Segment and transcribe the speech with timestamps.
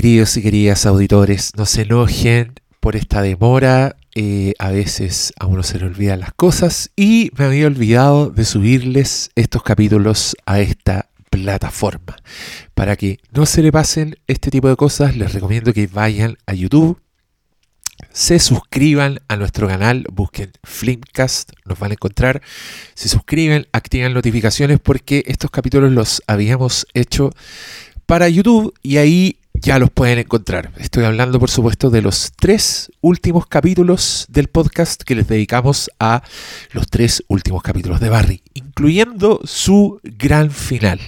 [0.00, 3.96] queridos y queridas auditores, no se enojen por esta demora.
[4.14, 8.46] eh, a veces a uno se le olvidan las cosas y me había olvidado de
[8.46, 12.16] subirles estos capítulos a esta plataforma.
[12.74, 16.54] Para que no se le pasen este tipo de cosas, les recomiendo que vayan a
[16.54, 16.98] YouTube,
[18.10, 22.40] se suscriban a nuestro canal, busquen Flimcast, nos van a encontrar.
[22.94, 27.32] Se suscriben, activan notificaciones porque estos capítulos los habíamos hecho
[28.06, 30.72] para YouTube y ahí ya los pueden encontrar.
[30.78, 36.22] Estoy hablando, por supuesto, de los tres últimos capítulos del podcast que les dedicamos a
[36.72, 41.00] los tres últimos capítulos de Barry, incluyendo su gran final.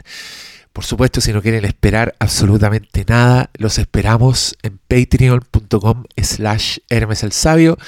[0.73, 7.33] Por supuesto, si no quieren esperar absolutamente nada, los esperamos en patreon.com slash Hermes el
[7.33, 7.79] Sabio.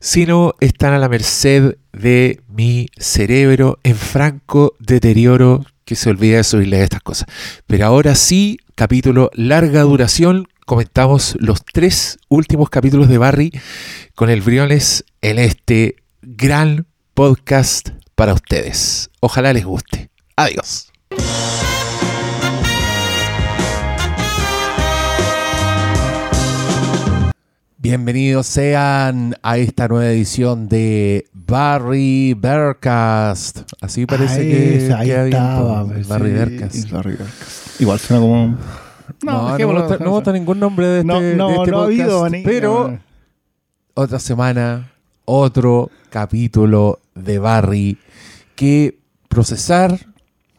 [0.00, 6.38] Si no, están a la merced de mi cerebro en franco deterioro que se olvida
[6.38, 7.26] de subirles estas cosas.
[7.66, 10.48] Pero ahora sí, capítulo larga duración.
[10.66, 13.52] Comentamos los tres últimos capítulos de Barry
[14.14, 19.10] con el Briones en este gran podcast para ustedes.
[19.20, 20.10] Ojalá les guste.
[20.36, 20.90] Adiós.
[27.84, 33.70] Bienvenidos sean a esta nueva edición de Barry Bearcast.
[33.82, 36.74] Así parece Ahí, que ahí estaba, po, pues, Barry sí, Bearcast.
[36.76, 37.80] el Barry Bearcast.
[37.82, 38.46] Igual suena como.
[38.46, 38.56] No,
[39.22, 40.10] no, no dejémoslo.
[40.10, 42.98] gusta ningún nombre de este, No, de no, este no ha habido, ni- pero no.
[43.92, 44.90] otra semana,
[45.26, 47.98] otro capítulo de Barry
[48.56, 48.96] que
[49.28, 49.98] procesar,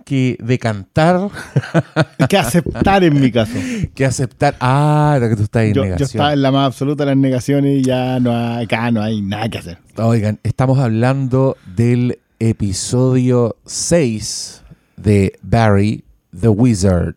[0.05, 1.29] que decantar,
[2.29, 3.53] que aceptar en mi caso.
[3.93, 4.55] que aceptar.
[4.61, 6.07] Ah, lo que tú estás en Yo, yo negación.
[6.07, 9.19] estaba en la más absoluta de las negaciones y ya no hay, acá no hay
[9.21, 9.79] nada que hacer.
[9.97, 14.61] Oigan, estamos hablando del episodio 6
[14.97, 16.03] de Barry
[16.39, 17.15] the Wizard.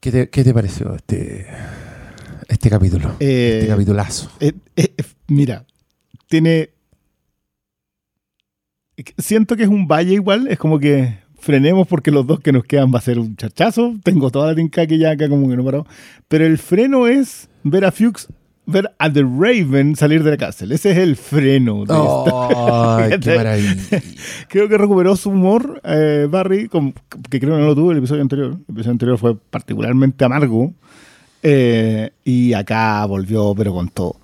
[0.00, 1.46] ¿Qué te, qué te pareció este,
[2.48, 3.16] este capítulo?
[3.20, 4.30] Eh, este capitulazo.
[4.40, 4.94] Eh, eh,
[5.28, 5.64] mira,
[6.28, 6.70] tiene.
[9.18, 12.64] Siento que es un valle igual, es como que frenemos porque los dos que nos
[12.64, 13.94] quedan va a ser un chachazo.
[14.02, 15.86] Tengo toda la tinca que ya acá como que no paró.
[16.28, 18.28] Pero el freno es ver a Fuchs,
[18.66, 20.70] ver a The Raven salir de la cárcel.
[20.72, 21.84] Ese es el freno.
[21.84, 23.74] de esta- ¡Ay, qué maravilla!
[24.48, 26.92] Creo que recuperó su humor eh, Barry, con-
[27.28, 28.52] que creo que no lo tuvo el episodio anterior.
[28.52, 30.72] El episodio anterior fue particularmente amargo.
[31.42, 34.16] eh, y acá volvió, pero con todo.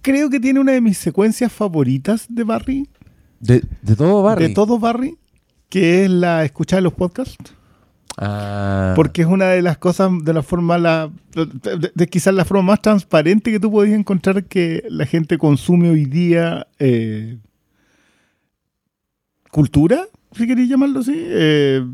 [0.00, 2.88] Creo que tiene una de mis secuencias favoritas de Barry,
[3.40, 4.48] De, de todo Barry.
[4.48, 5.18] de todo Barry,
[5.68, 7.54] que es la escucha de los podcasts.
[8.18, 11.10] Ah, Porque es una de las cosas, de la forma, la,
[11.94, 16.06] de, quizás la forma más transparente que tú podías encontrar que la gente consume hoy
[16.06, 17.36] día eh,
[19.50, 21.86] cultura, si queréis llamarlo así, eh,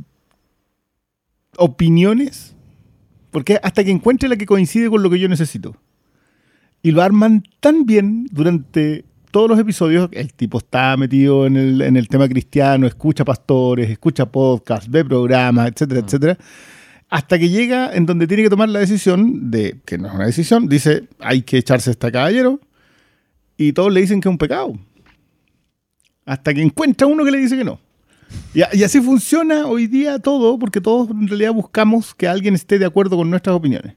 [1.57, 2.55] opiniones,
[3.33, 5.77] porque hasta que encuentre la que coincide con lo que yo necesito.
[6.83, 10.09] Y lo arman tan bien durante todos los episodios.
[10.13, 15.05] El tipo está metido en el, en el tema cristiano, escucha pastores, escucha podcasts, ve
[15.05, 16.39] programas, etcétera, etcétera.
[17.11, 20.27] Hasta que llega en donde tiene que tomar la decisión de, que no es una
[20.27, 22.61] decisión, dice, hay que echarse a este caballero.
[23.57, 24.73] Y todos le dicen que es un pecado.
[26.25, 27.81] Hasta que encuentra uno que le dice que no.
[28.55, 32.87] Y, así funciona hoy día todo, porque todos en realidad buscamos que alguien esté de
[32.87, 33.95] acuerdo con nuestras opiniones.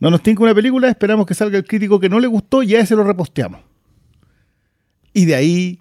[0.00, 2.74] No nos tinca una película, esperamos que salga el crítico que no le gustó y
[2.74, 3.67] a ese lo reposteamos.
[5.12, 5.78] Y de ahí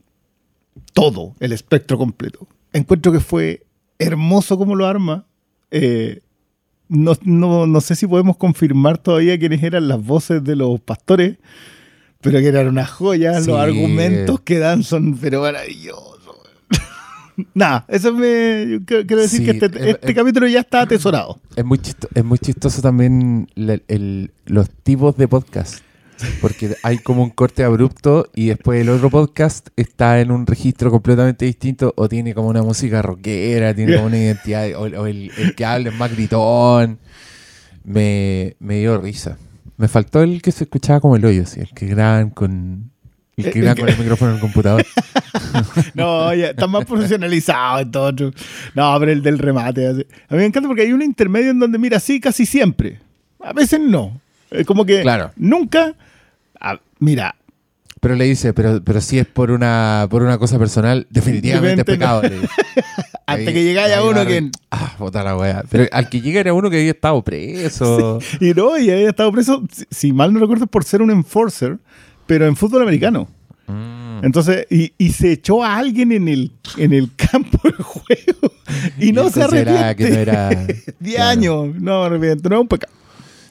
[0.93, 2.47] todo, el espectro completo.
[2.73, 3.63] Encuentro que fue
[3.99, 5.25] hermoso como lo arma.
[5.71, 6.21] Eh,
[6.89, 11.37] no, no- no sé si podemos confirmar todavía quiénes eran las voces de los pastores,
[12.21, 13.43] pero que eran unas joyas.
[13.43, 13.51] Sí.
[13.51, 16.16] Los argumentos que dan son pero maravillosos.
[17.53, 18.79] Nada, eso me.
[18.85, 21.39] quiero decir Sí, que este, eh, este eh, capítulo ya está atesorado.
[21.55, 25.83] es, muy chisto- es muy chistoso también el- los tipos de podcast.
[26.41, 30.89] Porque hay como un corte abrupto y después el otro podcast está en un registro
[30.91, 35.31] completamente distinto o tiene como una música rockera, tiene como una identidad, o, o el,
[35.38, 37.00] el que habla es más gritón.
[37.83, 39.37] Me, me dio risa.
[39.78, 41.59] Me faltó el que se escuchaba como el hoyo, ¿sí?
[41.61, 42.90] el que graban con
[43.37, 44.85] el que que- con el micrófono en el computador.
[45.93, 48.11] No, ya está más profesionalizado en todo.
[48.75, 49.87] No, pero el del remate.
[49.87, 50.05] así.
[50.29, 52.99] A mí me encanta porque hay un intermedio en donde, mira, sí, casi siempre.
[53.40, 54.19] A veces no.
[54.52, 55.31] Es como que Claro.
[55.35, 55.93] nunca.
[56.59, 57.35] Ah, mira,
[57.99, 61.85] Pero le dice, pero, pero si es por una, por una cosa personal, definitivamente es
[61.85, 62.21] pecado.
[62.21, 62.47] le dice.
[63.25, 64.51] hasta Ahí- que llegáis a ahí uno que.
[64.71, 65.63] Ah, puta la wea.
[65.69, 68.19] Pero al que llega era uno que había estado preso.
[68.39, 71.77] Y no, y había estado preso, si, si mal no recuerdo, por ser un enforcer,
[72.25, 73.27] pero en fútbol americano.
[73.67, 74.23] Mm.
[74.23, 78.53] Entonces, y, y se echó a alguien en el, en el campo de juego
[78.99, 79.95] y, no se arrepiente.
[79.97, 80.49] que no era.
[80.49, 80.83] 10
[81.15, 81.29] claro.
[81.29, 82.93] años, no me arrepiento, no es un pecado.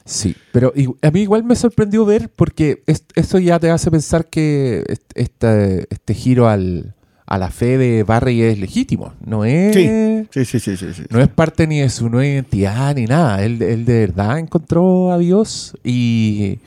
[0.09, 0.71] Sí, pero
[1.01, 5.11] a mí igual me sorprendió ver porque es- eso ya te hace pensar que est-
[5.15, 6.93] este, este giro al,
[7.25, 9.13] a la fe de Barry es legítimo.
[9.25, 10.93] No es, Sí, sí, sí, sí.
[10.93, 11.03] sí.
[11.09, 13.43] no es parte ni de su nueva identidad ni nada.
[13.43, 16.59] Él, él de verdad encontró a Dios y,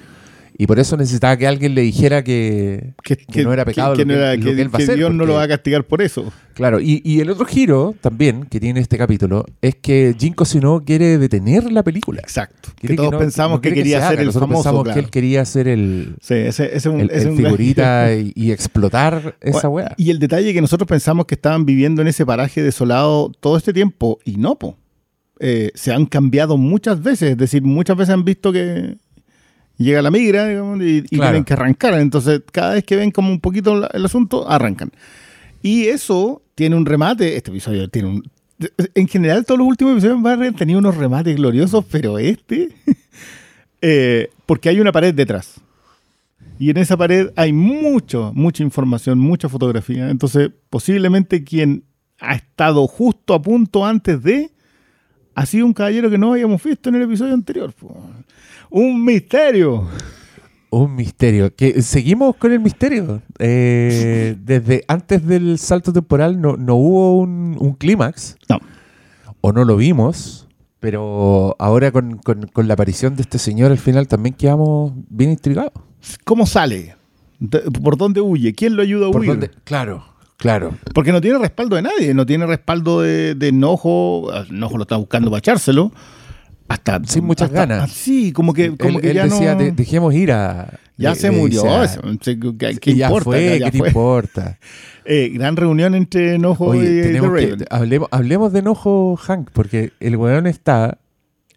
[0.62, 4.08] y por eso necesitaba que alguien le dijera que, que no era pecado que, lo,
[4.08, 4.96] no que, era- lo que- que él va a que hacer.
[4.96, 6.30] Dios no lo va a castigar por eso.
[6.52, 10.84] Claro, y, y el otro giro también que tiene este capítulo es que Jim Cosinó
[10.84, 12.20] quiere detener la película.
[12.20, 12.68] Exacto.
[12.78, 14.62] Que todos no- pensamos no que quería se ser el Nosotros famoso.
[14.62, 14.94] pensamos claro.
[15.00, 18.50] que él quería ser el, Sí, ese, ese es un, el, ese figurita y, y
[18.52, 19.94] explotar esa weá.
[19.96, 23.72] Y el detalle que nosotros pensamos que estaban viviendo en ese paraje desolado todo este
[23.72, 24.76] tiempo, y no, po.
[25.42, 28.98] Eh, se han cambiado muchas veces, es decir, muchas veces han visto que
[29.84, 31.30] llega la migra digamos, y, y Claro.
[31.32, 31.94] tienen que arrancar.
[31.94, 34.90] Entonces, cada vez que ven como un poquito la- el asunto, arrancan.
[35.62, 38.22] Y eso tiene un remate, este episodio tiene un...
[38.94, 42.68] En general, todos los últimos episodios han tenido unos remates gloriosos, pero este...
[43.82, 45.60] eh, porque hay una pared detrás.
[46.58, 50.10] Y en esa pared hay mucho, mucha información, mucha fotografía.
[50.10, 51.84] Entonces, posiblemente quien
[52.18, 54.50] ha estado justo a punto antes de
[55.34, 57.72] ha sido un caballero que no habíamos visto en el episodio anterior.
[57.72, 57.96] po.
[58.70, 59.88] Un misterio.
[60.70, 61.54] Un misterio.
[61.54, 63.22] Que seguimos con el misterio.
[63.38, 68.36] Eh, desde antes del salto temporal no, no hubo un, un clímax.
[68.48, 68.58] No.
[69.40, 70.46] O no lo vimos.
[70.78, 75.30] Pero ahora con, con- con la aparición de este señor al final también quedamos bien
[75.30, 75.72] intrigados.
[76.24, 76.96] ¿Cómo sale?
[77.82, 78.54] ¿Por dónde huye?
[78.54, 79.30] ¿Quién lo ayuda a ¿Por huir?
[79.30, 79.50] dónde?
[79.64, 80.04] Claro,
[80.38, 80.74] claro.
[80.94, 84.30] Porque no tiene respaldo de nadie, no tiene respaldo de, de enojo.
[84.48, 85.92] Enojo lo está buscando para echárselo.
[86.70, 87.90] Hasta, Sin muchas hasta- ganas.
[87.90, 89.58] Sí, como que, como él que él ya decía, no...
[89.60, 90.78] "De- dejemos ir a...
[90.96, 91.62] ya le- se murió.
[91.62, 92.00] dice a- eso,
[92.80, 93.24] ¿qué, ya importa?
[93.24, 94.58] fue, Ya ¿qué te importa?
[95.04, 99.92] Eh, gran reunión entre Enojo Oye, y The que, hablemos, hablemos de enojo, Hank, porque
[99.98, 100.98] el weón está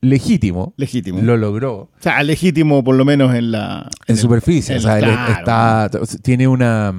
[0.01, 1.21] legítimo, Legítimo.
[1.21, 3.89] lo logró O sea, legítimo por lo menos en la...
[4.07, 4.73] en superficie.
[4.75, 5.33] en- o sea, él claro.
[5.33, 5.89] está,
[6.23, 6.91] tiene una,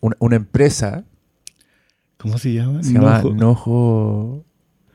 [0.00, 1.04] una, una empresa,
[2.18, 2.82] ¿Cómo se llama?
[2.82, 4.44] se llama Enojo.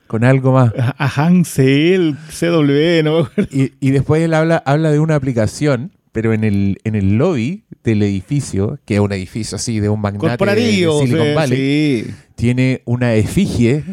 [0.07, 0.73] Con algo más.
[0.77, 3.49] A a Han CL, CW, no me acuerdo.
[3.51, 7.63] Y, y después él habla, habla de una aplicación, pero en el, en el lobby
[7.83, 10.61] del edificio, que es un edificio así de un magnate de.
[11.05, 12.13] Silicon sí, Valley, sí.
[12.35, 13.83] tiene una efigie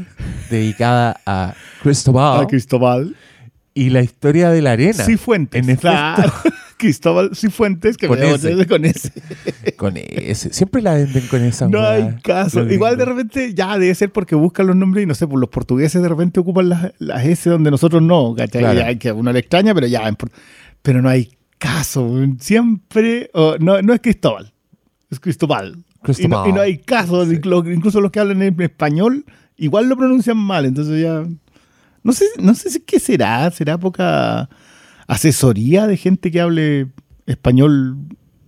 [0.50, 3.14] dedicada a Cristobal Ah, Cristóbal.
[3.75, 5.05] y la historia de la arena.
[5.05, 5.62] Cifuentes.
[5.62, 6.32] En efecto.
[6.84, 8.66] Cristóbal Cifuentes, que Con me ese.
[8.66, 9.10] con ese.
[9.76, 10.52] Con ese.
[10.52, 12.62] Siempre la venden con esa No hay caso.
[12.70, 15.48] Igual de repente, ya debe ser porque buscan los nombres y no sé, pues los
[15.48, 18.60] portugueses de repente ocupan las, las S donde nosotros no, ¿cachai?
[18.60, 18.78] Claro.
[18.78, 20.02] Ya, que a uno le extraña, pero ya,
[20.82, 22.14] pero no hay caso.
[22.38, 24.52] Siempre, oh, no, no es Cristóbal,
[25.10, 25.78] es Cristóbal.
[26.19, 27.40] Y no, y no hay caso, Sí.
[27.72, 29.25] incluso los que hablan en español,
[29.56, 31.25] igual lo pronuncian mal, entonces ya...
[32.02, 34.50] No sé, no sé qué será, será poca
[35.06, 36.88] asesoría de gente que hable
[37.26, 37.96] español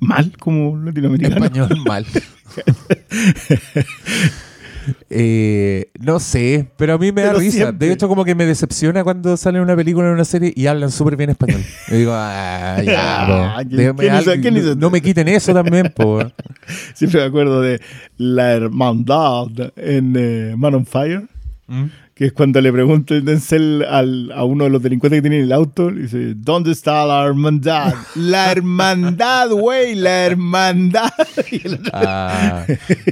[0.01, 1.45] mal como latinoamericano.
[1.45, 2.07] Español mal.
[5.11, 7.57] Eh, no sé, pero a mí me da risa.
[7.57, 7.89] siempre.
[7.89, 10.93] De hecho, como que me decepciona cuando sale una película o una serie y hablan
[10.93, 11.61] súper bien español.
[11.89, 13.23] Yo digo, ah, ya,
[13.57, 13.69] Ah, po.
[13.69, 16.21] ¿quién- Déjame quién hizo- algo- quién hizo- no me quiten eso también, po.
[16.95, 17.81] Siempre me acuerdo de
[18.17, 21.27] la hermandad en eh, Man on Fire,
[21.67, 21.85] ¿Mm?
[22.19, 25.41] Que es cuando le pregunta el Denzel al- a uno de los delincuentes que tiene
[25.45, 27.93] el auto, le dice, ¿dónde está la hermandad?
[28.15, 31.11] La hermandad, güey, la hermandad.
[31.93, 32.65] Ah,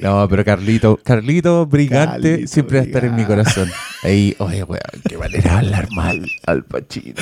[0.03, 3.71] no, pero Carlito, Carlito brigante Carlito siempre va a estar en mi corazón.
[4.03, 7.15] Ahí, oye, weón, qué manera hablar mal al Pachino.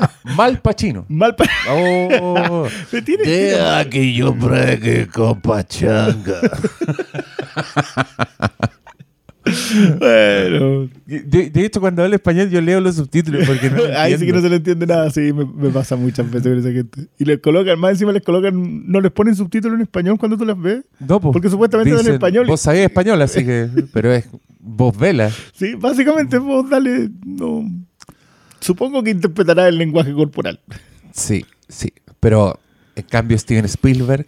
[0.00, 1.04] Ah, mal Pachino.
[1.08, 6.40] Mal pa- Oh, Me tiene- deja que yo bregue con pachanga.
[9.98, 14.26] Bueno, De, de hecho, cuando hablo español, yo leo los subtítulos porque no ahí sí
[14.26, 17.08] que no se le entiende nada, sí, me, me pasa muchas veces con esa gente.
[17.18, 20.44] Y les colocan, más encima les colocan, no les ponen subtítulos en español cuando tú
[20.44, 20.84] las ves.
[21.00, 21.32] No, po.
[21.32, 22.46] Porque supuestamente son en Dicen, español.
[22.46, 23.68] Vos sabés español, así que.
[23.92, 24.28] Pero es
[24.60, 25.30] voz vela.
[25.52, 27.64] Sí, básicamente vos dale, no.
[28.60, 30.60] Supongo que interpretará el lenguaje corporal.
[31.12, 31.92] Sí, sí.
[32.20, 32.58] Pero
[32.96, 34.26] en cambio, Steven Spielberg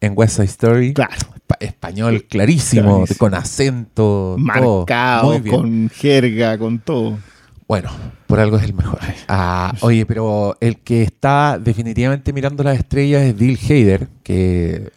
[0.00, 0.92] en West Side Story.
[0.92, 1.31] Claro.
[1.52, 3.18] Espa- español clarísimo, Clarísimo.
[3.18, 4.36] con acento.
[4.38, 7.18] Marcado, con jerga, con todo.
[7.68, 7.90] Bueno,
[8.26, 8.98] por algo es el mejor.
[9.28, 14.90] Ah, oye, pero el que está definitivamente mirando las estrellas es Bill Hader, que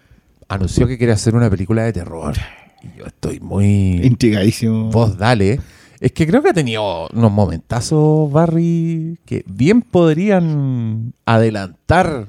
[0.49, 2.35] anunció que quiere hacer una película de terror.
[2.83, 4.01] Y yo estoy muy...
[4.03, 4.91] Intrigadísimo.
[4.91, 5.59] Vos dale.
[6.01, 12.27] Es que creo que ha tenido unos momentazos, Barry, que bien podrían adelantar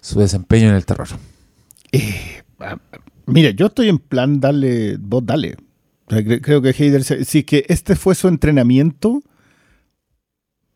[0.00, 1.08] su desempeño en el terror.
[1.92, 2.42] Eh,
[3.28, 5.56] a, Mira, yo estoy en plan darle, vos dale.
[6.06, 9.22] Creo que Heider, si es que este fue su entrenamiento,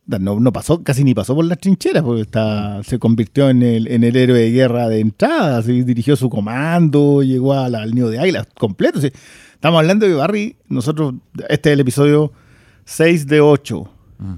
[0.07, 3.89] no, no pasó, casi ni pasó por las trincheras, porque está, se convirtió en el,
[3.89, 8.19] en el héroe de guerra de entrada, dirigió su comando, llegó al, al nido de
[8.19, 9.01] águilas completo.
[9.01, 9.11] sí.
[9.55, 11.15] Estamos hablando de Barry, nosotros,
[11.49, 12.33] este es el episodio
[12.85, 13.91] 6 de 8.
[14.19, 14.35] Mm.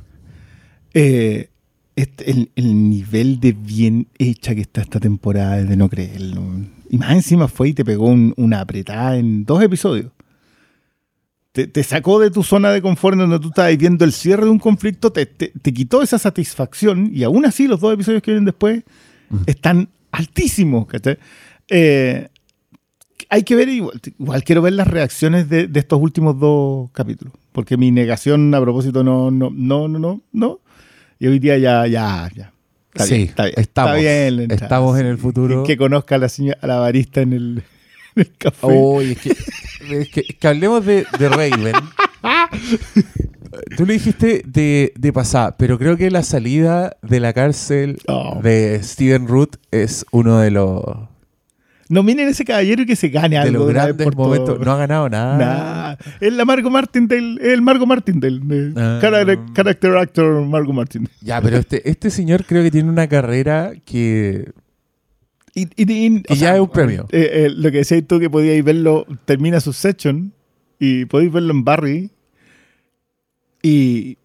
[0.93, 1.49] Eh,
[1.97, 6.43] este- el, el nivel de bien hecha que está esta temporada es de no creerlo.
[6.91, 10.11] Y más encima fue y te pegó un- una apretada en dos episodios.
[11.53, 14.51] Te, te sacó de tu zona de confort donde tú estabas viendo el cierre de
[14.51, 18.33] un conflicto, te, te- te quitó esa satisfacción y aún así los dos episodios que
[18.33, 18.83] vienen después
[19.47, 20.87] están altísimos.
[21.69, 22.29] Eh,
[23.31, 27.35] hay que ver, igual, igual quiero ver las reacciones de, de estos últimos dos capítulos,
[27.53, 30.61] porque mi negación a propósito no, no, no, no, no, no.
[31.21, 32.53] Y hoy día ya, ya, ya.
[32.95, 33.55] Está Sí, bien, está bien.
[33.59, 35.65] estamos, está bien estamos en el futuro.
[35.65, 37.63] Que, conozca a la, señora, a la barista en el,
[38.17, 38.59] en el café.
[38.63, 41.75] Oh, es que, es que, es que hablemos de, de Raven.
[43.77, 48.41] Tú le dijiste de, de pasada, pero creo que la salida de la cárcel Oh.
[48.43, 50.83] de Steven Root es uno de los,
[51.89, 53.59] Nominen a ese caballero y que se gane de algo.
[53.59, 54.59] los de una vez grandes por momentos.
[54.61, 55.97] No ha ganado nada.
[55.99, 56.05] Nah.
[56.21, 58.41] Es la Margot Martindale, es el Margot Martindale.
[58.77, 58.99] Ah.
[59.55, 61.15] character, actor Margot Martindale.
[61.21, 64.51] Ya, pero este, este señor creo que tiene una carrera que
[65.55, 67.07] Y, y- y- Que ya es un premio.
[67.13, 70.33] eh, eh, lo que decías tú que podíais verlo, termina su session
[70.81, 72.11] y podéis verlo en Barry.
[73.63, 74.19] Y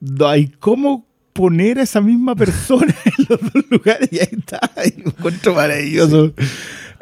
[0.00, 4.60] no hay cómo poner a esa misma persona en los dos lugares y ahí está.
[4.86, 6.32] Y lo encuentro maravilloso.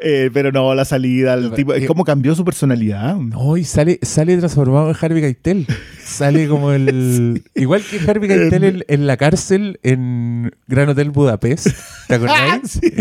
[0.04, 3.14] Eh, pero no, la salida, el tipo, eh, cómo cambió su personalidad.
[3.14, 5.66] No, y sale, sale transformado en Harvey Keitel.
[6.04, 7.44] Sale como el.
[7.54, 11.68] Igual que Harvey Keitel en, en la cárcel en Gran Hotel Budapest.
[12.08, 12.62] ¿Te acordáis?
[12.64, 12.92] Sí.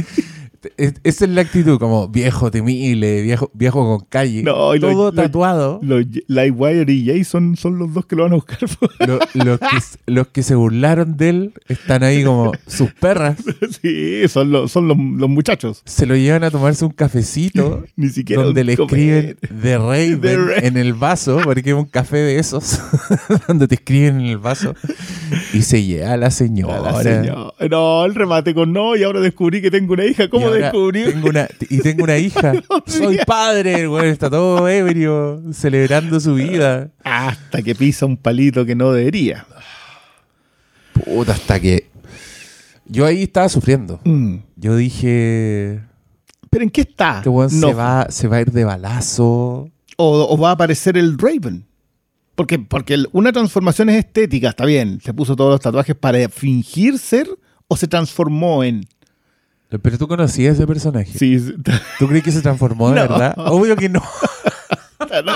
[0.78, 4.44] Es- Esa es la actitud, como viejo temible, viejo, viejo con calle.
[4.44, 5.80] No, y lo- todo lo- tatuado.
[5.82, 8.60] Los Lightwire y Jason son los dos que lo van a buscar.
[9.08, 9.68] Lo- los, que,
[10.06, 13.38] los que se burlaron de él están ahí como sus perras.
[13.82, 15.82] sí, son los, son los, los muchachos.
[15.86, 17.84] Se lo llevan a tomarse un cafecito.
[17.96, 19.38] Ni siquiera donde le comer.
[19.42, 20.66] escriben The Raven The Raven.
[20.66, 22.80] en el vaso, porque es un café de esos,
[23.48, 24.76] donde te escriben en el vaso,
[25.54, 26.80] y se lleva a la A señora.
[26.82, 27.54] la señora.
[27.70, 30.30] No, el remate con no, y ahora descubrí que tengo una hija.
[30.30, 32.54] ¿Cómo Tengo una, y tengo una hija.
[32.88, 36.90] Soy padre, güey está todo ebrio, celebrando su vida.
[37.04, 39.46] Hasta que pisa un palito que no debería.
[40.94, 41.90] Puta, hasta que.
[42.86, 44.00] Yo ahí estaba sufriendo.
[44.04, 44.38] Mm.
[44.56, 45.82] Yo dije.
[46.50, 47.18] ¿Pero en qué está?
[47.18, 47.68] Este weón No.
[47.70, 49.70] se, va, se va a ir de balazo.
[49.98, 51.66] O, o va a aparecer el Raven.
[52.36, 55.00] Porque, porque una transformación es estética, está bien.
[55.04, 57.28] Se puso todos los tatuajes para fingir ser
[57.68, 58.86] o se transformó en.
[59.80, 61.12] Pero tú conocías ese personaje.
[61.18, 61.38] Sí,
[62.00, 63.02] ¿Tú crees que se transformó de No.
[63.02, 63.34] verdad?
[63.38, 64.02] Obvio que no.
[65.26, 65.34] no,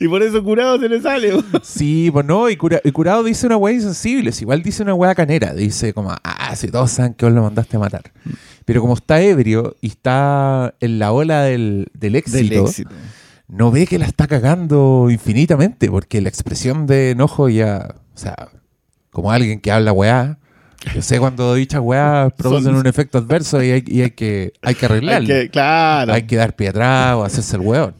[0.00, 1.32] y por eso curado se le sale.
[1.62, 5.14] Sí, pues no, y, cura- y curado dice una weá insensible, igual dice una weá
[5.14, 8.02] canera, dice como, ah, si todos saben que vos lo mandaste a matar.
[8.64, 12.90] Pero como está ebrio y está en la ola del, del éxito, Del éxito.
[13.48, 18.48] no ve que la está cagando infinitamente, porque la expresión de enojo ya, o sea,
[19.10, 20.38] como alguien que habla weá,
[20.94, 24.52] yo sé cuando dichas weá producen Son- un efecto adverso y hay, y hay que,
[24.62, 25.26] hay que Hay arreglarlo.
[25.26, 26.12] que, claro.
[26.12, 27.94] Hay que dar pie atrás o hacerse el weón.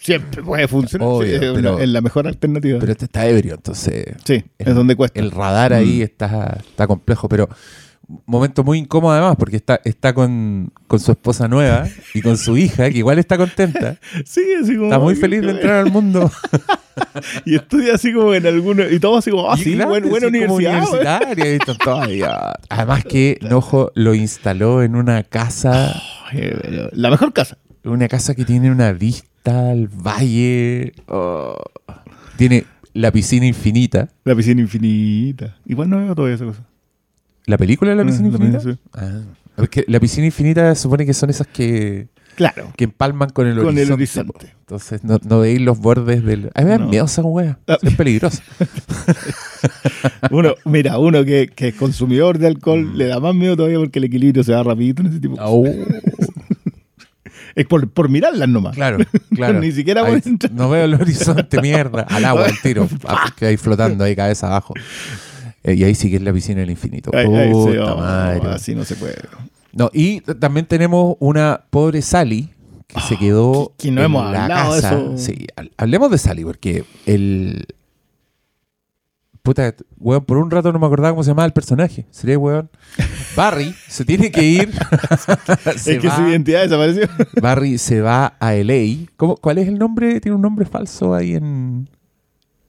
[0.00, 1.06] Siempre puede funcionar.
[1.06, 2.78] Obvio, sí, pero- es la mejor alternativa.
[2.78, 5.20] Pero este está ebrio, entonces sí, es donde cuesta.
[5.20, 7.48] el radar ahí está, está complejo, pero
[8.26, 12.56] momento muy incómodo además porque está, está con, con su esposa nueva y con su
[12.56, 13.96] hija, que igual está contenta.
[14.24, 14.84] Sí, así como.
[14.86, 16.30] Está muy feliz de entrar al mundo.
[17.46, 18.92] Y estudia así como en algunos.
[18.92, 20.48] Y todo así como, ah, sí, claro, buena como universidad.
[20.86, 21.00] güey.
[21.00, 22.52] universitaria, y todos ahí, ah.
[22.68, 25.94] Además que Nojo lo instaló en una casa,
[26.92, 27.56] La mejor casa.
[27.84, 30.92] una casa que tiene una vista al valle.
[31.08, 31.56] oh.
[32.36, 34.08] Tiene la piscina infinita.
[34.24, 35.56] La piscina infinita.
[35.66, 36.64] Igual no veo todavía esa cosa.
[37.50, 38.58] ¿La película de la Ah, piscina la infinita?
[38.58, 38.80] piscina, sí.
[38.94, 42.72] Ah, es que la piscina infinita supone que son esas que, Claro.
[42.76, 43.82] que empalman con el Con horizonte.
[43.82, 44.46] el horizonte.
[44.60, 46.50] Entonces no, no veis los bordes del.
[46.54, 46.88] A mí me No.
[46.88, 47.58] miedo esa wea.
[47.66, 47.76] Ah.
[47.82, 48.40] Es peligroso.
[50.30, 52.52] Uno, mira, uno que, que es consumidor de Mm.
[52.54, 55.38] alcohol le da más miedo todavía porque el equilibrio se va rapidito en ese tipo.
[55.40, 55.64] Au.
[57.56, 58.76] Es por, por mirarlas nomás.
[58.76, 58.98] Claro,
[59.34, 59.58] claro.
[59.60, 60.52] Ni siquiera Ahí- por entrar.
[60.52, 62.02] No veo el horizonte, mierda.
[62.02, 62.88] Al agua, al tiro.
[63.06, 64.72] Ah, Que ahí flotando ahí cabeza abajo.
[65.62, 67.10] Eh, y ahí sí que es la piscina del infinito.
[67.14, 68.48] Ay, ay, sí, oh, madre.
[68.50, 69.16] así no se puede.
[69.72, 72.50] No, y también tenemos una pobre Sally
[72.86, 74.94] que se quedó que- que no en hemos la hablado de casa.
[74.98, 75.18] eso.
[75.18, 77.66] Sí, ha- hablemos de Sally porque el
[79.42, 82.04] Puta, weón, por un rato no me acordaba cómo se llamaba el personaje.
[82.10, 82.68] Sería, weón.
[83.34, 84.70] Barry se tiene que ir.
[85.78, 87.08] Se es que va- su identidad desapareció.
[87.40, 89.06] Barry se va a LA.
[89.16, 90.20] ¿Cómo, ¿Cuál es el nombre?
[90.20, 91.88] Tiene un nombre falso ahí en,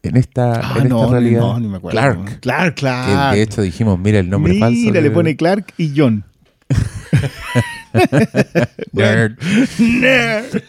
[0.03, 1.39] en esta, Ah, en esta no, ni- realidad.
[1.41, 1.99] no, ni me acuerdo.
[1.99, 2.39] Clark.
[2.41, 3.35] Clark, Que Clark.
[3.35, 4.91] de hecho dijimos, mira el nombre Mira, falso.
[4.91, 6.23] le de- pone Clark y John.
[8.93, 9.37] Nerd.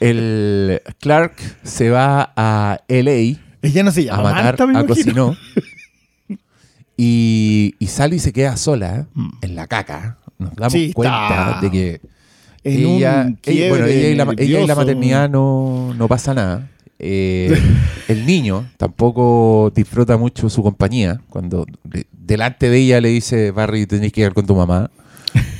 [0.00, 4.86] El Clark se va a LA Ella no se a llama matar Marta, me a.
[4.86, 5.36] Cocinó.
[6.94, 9.28] Y, y Sally se queda sola Mm.
[9.40, 10.18] en la caca.
[10.38, 12.00] Nos damos cuenta de que
[12.62, 13.32] ella,
[13.70, 16.68] bueno, ella y la, ella y la maternidad no, no pasa nada.
[17.04, 17.52] Eh,
[18.08, 21.20] el niño tampoco disfruta mucho su compañía.
[21.28, 24.90] Cuando de- delante de ella le dice, Barry, tenés que ir con tu mamá.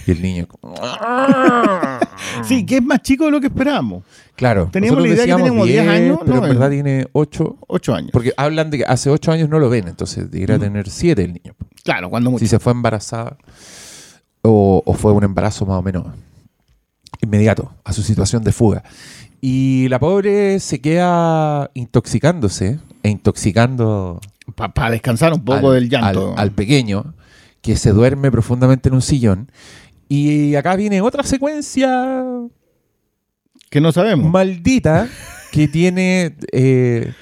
[0.06, 0.46] Y el niño,
[2.44, 4.02] Sí, que es más chico de lo que esperábamos.
[4.36, 4.68] claro.
[4.72, 6.74] Teníamos nosotros la idea que teníamos 10 años, Pero no, en verdad eh.
[6.76, 7.56] tiene 8.
[7.68, 8.10] Ocho años.
[8.12, 11.32] Porque hablan de que hace 8 años no lo ven, entonces debería tener 7 el
[11.34, 11.54] niño.
[11.84, 12.44] Claro, cuando mucho.
[12.44, 13.36] Si se fue embarazada
[14.42, 16.04] o, o fue un embarazo más o menos
[17.20, 18.82] inmediato a su situación de fuga.
[19.44, 24.20] Y la pobre se queda intoxicándose e intoxicando
[24.54, 26.32] Para descansar un poco al, del llanto.
[26.34, 27.14] al- al pequeño
[27.60, 29.50] que se duerme profundamente en un sillón.
[30.08, 32.24] Y acá viene otra secuencia
[33.68, 34.30] que no sabemos.
[34.30, 35.08] maldita
[35.50, 37.12] que tiene eh,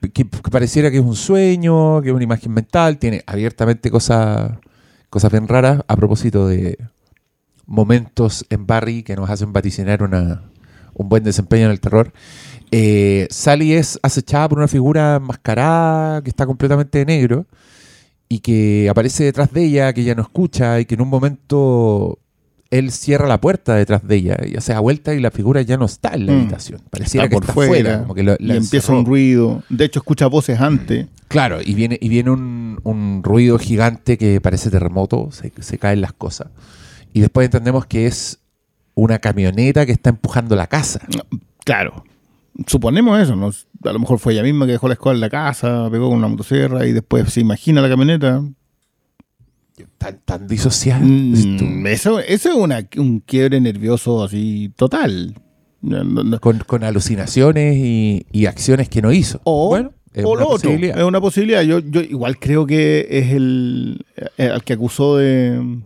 [0.00, 4.52] que, que pareciera que es un sueño, que es una imagen mental, tiene abiertamente cosas
[5.10, 6.78] cosas bien raras a propósito de
[7.66, 10.42] momentos en Barry que nos hacen vaticinar una,
[10.98, 12.12] un buen desempeño en el terror.
[12.70, 17.46] Eh, Sally es acechada por una figura enmascarada que está completamente de negro
[18.28, 22.18] y que aparece detrás de ella, que ella no escucha y que en un momento
[22.70, 25.78] él cierra la puerta detrás de ella y se da vuelta y la figura ya
[25.78, 26.36] no está en la Mm.
[26.40, 26.82] habitación.
[26.90, 27.70] Pareciera Está que por está fuera.
[27.70, 29.62] fuera, como que lo- y empieza un ruido.
[29.70, 31.06] De hecho, escucha voces antes.
[31.28, 36.02] Claro, y viene, y viene un, un ruido gigante que parece terremoto, se, se caen
[36.02, 36.48] las cosas.
[37.14, 38.38] Y después entendemos que es
[38.98, 41.00] una camioneta que está empujando la casa.
[41.64, 42.04] Claro.
[42.66, 43.36] Suponemos eso.
[43.36, 43.50] ¿no?
[43.84, 46.18] A lo mejor fue ella misma que dejó la escoba en la casa, pegó con
[46.18, 48.42] una motosierra y después se imagina la camioneta.
[49.98, 51.00] Tan, tan disociada.
[51.04, 55.34] Mm, Eso, eso es una, un quiebre nervioso así total.
[55.80, 56.40] No, no, no.
[56.40, 59.40] Con, con alucinaciones y, y acciones que no hizo.
[59.44, 61.62] O, bueno, es o una lo otro, es una posibilidad.
[61.62, 64.04] Yo, yo igual creo que es el,
[64.38, 65.78] eh, al que acusó de,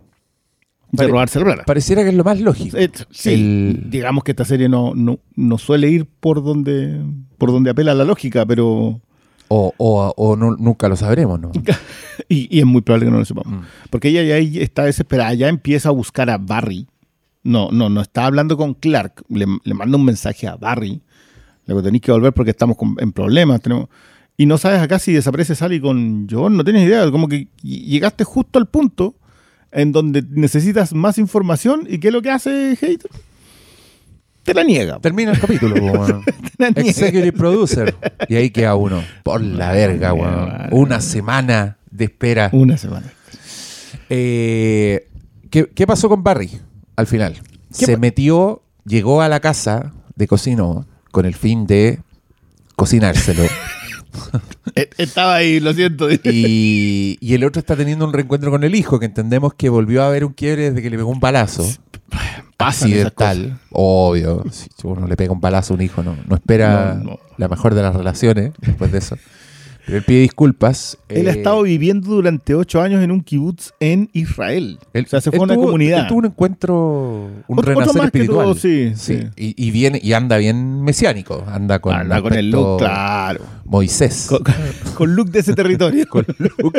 [0.97, 1.65] de robarse radar.
[1.65, 2.77] Pareciera que es lo más lógico.
[2.77, 7.01] Eh, sí, El- digamos que esta serie no, no, no suele ir por donde,
[7.37, 9.01] por donde apela la lógica, pero...
[9.49, 11.51] O, o- o no- nunca lo sabremos, ¿no?
[12.29, 13.51] Y, y es muy probable que no lo sepamos.
[13.53, 13.65] Mm.
[13.89, 16.87] Porque ella ya está desesperada, ya empieza a buscar a Barry.
[17.43, 19.23] No, no, no está hablando con Clark.
[19.29, 20.91] Le, le manda un mensaje a Barry.
[21.65, 23.61] Le digo, tenéis que volver porque estamos con- en problemas.
[23.61, 23.89] Tenemos...
[24.37, 26.55] Y no sabes acá si desaparece Sally con John.
[26.57, 27.09] No tienes idea.
[27.11, 29.15] Como que ll- llegaste justo al punto
[29.73, 31.85] en donde necesitas más información.
[31.89, 33.09] ¿Y qué es lo que hace Hater?
[34.43, 34.99] Te la niega.
[34.99, 36.23] Termina el capítulo, weón.
[36.75, 37.95] Executive Producer.
[38.27, 39.03] Y ahí queda uno.
[39.23, 40.67] Por la verga, weón.
[40.71, 42.49] Una semana de espera.
[42.51, 43.11] Una semana.
[44.09, 45.07] Eh,
[45.49, 46.51] ¿qué, qué pasó con Barry
[46.95, 47.39] al final?
[47.77, 51.99] ¿Qué Se metió, llegó a la casa de Cocino con el fin de
[52.75, 53.43] cocinárselo.
[54.75, 56.09] Eh, Estaba ahí, lo siento.
[56.23, 60.01] y, y el otro está teniendo un reencuentro con el hijo, que entendemos que volvió
[60.03, 61.63] a haber un quiebre desde que le pegó un balazo.
[62.57, 64.43] Accidental, obvio.
[64.51, 67.19] Si uno le pega un balazo a un hijo, no, no espera No, no.
[67.37, 69.17] la mejor de las relaciones después de eso.
[69.87, 70.97] Él pide disculpas.
[71.09, 74.79] Él ha eh, estado viviendo durante ocho años en un kibutz en Israel.
[74.93, 75.99] Él- o sea, se fue a una tuvo- comunidad.
[76.03, 78.45] él tuvo un encuentro, un Otro- renacer espiritual.
[78.45, 79.19] tuvo, sí, sí.
[79.35, 83.41] Y, y viene y anda bien mesiánico, anda con, Anda con el look, claro.
[83.65, 84.41] Moisés, Con,
[84.95, 86.07] con look de ese territorio.
[86.07, 86.73] con look,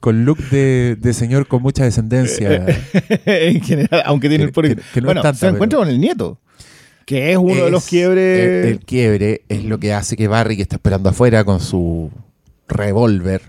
[0.00, 2.66] con look de, de señor con mucha descendencia.
[3.26, 5.88] en general, aunque tiene Que- el que- que no Bueno, tanta, se encuentra pero- con
[5.94, 6.38] el nieto,
[7.06, 8.64] que es uno de los quiebres.
[8.66, 12.10] El, el quiebre es lo que hace que Barry, que está esperando afuera con su
[12.68, 13.42] revólver,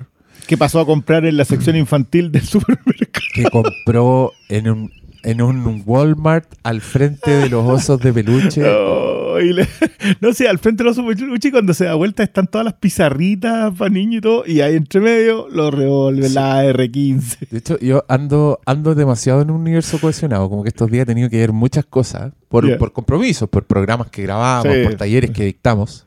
[0.45, 3.25] que pasó a comprar en la sección infantil del supermercado.
[3.33, 4.91] que compró en un,
[5.27, 8.61] en un Walmart al frente de los osos de peluche.
[8.61, 9.67] No, y le-
[10.21, 13.73] no sé, al frente de los superluchi cuando se da vuelta están todas las pizarritas
[13.75, 17.49] para niños y todo, y ahí entre medio los revólver, la R15.
[17.51, 21.07] De hecho, yo ando, ando demasiado en un universo cohesionado, como que estos días he
[21.07, 24.83] tenido que ver muchas cosas por, por compromisos, por programas que grabamos, Sí.
[24.83, 26.05] por talleres que dictamos.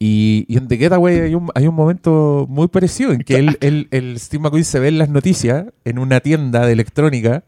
[0.00, 3.56] Y, y en The Getaway hay un, hay un momento muy parecido en que él,
[3.60, 7.44] él- el Steve McQueen se ve en las noticias en una tienda de electrónica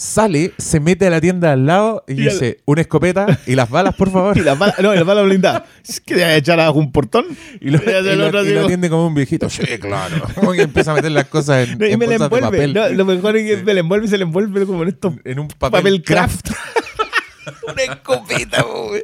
[0.00, 3.68] sale, se mete a la tienda al lado y Y dice, una escopeta y las
[3.68, 4.34] balas, por favor.
[4.38, 5.64] Y las balas, no, y las balas blindadas.
[5.86, 7.26] Es que te vas a echar abajo un portón.
[7.60, 9.50] Y lo, Y lo- y lo como- atiende como un viejito.
[9.50, 10.16] Sí, claro.
[10.34, 12.46] Como que empieza a meter las cosas en, No, y en me bolsas de envuelve.
[12.58, 12.72] papel.
[12.74, 15.14] No, lo mejor es que me la envuelve y se la envuelve como en estos
[15.24, 16.50] en un papel, papel, craft.
[17.70, 18.64] Una escopeta.
[18.64, 19.02] Oye,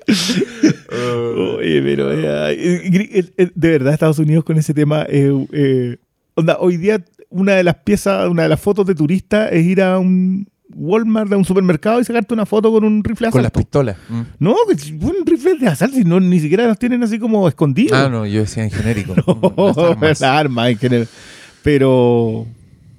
[1.82, 5.96] pero eh, eh, eh, de verdad Estados Unidos con ese tema eh, eh,
[6.35, 9.82] onda, hoy día una de las piezas, una de las fotos de turista es ir
[9.82, 13.42] a un Walmart, a un supermercado y sacarte una foto con un rifle de Con
[13.42, 13.61] las asalto.
[13.61, 13.96] pistolas.
[14.09, 14.20] Mm.
[14.40, 17.98] No, que un rifle de asalto, no, ni siquiera los tienen así como escondidos.
[17.98, 19.14] Ah, no, yo decía en genérico.
[19.26, 20.20] Oh, Las armas.
[20.20, 21.09] las armas en general.
[21.62, 22.46] Pero,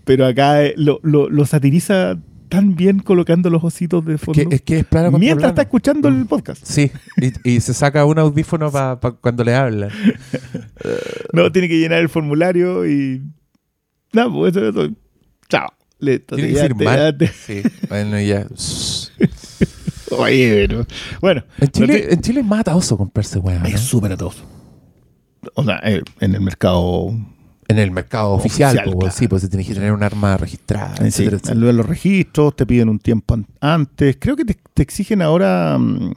[0.06, 2.18] pero acá eh, lo, lo- lo satiriza
[2.50, 4.50] tan bien colocando los ositos de fondo.
[4.50, 6.64] Que- es que es plano contra mientras está escuchando el podcast.
[6.66, 6.90] Sí,
[7.44, 9.90] y, y se saca un audífono para cuando le hablan.
[11.34, 13.22] No, tiene que llenar el formulario y.
[14.14, 14.90] No, pues eso, eso.
[15.50, 15.68] Chao.
[16.00, 16.36] Listo.
[16.36, 17.18] Tiene que decir mal.
[17.46, 18.46] Sí, bueno, ya.
[20.18, 20.86] Oye, pero-
[21.22, 23.66] Bueno, En Chile, no te- en Chile es más ataoso comprarse weá, ¿no?
[23.66, 24.44] es súper atoso.
[25.56, 27.14] O sea, eh, en el mercado.
[27.70, 29.16] En el mercado oficial, Oficial, po, claro.
[29.18, 31.66] sí, pues tienes que tener un arma registrada, eh, sí, etcétera, etcétera.
[31.68, 34.16] de los registros, te piden un tiempo an- antes.
[34.18, 36.14] Creo que te, te exigen ahora mm,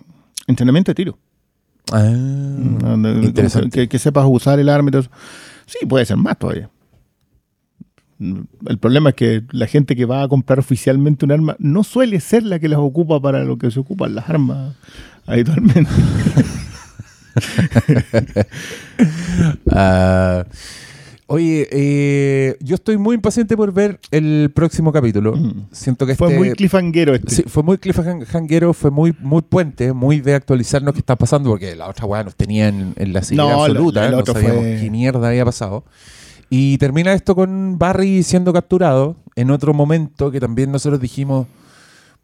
[0.47, 1.19] entrenamiento de tiro.
[1.93, 3.71] Ah, Mm, interesante.
[3.71, 5.11] Que, que sepas usar el arma y todo eso.
[5.67, 6.71] Sí, puede ser más todavía.
[8.67, 12.21] El problema es que la gente que va a comprar oficialmente un arma no suele
[12.21, 14.75] ser la que las ocupa para lo que se ocupan las armas
[15.27, 15.91] habitualmente.
[19.73, 20.45] Ah,
[21.27, 25.37] oye, eh, yo estoy muy impaciente por ver el próximo capítulo.
[25.37, 25.67] Mm.
[25.73, 27.35] Siento que Fue este- muy cliffhangero este.
[27.35, 31.75] Sí, fue muy cliffhanguero, fue muy, muy puente, muy de actualizarnos qué está pasando, porque
[31.77, 34.91] la otra weá nos tenía en, en la No, absoluta, la- no sabíamos fue- qué
[34.91, 35.85] mierda había pasado.
[36.51, 41.47] Y termina esto con Barry siendo capturado en otro momento que también nosotros dijimos,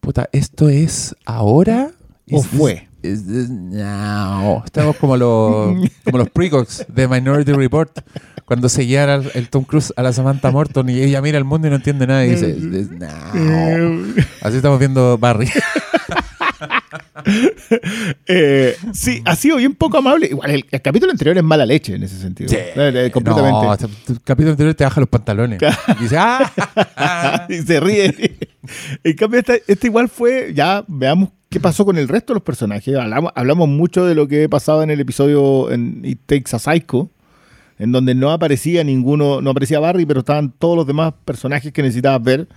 [0.00, 1.92] puta, ¿esto es ahora?
[2.32, 2.88] ¿O fue?
[3.04, 4.62] now?
[4.64, 8.00] Estamos como los, como los precogs de Minority Report,
[8.44, 11.66] cuando se guiara el, Tom Cruise a la Samantha Morton y ella mira el mundo
[11.68, 15.48] y no entiende nada y dice, "Is this now?" Eh, Así estamos viendo Barry.
[18.26, 20.26] eh, sí, ha sido bien poco amable.
[20.26, 22.52] Igual el, el capítulo anterior es mala leche en ese sentido.
[22.52, 23.66] Eh, eh, completamente.
[23.66, 25.60] No, el capítulo anterior te baja los pantalones.
[25.98, 27.46] Y dice, ¡ah!
[27.48, 28.36] y se ríe.
[29.04, 32.42] En cambio, este, este igual fue, ya veamos qué pasó con el resto de los
[32.42, 32.94] personajes.
[32.94, 37.10] Hablamos, hablamos mucho de lo que pasaba en el episodio en It Takes a Psycho,
[37.78, 41.82] en donde no aparecía ninguno, no aparecía Barry, pero estaban todos los demás personajes que
[41.82, 42.48] necesitabas ver.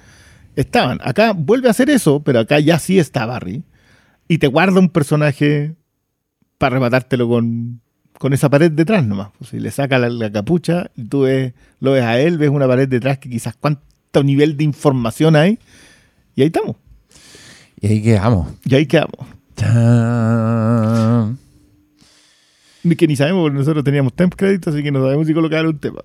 [0.55, 0.99] Estaban.
[1.03, 3.63] Acá vuelve a hacer eso, pero acá ya sí está Barry.
[4.29, 5.75] Y te guarda un personaje
[6.57, 7.81] para rematártelo con,
[8.17, 9.29] con esa pared detrás nomás.
[9.37, 12.49] Pues, si le saca la, la capucha y tú ves, lo ves a él, ves
[12.51, 15.59] una pared detrás que quizás cuánto nivel de información hay.
[16.35, 16.77] Y ahí estamos.
[17.81, 18.53] Y ahí quedamos.
[18.65, 19.27] Y ahí quedamos.
[22.83, 25.65] Ni Que ni sabemos, porque nosotros teníamos temp crédito, así que no sabemos si colocar
[25.65, 26.01] un tema.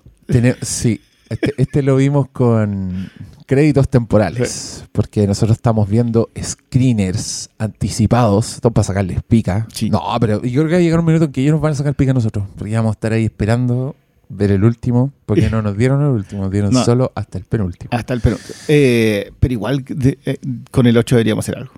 [0.61, 3.09] Sí, este, este lo vimos con
[3.47, 9.67] créditos temporales, porque nosotros estamos viendo screeners anticipados, todo para sacarles pica.
[9.73, 9.89] Sí.
[9.89, 11.73] No, pero yo creo que va a llegar un minuto en que ellos nos van
[11.73, 13.95] a sacar pica a nosotros, porque vamos a estar ahí esperando
[14.29, 16.83] ver el último, porque no nos dieron el último, nos dieron No.
[16.83, 17.89] solo hasta el penúltimo.
[17.93, 18.55] Hasta el penúltimo.
[18.67, 20.37] Eh, pero igual de- eh,
[20.71, 21.73] con el 8 deberíamos hacer algo.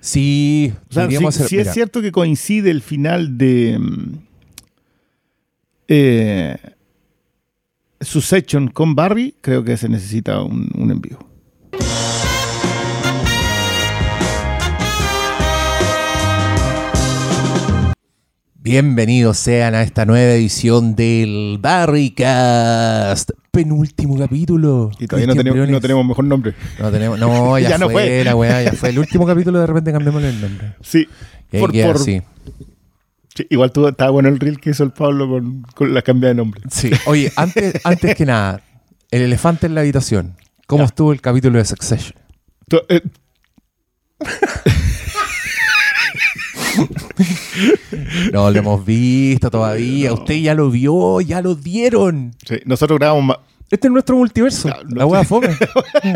[0.00, 4.12] Sí, O sea, deberíamos si, hacer- si es cierto que coincide el final de mm,
[8.00, 11.18] eh, Succession con Barry, creo que se necesita un, un envío.
[18.60, 23.30] Bienvenidos sean a esta nueva edición del Barrycast.
[23.50, 24.90] Penúltimo capítulo.
[24.98, 25.72] Y todavía no tenemos, Briones.
[25.72, 26.54] no tenemos mejor nombre.
[26.78, 28.24] No tenemos, no, ya, Ya no fue, fue.
[28.24, 28.90] la weá, ya fue.
[28.90, 30.74] El último capítulo de repente cambiamos el nombre.
[30.82, 31.06] Sí.
[31.58, 32.20] Por- queda por- así.
[33.38, 36.30] Sí, igual tú, estaba bueno el reel que hizo el Pablo con, con la cambia
[36.30, 36.60] de nombre.
[36.70, 36.90] Sí.
[37.06, 38.62] Oye, antes, antes que nada,
[39.12, 40.34] el elefante en la habitación.
[40.66, 40.86] ¿Cómo Ya.
[40.86, 42.18] estuvo el capítulo de Succession?
[42.68, 43.00] Tú, eh,
[48.32, 50.12] No lo hemos visto todavía.
[50.12, 52.34] Usted ya lo vio, ya lo dieron.
[52.46, 53.38] sí, nosotros grabamos más.
[53.70, 54.70] Este es nuestro multiverso.
[54.88, 55.48] La weá fome.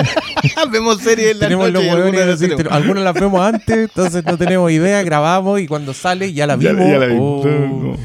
[0.73, 2.73] Vemos series en la tenemos noche los algunas las tenemos.
[2.73, 6.89] algunas las vemos antes, entonces no tenemos idea, grabamos y cuando sale ya la vimos.
[6.89, 7.45] ya la vimos.
[7.45, 7.49] Oh.
[7.49, 7.97] No.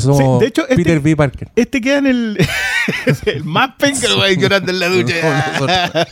[0.00, 1.14] Somos Sí, de hecho, este- Peter B.
[1.16, 1.48] Parker.
[1.54, 2.38] Este queda en el,
[3.26, 6.06] el más penca, lo va a ir llorando en la ducha.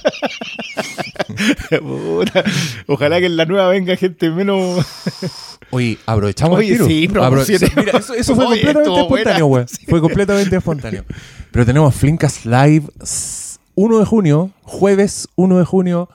[2.86, 4.84] Ojalá que en la nueva venga gente menos.
[5.76, 7.44] Oye, aprovechamos Oye, el tiro.
[7.44, 7.54] sí.
[7.76, 9.64] Mira, eso, eso fue Oye, completamente espontáneo, güey.
[9.88, 11.04] Fue completamente espontáneo.
[11.50, 16.08] Pero tenemos Flinkas Live s- 1 de junio, jueves 1 de junio,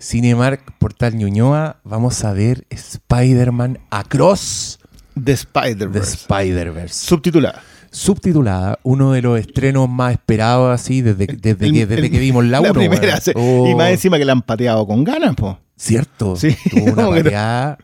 [0.00, 4.78] Cinemark Portal Ñuñoa vamos a ver Spider-Man Across
[5.14, 6.14] The the Spider-Verse.
[6.16, 7.06] Spider-Verse.
[7.06, 7.62] Subtitulada.
[7.90, 12.18] Subtitulada, uno de los estrenos más esperados así desde, desde, El- que, desde el- que
[12.18, 12.72] vimos la 1.
[12.74, 13.20] primera.
[13.20, 13.30] sí.
[13.34, 15.58] Y más encima que la han pateado con ganas, po.
[15.76, 16.34] Cierto.
[16.36, 17.78] Sí, Tuvo una pateada.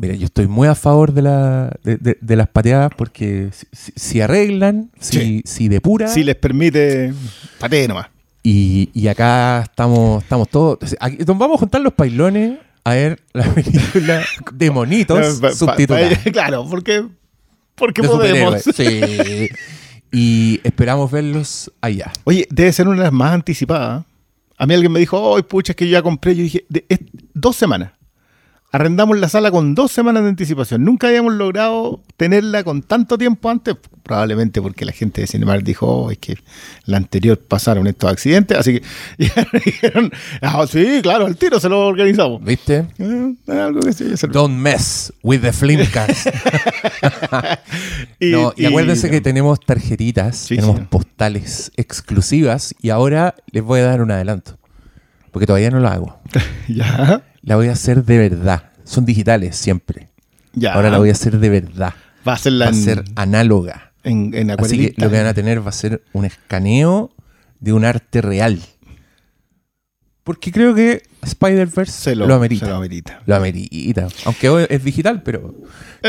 [0.00, 4.20] Mira, yo estoy muy a favor de, la, de, de- de las pateadas porque si,
[4.20, 5.42] arreglan, si, Sí.
[5.44, 6.08] si depuran.
[6.08, 7.12] Si les permite,
[7.58, 8.06] patee nomás.
[8.42, 10.78] Y, y acá estamos, estamos todos.
[11.00, 16.10] aquí- vamos a juntar los pailones a ver la película de monitos Pa- pa- subtitulada.
[16.24, 17.04] pa- claro, porque,
[17.74, 18.62] porque de podemos.
[18.74, 19.48] Sí.
[20.10, 22.12] Y esperamos verlos allá.
[22.24, 24.04] Oye, debe ser una de las más anticipadas.
[24.56, 26.34] A mí alguien me dijo, hoy pucha, es que yo ya compré.
[26.34, 27.00] Yo dije, de- es-
[27.34, 27.92] dos semanas.
[28.70, 30.84] Arrendamos la sala con dos semanas de anticipación.
[30.84, 33.76] Nunca habíamos logrado tenerla con tanto tiempo antes.
[34.02, 36.36] Probablemente porque la gente de Cinemark dijo, oh, es que
[36.84, 38.58] la anterior pasaron estos accidentes.
[38.58, 38.82] Así que
[39.64, 42.42] dijeron, ah, sí, claro, al tiro se lo organizamos.
[42.44, 42.86] ¿Viste?
[42.98, 46.26] Eh, algo que sí, Don't mess with the Flimcast.
[48.20, 50.86] Y- no, y, y- acuérdense que tenemos tarjetitas, Sí, tenemos sí.
[50.90, 54.57] postales exclusivas y ahora les voy a dar un adelanto.
[55.38, 56.18] Porque todavía no lo hago.
[56.68, 58.70] Ya, La voy a hacer de verdad.
[58.82, 60.08] Son digitales siempre.
[60.52, 60.72] ya.
[60.74, 61.94] Ahora la voy a hacer de verdad.
[62.26, 63.92] Va a ser la Va a ser análoga.
[64.02, 67.12] en, en Así que lo que van a tener va a ser un escaneo
[67.60, 68.58] de un arte real.
[70.24, 72.66] Porque creo que Spider-Verse se lo, lo, amerita.
[72.66, 73.22] se lo amerita.
[73.24, 74.08] Lo amerita.
[74.24, 75.54] Aunque hoy es digital, pero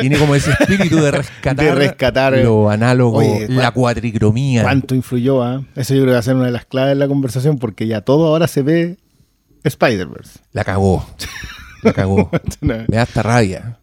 [0.01, 4.63] tiene como ese espíritu de rescatar, De rescatar, lo análogo, oye, la cua- cuatricromía.
[4.63, 5.43] ¿Cuánto influyó?
[5.43, 5.63] ah?
[5.75, 7.87] Eso yo creo que va a ser una de las claves de la conversación porque
[7.87, 8.97] ya todo ahora se ve
[9.63, 10.39] Spider-Verse.
[10.53, 11.05] La cagó.
[11.83, 12.29] La cagó.
[12.61, 13.77] Me da hasta rabia.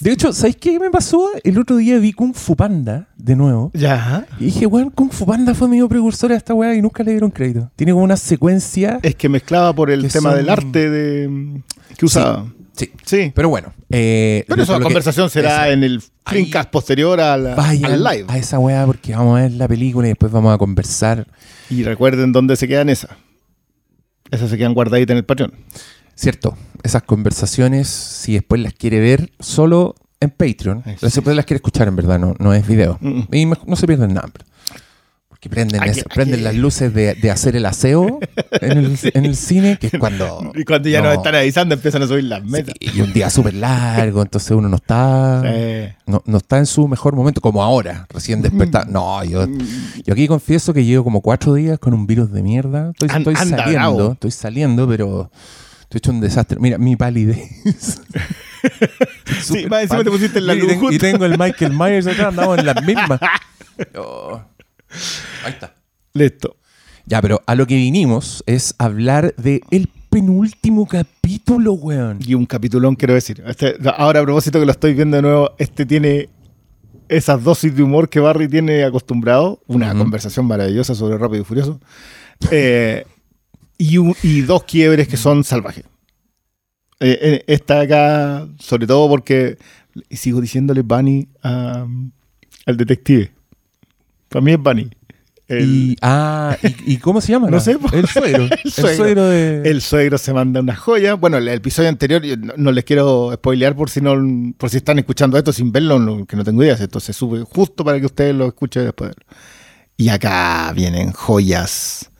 [0.00, 1.28] De hecho, ¿sabéis qué me pasó?
[1.42, 3.70] El otro día vi Kung Fu Panda de nuevo.
[3.74, 4.24] ya.
[4.38, 7.10] Y dije, weón, Kung Fu Panda fue medio precursor a esta weá y nunca le
[7.10, 7.68] dieron crédito.
[7.74, 9.00] Tiene como una secuencia.
[9.02, 11.62] Es que mezclaba por el tema son- del arte de,
[11.98, 12.46] que usaba.
[12.74, 12.90] Sí.
[13.04, 13.32] Sí.
[13.34, 13.72] Pero bueno.
[13.90, 18.24] eh, Pero esa que- conversación será en el Flimcast posterior a la- Vayan al live.
[18.28, 21.26] a esa weá porque vamos a ver la película y después vamos a conversar.
[21.68, 23.10] Y recuerden dónde se quedan esas.
[24.32, 25.52] Esas se quedan guardaditas en el Patreon.
[26.14, 31.58] Cierto, esas conversaciones, si después las quiere ver solo en Patreon, las después las quiere
[31.58, 32.98] escuchar en verdad, no, no es video.
[33.00, 33.28] Mm, mm.
[33.30, 34.30] Y no se pierden nada.
[35.42, 38.20] Porque prenden, Aquí- prenden las luces de, de hacer el aseo
[38.60, 40.52] en el, en el cine, que es cuando...
[40.54, 42.74] Y cuando ya no, nos están avisando empiezan a subir las sí, metas.
[42.78, 45.42] y un día súper largo, entonces uno no está...
[46.06, 48.86] No, no está en su mejor momento, como ahora, recién despertado.
[48.86, 48.92] Mm.
[48.92, 49.48] No, yo,
[50.04, 52.90] yo aquí confieso que llevo como cuatro días con un virus de mierda.
[52.90, 54.12] Estoy, An- estoy anda saliendo, bravo.
[54.12, 55.30] estoy saliendo, pero
[55.82, 56.58] estoy hecho un desastre.
[56.60, 57.48] Mira, mi palidez.
[59.42, 60.60] sí, más encima te pusiste en la y
[60.92, 63.18] Y tengo el Michael Myers acá, andamos en las mismas.
[63.96, 64.40] Oh.
[65.44, 65.76] Ahí está.
[66.14, 66.56] Listo.
[67.06, 72.18] Ya, pero a lo que vinimos es hablar de el penúltimo capítulo, weón.
[72.24, 73.42] Y un capitulón, quiero decir.
[73.46, 76.28] Este- ahora, a propósito que lo estoy viendo de nuevo, este tiene
[77.08, 79.60] esas dosis de humor que Barry tiene acostumbrado.
[79.66, 81.80] Una conversación maravillosa sobre Rápido y Furioso.
[82.50, 83.04] Eh,
[83.78, 85.84] y, un- y dos quiebres que son salvajes.
[87.00, 89.58] Eh, eh, esta acá, sobre todo porque
[90.10, 91.84] sigo diciéndole Bunny a-
[92.66, 93.32] al detective.
[94.32, 94.90] Para mí es Bunny.
[95.48, 97.48] El, Y, ah, ¿y, y cómo se llama?
[97.50, 97.88] No sé, po.
[97.94, 98.44] El suegro.
[98.64, 98.96] el suegro.
[98.96, 99.62] suegro, de...
[99.68, 101.14] el suegro se manda una joya.
[101.14, 104.14] Bueno, el episodio anterior, no, no les quiero spoilear por si no,
[104.56, 106.80] por si están escuchando esto sin verlo, no- que no tengo ideas.
[106.80, 109.12] Esto se sube justo para que ustedes lo escuchen después.
[109.96, 112.10] Y acá vienen joyas,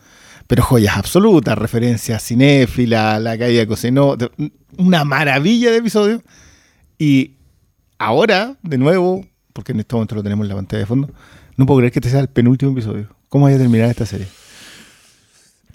[0.47, 4.15] pero joyas absolutas, referencias cinéfila, la caída de Cocinó,
[4.77, 6.21] una maravilla de episodio.
[6.99, 7.37] Y
[7.97, 11.09] ahora, de nuevo, porque en este momento lo tenemos en la pantalla de fondo,
[11.57, 13.07] no puedo creer que este sea el penúltimo episodio.
[13.29, 14.27] ¿Cómo vaya a terminar esta serie?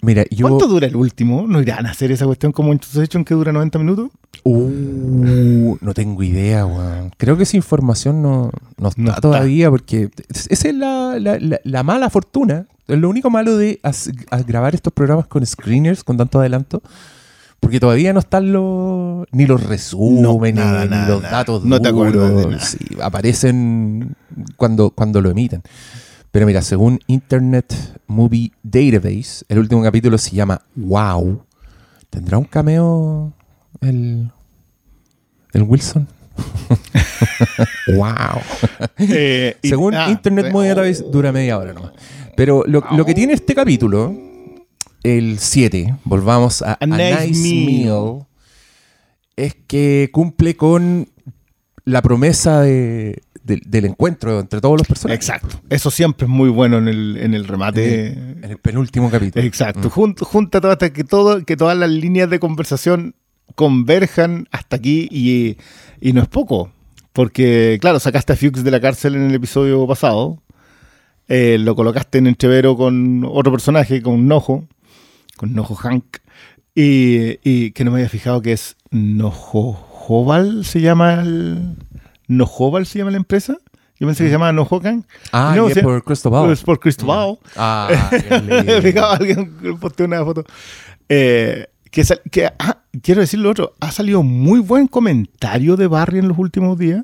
[0.01, 0.47] Mira, yo...
[0.47, 1.45] ¿Cuánto dura el último?
[1.45, 2.79] ¿No irán a hacer esa cuestión como en
[3.25, 4.11] que dura 90 minutos?
[4.45, 7.11] Uh, no tengo idea, weón.
[7.17, 9.21] Creo que esa información no, no está No está.
[9.21, 12.65] todavía porque es- esa es la, la- la- la mala fortuna.
[12.87, 14.09] Es lo único malo de as-
[14.47, 16.81] grabar estos programas con screeners con tanto adelanto.
[17.59, 21.37] Porque todavía no están los ni los resúmenes, nada, ni nada, los nada.
[21.37, 22.45] datos No te de duros.
[22.47, 22.59] nada.
[22.61, 24.15] Sí, aparecen
[24.55, 25.61] cuando, cuando lo emiten.
[26.31, 27.73] Pero mira, según Internet
[28.07, 31.43] Movie Database, el último capítulo se llama Wow.
[32.09, 33.33] ¿Tendrá un cameo
[33.81, 34.31] el,
[35.53, 36.07] el Wilson?
[37.95, 38.41] wow.
[38.97, 41.91] Eh, y- Según ah, Internet eh, Movie Database dura media hora nomás.
[42.35, 44.15] Pero lo, lo que tiene este capítulo,
[45.03, 47.65] el 7, volvamos a A A Nice Nice, Meal.
[47.85, 48.25] Meal,
[49.35, 51.07] es que cumple con
[51.85, 55.27] la promesa de, del, del encuentro entre todos los personajes.
[55.27, 55.61] Exacto.
[55.69, 58.07] Eso siempre es muy bueno en el, en el remate.
[58.09, 59.43] En el penúltimo capítulo.
[59.45, 59.87] Exacto.
[59.87, 59.91] Mm.
[59.91, 63.15] Jun- junta todo hasta que todo, que todas las líneas de conversación
[63.55, 65.57] converjan hasta aquí y,
[66.01, 66.71] y no es poco.
[67.13, 70.41] Porque, claro, sacaste a Fuchs de la cárcel en el episodio pasado.
[71.27, 74.67] eh, lo colocaste en entrevero con otro personaje, con Nojo,
[75.39, 76.17] con Nojo Hank.
[76.75, 81.75] Y, y que no me había fijado que es Nojojoval, se llama el.
[82.27, 83.57] Nojoval se llama la empresa.
[83.99, 85.05] Yo pensé que se llamaba Nojocan.
[85.31, 86.51] Ah, No, y es por Cristobal.
[86.51, 87.37] Es por Cristobal.
[87.57, 88.81] Ah, qué Me lindo.
[88.81, 90.43] fijaba alguien posteó una foto.
[91.09, 95.87] Eh, que sal- que, ah, quiero decir lo otro, ha salido muy buen comentario de
[95.87, 97.03] Barry en los últimos días.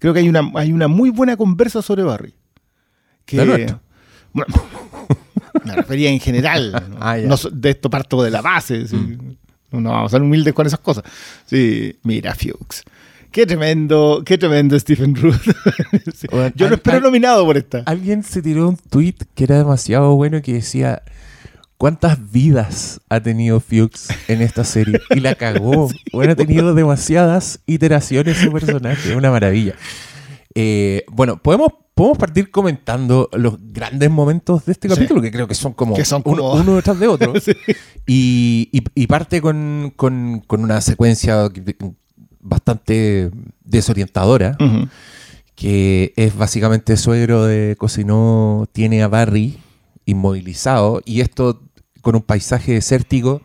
[0.00, 2.34] Creo que hay una, hay una muy buena conversa sobre Barry.
[3.24, 3.74] Que,
[4.32, 4.54] bueno,
[5.64, 6.72] me refería en general.
[6.72, 6.96] ¿no?
[7.00, 7.16] Ah.
[7.18, 8.86] No so- de esto parto de la base.
[8.86, 8.96] sí.
[9.70, 11.04] No, no vamos a ser humildes con esas cosas.
[11.46, 12.84] Sí, mira, Fuchs.
[13.30, 15.40] Qué tremendo, qué tremendo Stephen Root.
[16.16, 16.26] Sí.
[16.30, 17.82] Bueno, Yo lo al- espero nominado por esta.
[17.84, 21.02] Alguien se tiró un tweet que era demasiado bueno que decía
[21.76, 25.90] cuántas vidas ha tenido Fuchs en esta serie y la cagó.
[26.12, 29.74] Bueno, ha tenido demasiadas iteraciones su personaje, una maravilla.
[30.60, 34.94] Eh, bueno, podemos, podemos partir comentando los grandes momentos de este Sí.
[34.96, 37.32] capítulo, que creo que son como, Que son uno, como- uno detrás de otro.
[37.40, 37.52] Sí.
[38.08, 41.48] Y, y- y parte con, con- con una secuencia
[42.40, 43.30] bastante
[43.64, 44.56] desorientadora
[45.54, 49.58] que es básicamente suegro de Cosinó, tiene a Barry
[50.06, 51.62] inmovilizado y esto
[52.00, 53.42] con un paisaje desértico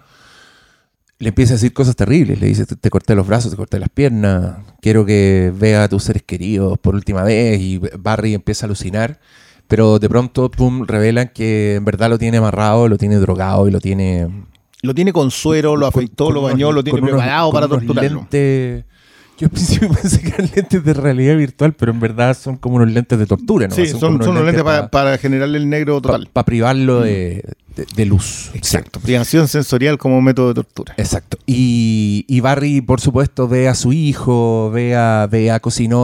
[1.24, 2.40] le empieza a decir cosas terribles.
[2.40, 6.04] Le dice, te, corté los brazos, te corté las piernas, quiero que vea a tus
[6.04, 9.20] seres queridos por última vez y Barry empieza a alucinar.
[9.68, 13.72] Pero de pronto, pum, revelan que en verdad lo tiene amarrado, lo tiene drogado y
[13.72, 14.30] lo tiene
[14.82, 18.20] Lo tiene con suero, lo afeitó, lo unos- bañó, lo tiene unos- preparado para torturarlo.
[18.30, 18.84] lentes-
[19.40, 22.76] Yo al principio pensé que eran lentes de realidad virtual, pero en verdad son como
[22.76, 23.74] unos lentes de tortura, ¿no?
[23.74, 26.30] Sí, son, unos lentes para para, para generarle el negro total.
[26.46, 27.44] privarlo de,
[27.76, 28.52] de- de luz.
[28.54, 29.00] Exacto.
[29.00, 30.94] Privación sensorial como método de tortura.
[30.98, 31.38] Exacto.
[31.46, 35.62] Y, y Barry, por supuesto, ve a su hijo, ve a, ve a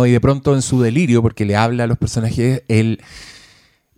[0.08, 3.02] y de pronto en su delirio, porque le habla a los personajes, él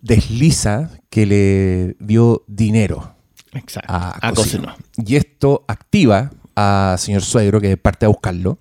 [0.00, 3.14] desliza que le dio dinero
[3.52, 3.92] Exacto.
[3.92, 4.74] a, A Cosino.
[4.74, 4.76] Cosino.
[5.06, 8.58] Y esto activa a señor suegro que parte a buscarlo.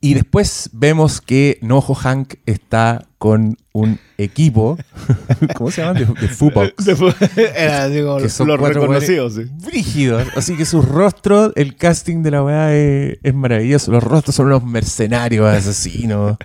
[0.00, 4.76] Y después vemos que Nojo Hank está con un equipo,
[5.54, 5.94] ¿cómo se llaman?
[5.94, 6.72] De, de Fubox.
[7.56, 9.42] Era, digo, Que son los reconocidos, sí.
[9.64, 10.26] Brígidos.
[10.34, 13.92] Así que sus rostros, el casting de la weá es, es maravilloso.
[13.92, 16.36] Los rostros son unos mercenarios asesinos.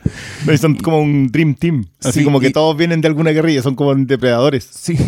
[0.46, 1.88] No, y Son como un Dream Team.
[2.04, 4.64] Así Sí, como que y- todos vienen de alguna guerrilla, son como depredadores.
[4.72, 4.96] Sí.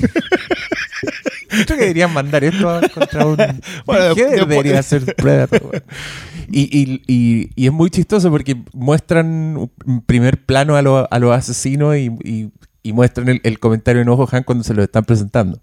[1.65, 3.37] Creo que deberían mandar esto a- contra un.
[3.85, 5.83] Bueno, ¿Qué después- debería ser Predator?
[6.51, 9.27] Y, y- y- y es muy chistoso porque muestran
[9.85, 12.49] un primer plano a, los- a los asesinos y, y-
[12.81, 15.61] y muestran el, el comentario en Ojo Han cuando se lo están presentando.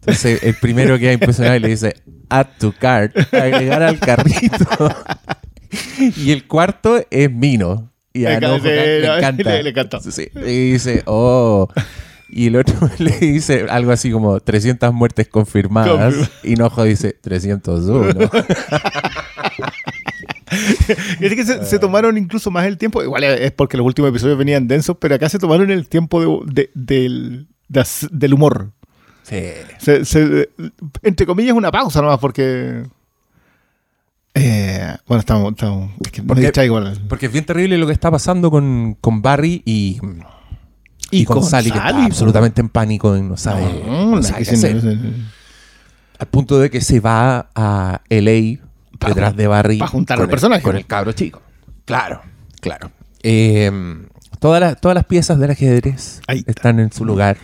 [0.00, 1.94] Entonces, el primero que ha impresionado y le dice:
[2.28, 4.66] Add to cart, agregar al carrito.
[6.16, 7.90] y el cuarto es Mino.
[8.12, 9.50] Y a Le Han le le- encanta.
[9.50, 10.00] le- le encanta.
[10.00, 11.68] Sí, y dice: Oh.
[12.36, 16.14] Y el otro le dice algo así como 300 muertes confirmadas.
[16.14, 18.30] Confirma- Y Nojo dice 301.
[21.20, 23.02] Y es que se, se tomaron incluso más el tiempo.
[23.02, 26.52] Igual es porque los últimos episodios venían densos, pero acá se tomaron el tiempo de-
[26.52, 28.70] de- del, de del humor.
[29.22, 29.40] Sí.
[29.78, 30.48] Se- se-
[31.02, 32.82] entre comillas, una pausa nomás, porque.
[34.34, 35.52] Eh, bueno, estamos.
[35.52, 36.22] estamos es que.
[37.08, 39.98] Porque es bien terrible lo que está pasando con, con Barry y,
[41.14, 42.04] y, Y con, con Sally, que Sally, está po.
[42.06, 44.82] absolutamente en pánico y no sabe, No, no sabe que qué hacer.
[46.18, 48.58] Al punto de que se va a LA
[48.98, 49.78] Pa' detrás de Barry.
[49.78, 50.62] pa' juntar con al personaje.
[50.62, 51.42] Con el cabro chico.
[51.84, 52.22] Claro,
[52.60, 52.90] claro.
[53.22, 53.70] Eh,
[54.38, 56.32] todas, las, todas las piezas del ajedrez está.
[56.50, 57.36] están en su lugar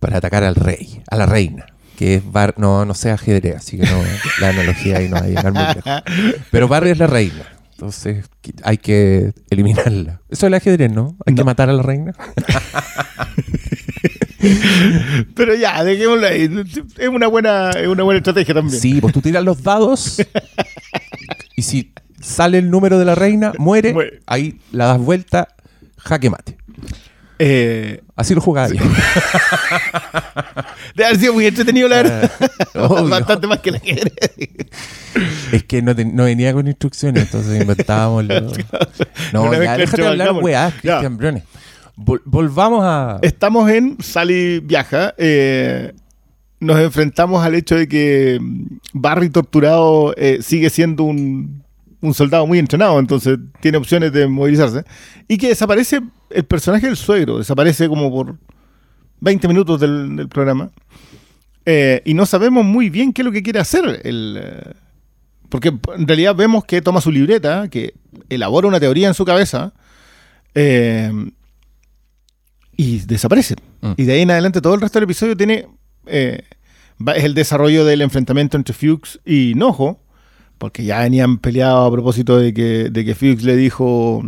[0.00, 1.66] para atacar al rey, a la reina.
[1.96, 4.02] Que es Bar no, no sé ajedrez, así que no,
[4.40, 6.02] la analogía ahí no va a llegar muy lejos.
[6.50, 7.44] Pero Barry es la reina.
[7.84, 8.24] Entonces
[8.62, 10.22] hay que eliminarla.
[10.30, 11.18] Eso es el ajedrez, ¿no?
[11.26, 12.14] Hay que matar a la reina.
[15.34, 16.48] Pero ya, dejémoslo ahí.
[16.96, 18.80] Es una buena, es una buena estrategia también.
[18.80, 20.16] Sí, pues tú tiras los dados
[21.56, 21.92] y si
[22.22, 24.20] sale el número de la reina, muere, Muere.
[24.26, 25.48] ahí la das vuelta,
[25.98, 26.56] jaque mate.
[27.38, 28.74] Eh, Así lo jugaba yo.
[30.94, 32.30] debe haber sido muy entretenido, la verdad.
[32.74, 33.08] Obvio.
[33.10, 34.00] Bastante más que la que
[35.52, 38.40] Es que no, te- no venía con instrucciones, entonces inventábamos lo...
[39.32, 40.70] No, Una ya, déjate hablar weá.
[40.80, 41.42] Cristian Briones.
[41.96, 43.18] Vol- volvamos a...
[43.22, 45.14] Estamos en Sally Viaja.
[45.18, 45.92] eh,
[46.60, 48.38] nos enfrentamos al hecho de que
[48.92, 51.63] Barry torturado eh, sigue siendo un,
[52.04, 54.84] un soldado muy entrenado, entonces tiene opciones de movilizarse.
[55.26, 56.00] Y que desaparece
[56.30, 58.36] el personaje del suegro, desaparece como por
[59.20, 60.70] 20 minutos del, del programa.
[61.66, 64.00] Eh, y no sabemos muy bien qué es lo que quiere hacer.
[64.04, 64.72] El, eh,
[65.48, 67.94] porque en realidad vemos que toma su libreta, que
[68.28, 69.72] elabora una teoría en su cabeza.
[70.54, 71.10] eh,
[72.76, 73.54] y desaparece.
[73.82, 73.92] Mm.
[73.96, 75.68] Y de ahí en adelante todo el resto del episodio tiene...
[76.06, 76.42] es
[77.24, 80.03] el desarrollo del enfrentamiento entre Fuchs y Nojo,
[80.64, 84.22] porque ya venían peleados a propósito de que, de que Fuchs le dijo...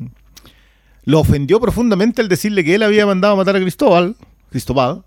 [1.04, 4.16] Lo ofendió profundamente al decirle que él había mandado a matar a Cristóbal,
[4.50, 5.04] Cristóbal,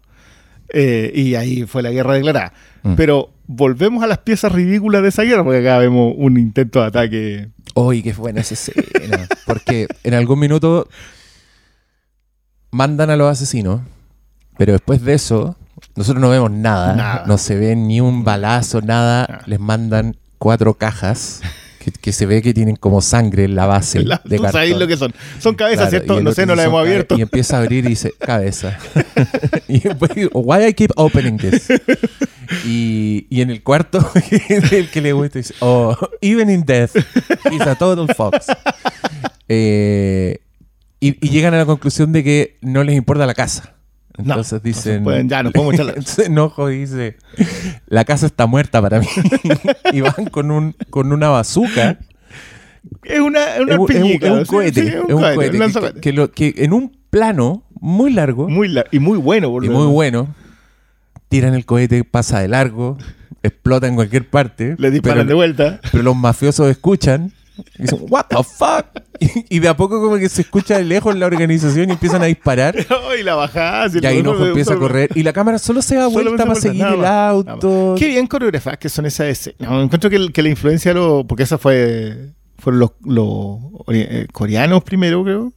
[0.74, 2.54] eh, y ahí fue la guerra declarada.
[2.82, 2.96] Mm.
[2.96, 6.88] Pero volvemos a las piezas ridículas de esa guerra, porque acá vemos un intento de
[6.88, 7.50] ataque.
[7.76, 9.28] Uy, qué buena esa escena.
[9.46, 10.88] Porque en algún minuto
[12.72, 13.82] mandan a los asesinos,
[14.58, 15.56] pero después de eso,
[15.96, 16.96] nosotros no vemos nada.
[16.96, 17.24] Nada.
[17.28, 19.28] No se ve ni un balazo, nada.
[19.30, 19.44] Nada.
[19.46, 21.42] Les mandan cuatro cajas
[21.80, 24.62] que, que se ve que tienen como sangre en la base La- de Tú cartón.
[24.62, 25.14] sabes lo que son.
[25.40, 26.22] Son cabezas, Claro, ¿cierto?
[26.22, 27.16] No sé, no la hemos abierto.
[27.18, 28.78] Y empieza a abrir y dice, cabeza.
[29.68, 31.68] y después, digo, why I keep opening this?
[32.66, 34.00] Y, y en el cuarto,
[34.72, 36.96] el que le gusta dice, oh, even in death,
[37.52, 38.48] he's a total fox.
[39.48, 40.40] Eh,
[41.00, 43.76] y, y llegan a la conclusión de que no les importa la casa.
[44.20, 45.04] Entonces no se dicen...
[45.04, 45.94] pueden, ya, nos podemos echarla.
[45.94, 47.18] Entonces Enojo dice,
[47.88, 49.08] la casa está muerta para mí.
[49.94, 51.98] y van con, un, con una bazuca
[53.04, 55.22] Es una, una es un- es un, piñica, es un sí, cohete, sí, es un
[55.22, 56.02] cohete, que- lanzacohete.
[56.02, 59.70] que, lo- que en un plano muy largo Muy la- y muy bueno, por y
[59.70, 60.36] muy bueno,
[61.30, 62.98] tiran el cohete, pasa de largo,
[63.44, 65.80] explota en cualquier parte, Le disparan pero, de vuelta.
[65.92, 67.32] pero los mafiosos escuchan
[67.78, 68.86] y dicen, what the fuck?
[69.22, 72.22] Y, y de a poco como que se escucha de lejos la organización y empiezan
[72.22, 72.74] a disparar.
[73.20, 73.88] y la bajada.
[74.02, 76.86] Y ahí Enojo empieza a correr y la cámara solo se da vuelta para seguir
[76.86, 77.96] el auto.
[78.00, 79.60] Qué bien coreografadas que son esas escenas.
[79.70, 82.30] No, encuentro que, el- que la influencia, lo, porque esa fue
[82.60, 83.26] fueron los, los
[83.86, 85.52] ori- eh, coreanos primero, creo.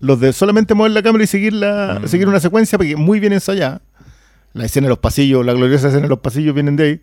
[0.00, 2.06] Los de solamente mover la cámara y seguir, la, Mm.
[2.08, 3.80] seguir una secuencia, porque muy bien ensayada.
[4.52, 7.00] La escena de los pasillos, la gloriosa escena de los pasillos vienen de ahí.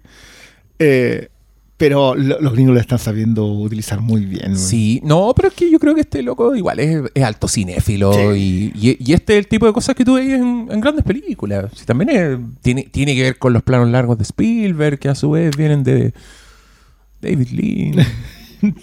[0.80, 1.28] Eh,
[1.78, 4.58] pero lo- los gringos la están sabiendo utilizar muy bien.
[4.58, 8.34] Sí, no, pero es que yo creo que este loco igual es, es alto cinéfilo
[8.36, 11.04] y, y- y este es el tipo de cosas que tú veis en, en grandes
[11.04, 11.72] películas.
[11.76, 15.16] Sí, también es- tiene, tiene que ver con los planos largos de Spielberg, que a
[15.16, 16.14] su vez vienen de
[17.22, 18.06] David Lean.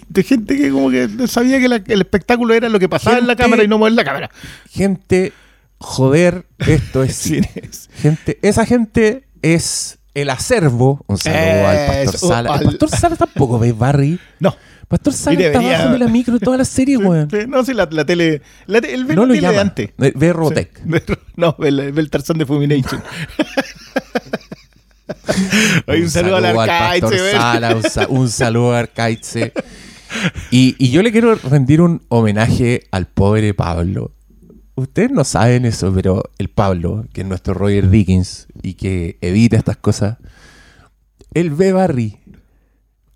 [0.07, 3.27] De gente que como que sabía que la- el espectáculo era lo que pasaba en
[3.27, 4.29] la cámara y no mover la cámara.
[4.69, 5.33] gente,
[5.79, 7.49] joder, esto es cine.
[7.97, 11.03] Gente, esa gente es el acervo.
[11.07, 12.53] Un saludo al Pastor Eso, Sala.
[12.53, 14.19] al- El Pastor Sala tampoco ve Barry.
[14.39, 14.55] No.
[14.87, 17.27] Pastor Sala está abajo de la micro toda la serie, weón.
[17.47, 18.41] No, sí, la, la tele.
[18.67, 19.61] La, te- el ve No la lo tele de llama.
[19.61, 19.89] antes.
[19.97, 20.77] Ve Robotech.
[20.83, 21.13] Sí.
[21.35, 23.01] No, ve el, ve el Tarzán de Fulmination.
[25.87, 27.01] Hay un, saludo, al arcade.
[27.01, 27.19] Pastor.
[27.31, 29.51] Sala, un, sa- un saludo al Arcaice.
[30.51, 34.11] Y, y yo le quiero rendir un homenaje al pobre Pablo.
[34.75, 39.55] Ustedes no saben eso, pero el Pablo, que es nuestro Roger Dickens y que edita
[39.57, 40.17] estas cosas,
[41.33, 42.17] él ve Barry,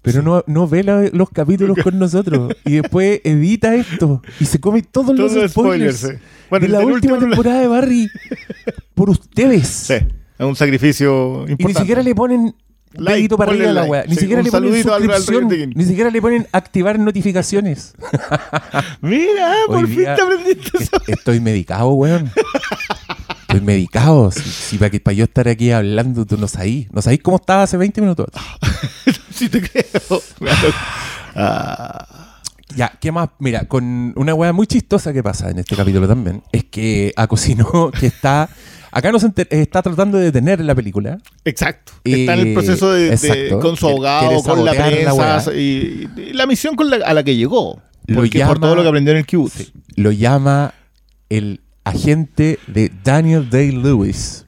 [0.03, 2.53] pero no, no ve la- los capítulos con nosotros.
[2.63, 6.27] Y después edita esto y se come todos Todos los spoilers, spoilers, sí.
[6.49, 8.07] Bueno, de la última último- temporada de Barry
[8.93, 9.67] por ustedes.
[9.67, 11.63] Sí, es un sacrificio importante.
[11.63, 12.53] Y ni siquiera le ponen
[12.97, 14.03] Like, para arriba la.
[14.05, 17.93] Ni Sí, siquiera le ponen al- al ni siquiera le ponen activar notificaciones.
[19.01, 20.91] Mira, por fin te aprendiste eso.
[21.07, 22.31] Estoy medicado, weón.
[23.41, 24.31] Estoy medicado.
[24.31, 26.91] Si, si para, que, para yo estar aquí hablando, tú no sabís.
[26.91, 28.27] No sabís cómo estaba hace 20 minutos.
[29.31, 30.21] Sí te creo.
[31.35, 32.07] Ah,
[32.75, 33.29] Ya, ¿qué más?
[33.39, 37.27] Mira, con una weá muy chistosa que pasa en este capítulo también, es que a
[37.27, 38.49] Cosino, que está.
[38.91, 41.17] Acá nos está tratando de detener la película.
[41.45, 41.93] exacto.
[42.03, 43.59] Está en el Eh, proceso de, de- exacto.
[43.59, 45.43] con su abogado, con la la prensa weá.
[45.55, 47.81] y, y la misión con la- a la que llegó.
[48.07, 49.71] Lo Porque por llama- todo lo que aprendió en el kibutz.
[49.95, 50.73] Lo llama
[51.29, 54.45] el agente de Daniel Day-Lewis.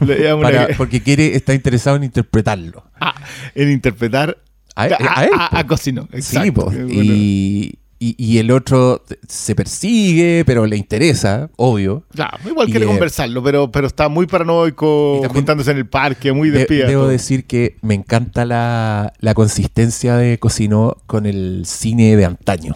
[0.00, 2.84] Una- porque quiere, está interesado en interpretarlo.
[3.00, 3.14] Ah,
[3.54, 4.36] en interpretar
[4.74, 4.86] A, a,
[5.20, 6.08] a él, a- a Cosino.
[6.12, 6.52] Sí, Exacto.
[6.52, 6.64] po.
[6.70, 6.88] Bueno.
[6.90, 12.04] y, y- y el otro se persigue, pero le interesa, obvio.
[12.14, 15.86] Ya, igual y, quiere eh, conversarlo, pero, pero está muy paranoico, también- juntándose en el
[15.86, 16.86] parque, muy De- despida.
[16.86, 22.72] debo decir que me encanta la, la consistencia de Cosino con el cine de antaño.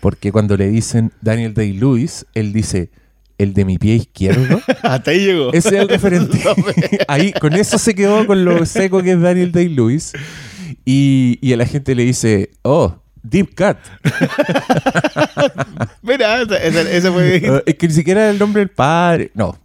[0.00, 2.90] Porque cuando le dicen Daniel Day-Lewis, él dice,
[3.38, 4.60] el de mi pie izquierdo.
[4.82, 5.52] Hasta ahí llegó.
[5.52, 6.38] Ese es el referente.
[7.08, 10.12] Ahí, con eso se quedó con lo seco que es Daniel Day-Lewis.
[10.84, 13.76] Y, y a la gente le dice, oh, Deep Cut.
[16.02, 17.36] Mira, ese, fue.
[17.36, 19.30] Eh, es que ni siquiera era el nombre del padre.
[19.34, 19.58] No.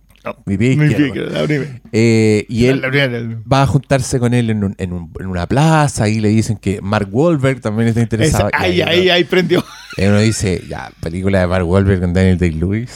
[0.45, 1.79] Mi pie Mi pie, la primera.
[1.91, 3.19] Eh, y él La primera.
[3.51, 6.57] va a juntarse con él en, un- en un- en una plaza y le dicen
[6.57, 8.49] que Mark Wahlberg también está interesado.
[8.49, 9.63] Esa- ahí, ahí, uno- ahí prendió.
[9.97, 12.91] y uno dice, ya, película de Mark Wahlberg con Daniel Day-Lewis.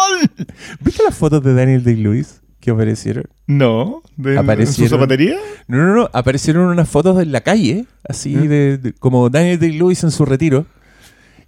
[0.80, 3.24] ¿Viste las fotos de Daniel Day-Lewis que aparecieron?
[3.46, 5.36] No, de, Aparecieron- ¿en su zapatería?
[5.66, 8.48] No, no, no, aparecieron unas fotos en la calle, así ¿Mm?
[8.48, 10.66] de, de- como Daniel Day-Lewis en su retiro.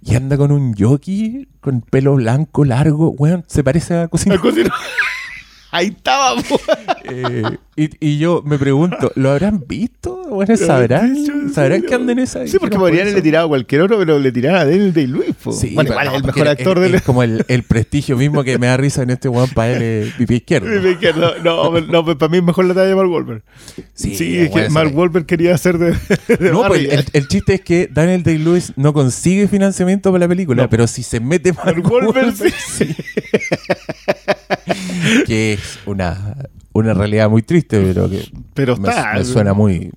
[0.05, 4.35] Y anda con un jockey con pelo blanco largo, weón, se parece a cocina.
[4.35, 4.69] La cocina.
[5.73, 6.59] Ahí estaba, po.
[7.05, 7.43] Eh,
[7.75, 10.23] y, y yo me pregunto, ¿lo habrán visto?
[10.29, 11.51] Bueno, ¿sabrán?
[11.53, 12.47] ¿Sabrán que andan en esa?
[12.47, 14.93] Sí, porque que no podrían haberle tirado a cualquier otro, pero le tiraron a Daniel
[14.93, 15.35] Day-Lewis.
[15.43, 15.51] po.
[15.51, 16.95] Sí, bueno, pero igual no, es el mejor actor es, del.
[16.95, 20.13] es como el, el prestigio mismo que me da risa en este weón para él
[20.17, 20.67] pipi izquierdo.
[20.81, 21.33] Mi izquierdo.
[21.43, 23.43] No, no, pero para mí es mejor la talla de Mark Wahlberg.
[23.93, 25.91] Sí, Sí, es que Mark Wahlberg quería hacer de,
[26.37, 30.27] de No, pues el, el chiste es que Daniel Day-Lewis no consigue financiamiento para la
[30.29, 30.69] película, No.
[30.69, 32.95] pero si se mete Mark Mark Wahlberg, Wahlberg, sí.
[35.25, 36.37] que es una,
[36.73, 39.13] una realidad muy triste, pero que Pero me, está.
[39.13, 39.91] me suena muy,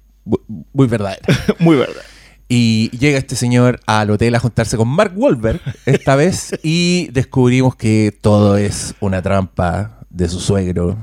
[0.73, 1.23] muy verdadera.
[1.59, 2.03] Muy verdad.
[2.49, 7.75] Y llega este señor al hotel a juntarse con Mark Wahlberg esta vez y descubrimos
[7.75, 10.97] que todo es una trampa de su suegro.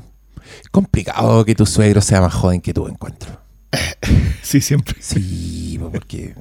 [0.72, 3.41] Complicado que tu suegro sea más joven que tú, encuentro.
[4.41, 4.95] Sí, siempre.
[4.99, 6.36] Sí, porque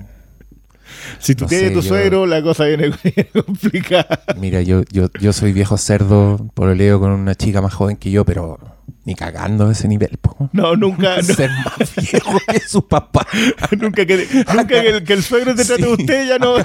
[1.19, 2.91] Si tú No tienes sé, tu yo- suegro, la cosa viene
[3.33, 4.21] complicada.
[4.39, 8.25] Mira, yo, yo, yo soy viejo cerdo, pololeo con una chica más joven que yo,
[8.25, 8.59] pero
[9.05, 10.49] ni cagando a ese nivel, po.
[10.53, 13.27] No, nunca, no, Ser más viejo que su papá.
[13.79, 16.03] nunca, que, nunca que, el, que el suegro te trate de Sí.
[16.03, 16.57] usted, ya no.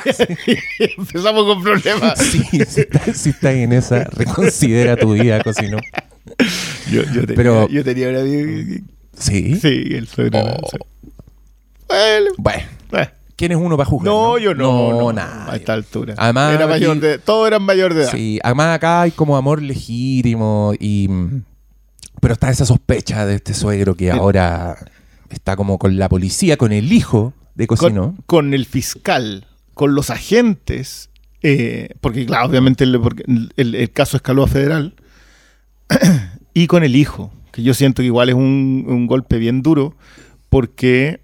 [0.97, 2.19] Empezamos con problemas.
[2.19, 5.77] Sí, si estás si estás en esa, reconsidera tu vida, cocino.
[6.91, 8.21] Yo, yo tenía, Pero- yo tenía una
[9.19, 9.55] Sí.
[9.59, 10.39] Sí, el suegro.
[10.43, 10.67] Oh.
[10.69, 10.77] sí.
[11.87, 12.63] Bueno, Bueno,
[12.93, 13.09] eh.
[13.37, 14.11] ¿Quién es uno para juzgar?
[14.13, 14.89] No, yo no.
[14.91, 15.53] No, no, nada.
[15.53, 16.15] A esta altura.
[16.17, 18.11] Además, Era mayor de, todos eran mayor de edad.
[18.11, 21.07] Sí, además acá hay como amor legítimo y...
[21.07, 21.43] mm,
[22.19, 24.75] Pero está esa sospecha de este suegro que ahora
[25.29, 28.13] está como con la policía, con el hijo de Cocino.
[28.17, 31.09] con, con el fiscal, con los agentes,
[31.43, 34.93] eh, porque claro, obviamente el, porque el- el caso escaló a federal,
[36.53, 39.95] y con el hijo, que yo siento que igual es un, un golpe bien duro,
[40.49, 41.19] porque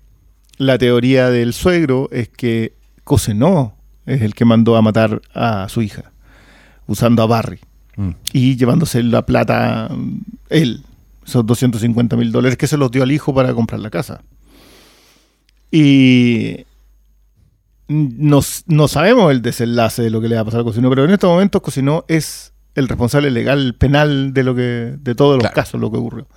[0.58, 2.74] la teoría del suegro es que
[3.04, 3.76] Cosenó
[4.06, 6.12] es el que mandó a matar a su hija,
[6.88, 7.60] usando a Barry
[7.96, 8.10] Mm.
[8.34, 10.82] y llevándose la plata mm, él,
[11.24, 14.24] esos 250 mil dólares que se los dio al hijo para comprar la casa.
[15.70, 16.66] Y
[17.88, 21.06] no, no sabemos el desenlace de lo que le va a pasar a Cosinó, pero
[21.06, 25.42] en estos momentos Cosinó es el responsable legal penal de lo que de todos los
[25.44, 25.56] Claro.
[25.56, 26.28] casos lo que ocurrió.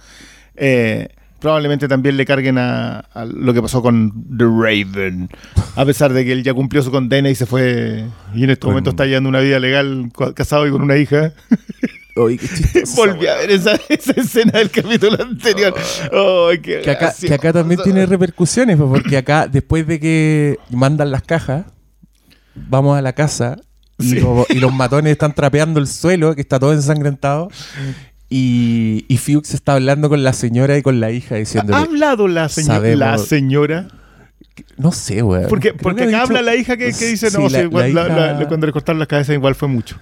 [0.57, 1.09] Eh,
[1.41, 5.29] probablemente también le carguen a, a lo que pasó con The Raven,
[5.77, 8.67] a pesar de que él ya cumplió su condena y se fue y en estos
[8.67, 11.33] Con- momentos está llevando una vida legal casado y con una hija.
[12.19, 15.75] Oye, qué Volví a ver esa, esa escena del capítulo anterior.
[16.11, 17.27] Ay, qué Que acá, gracioso.
[17.29, 21.67] que acá también tiene repercusiones, pues, porque acá, después de que mandan las cajas,
[22.55, 23.59] vamos a la casa
[23.99, 24.21] y, Sí.
[24.21, 27.49] lo- y los matones están trapeando el suelo, que está todo ensangrentado.
[28.29, 32.27] Y, y Fuchs está hablando con la señora y con la hija ¿Ha diciéndole, hablado
[32.29, 33.89] la, seño- Sabemos- la señora?
[34.79, 35.47] no sé, weón.
[35.49, 37.63] Porque, porque que ha acá dicho- habla la hija que, que dice, Sí, no, la-
[37.63, 39.97] sí, cuando, la la- hija- la- cuando le cortaron las cabezas igual fue mucho.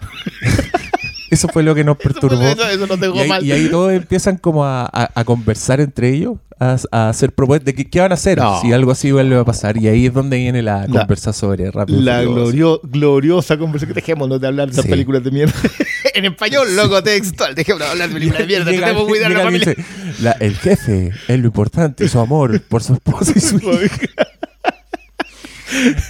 [1.30, 2.42] Eso fue lo que nos perturbó.
[2.42, 3.44] Eso, eso nos dejó Y ahí, mal.
[3.44, 7.64] y ahí todos empiezan como a, a- a conversar entre ellos, a, a hacer propuestas
[7.66, 8.60] de que, qué van a hacer, No.
[8.60, 9.76] si algo así va a pasar.
[9.76, 13.94] Y ahí es donde viene la, La- conversa sobre Rápido La glorio- gloriosa conversación.
[13.94, 14.90] Dejémonos de hablar de esas Sí.
[14.90, 15.54] películas de mierda.
[16.14, 17.54] en español, loco textual.
[17.54, 18.70] Dejémonos de hablar de películas de mierda.
[18.70, 19.68] Llega- Tenemos que cuidar la familia.
[19.76, 19.84] dice,
[20.22, 23.98] la- el jefe es lo importante, su amor por su esposa y su hija.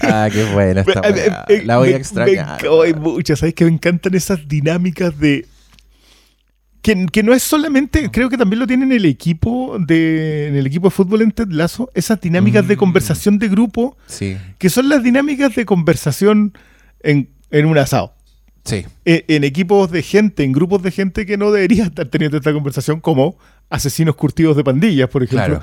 [0.02, 1.44] Ah, qué buena esta Me- weá.
[1.48, 2.62] me- La voy a me- extrañar.
[2.62, 3.54] me- Hay muchas, ¿sabes?
[3.54, 5.46] Que me encantan esas dinámicas de.
[6.82, 10.56] Que, que no es solamente, creo que también lo tiene en el equipo de, en
[10.56, 12.78] el equipo de fútbol en Ted Lasso, esas dinámicas de Mm.
[12.78, 16.52] conversación de grupo, Sí, que son las dinámicas de conversación
[17.00, 18.12] en, en un asado.
[18.64, 18.84] sí.
[19.06, 22.52] E- En, equipos de gente, en grupos de gente que no debería estar teniendo esta
[22.52, 23.38] conversación, como
[23.70, 25.60] asesinos curtidos de pandillas, por ejemplo.
[25.60, 25.62] Claro.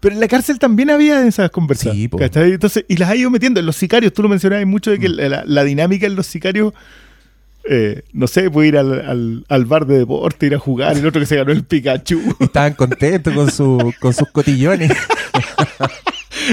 [0.00, 2.10] Pero en la cárcel también había esas conversaciones.
[2.32, 2.40] Sí.
[2.40, 3.60] Entonces, y las ha ido metiendo.
[3.60, 5.00] En los sicarios, tú lo mencionabas mucho de Mm.
[5.00, 6.72] que la, la dinámica en los sicarios,
[7.68, 11.06] eh, no sé, puede ir al, al- al bar de deporte, ir a jugar, el
[11.06, 12.18] otro que se ganó el Pikachu.
[12.40, 14.90] Estaban contentos con, su, con sus cotillones.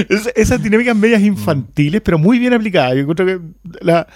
[0.08, 2.94] Es- esas dinámicas medias infantiles, pero muy bien aplicadas.
[2.94, 3.40] Yo encuentro que
[3.80, 4.06] la...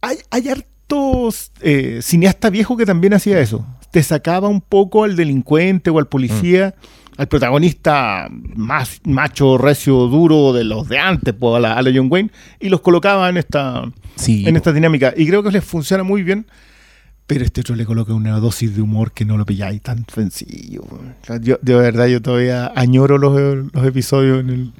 [0.00, 3.64] hay, hay hartos eh, cineastas viejos que también hacía eso.
[3.90, 6.74] Te sacaba un poco al delincuente o al policía,
[7.16, 11.90] al protagonista más macho, recio, duro de los de antes, pues, a, la, a la
[11.94, 13.84] John Wayne, y los colocaba en esta,
[14.16, 15.12] Sí, en esta dinámica.
[15.16, 16.46] Y creo que les funciona muy bien.
[17.26, 20.82] Pero este otro le coloca una dosis de humor que no lo pilláis tan sencillo.
[21.40, 24.72] yo, de verdad, yo todavía añoro los, los episodios en el,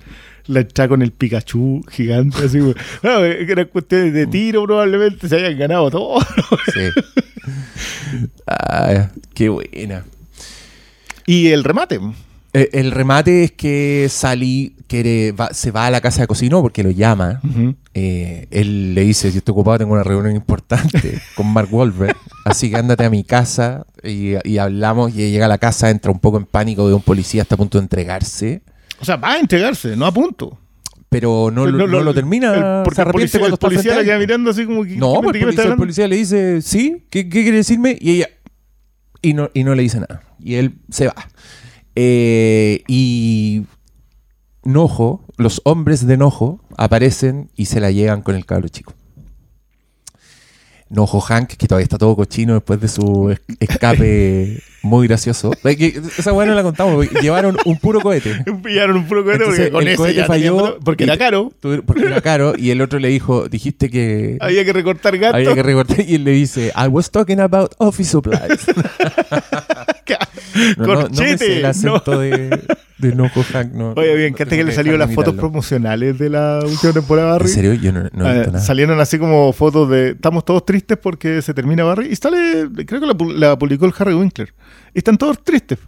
[0.46, 2.58] la entrada con el Pikachu gigante, así,
[3.02, 6.20] que eran cuestiones de tiro, probablemente se hayan ganado todo.
[6.72, 6.80] Sí.
[8.46, 10.04] Ah, qué buena.
[11.32, 11.98] Y el remate.
[12.54, 16.60] Eh, El remate es que Sally quiere, va- se va a la casa de cocino
[16.60, 17.40] porque lo llama.
[17.94, 22.14] Eh, él le dice, yo estoy ocupado, tengo una reunión importante con Mark Wahlberg,
[22.44, 26.10] así que ándate a mi casa y, y hablamos y llega a la casa, entra
[26.12, 28.60] un poco en pánico, a un policía, está a punto de entregarse,
[29.00, 30.58] O sea, va a entregarse, no a punto.
[31.08, 33.66] pero no, lo- no lo termina, el- porque se el arrepiente policía, cuando el está
[33.68, 34.96] policía la queda mirando así como que.
[34.96, 37.96] No, ¿qué- pues de el policía, el policía le dice, sí, ¿qué, qué quiere decirme?
[37.98, 38.28] Y ella,
[39.22, 40.22] y no, y no le dice nada.
[40.42, 41.14] Y él se va.
[41.94, 43.62] Eh, y
[44.64, 48.94] Nojo, los hombres de Nojo aparecen y se la llegan con el cabro chico.
[50.88, 55.50] Nojo Hank, que todavía está todo cochino después de su es- escape muy gracioso.
[55.64, 58.44] Esa weá no la contamos, llevaron un puro cohete.
[58.62, 61.50] Pillaron un puro cohete Entonces, porque con el cohete ya falló teníamos- Porque era caro.
[61.86, 64.36] Porque era caro y el otro le dijo, dijiste que...
[64.40, 65.34] Había que recortar gato.
[65.36, 68.60] Había que recortar y él le dice, I was talking about office supplies.
[70.76, 72.60] No, no, no me sé el acento de,
[72.98, 73.12] de
[73.52, 73.72] Hank.
[73.72, 77.28] No, Oye, bien, que antes que le salieron las fotos promocionales de la última temporada
[77.28, 77.48] de ¿En Barry.
[77.52, 77.74] serio?
[77.74, 78.64] Yo no, no he Eh, visto nada.
[78.64, 83.00] salieron así como fotos de estamos todos tristes porque se termina Barry y sale creo
[83.00, 84.52] que la, pu- la publicó el Harry Winkler
[84.94, 85.78] y están todos tristes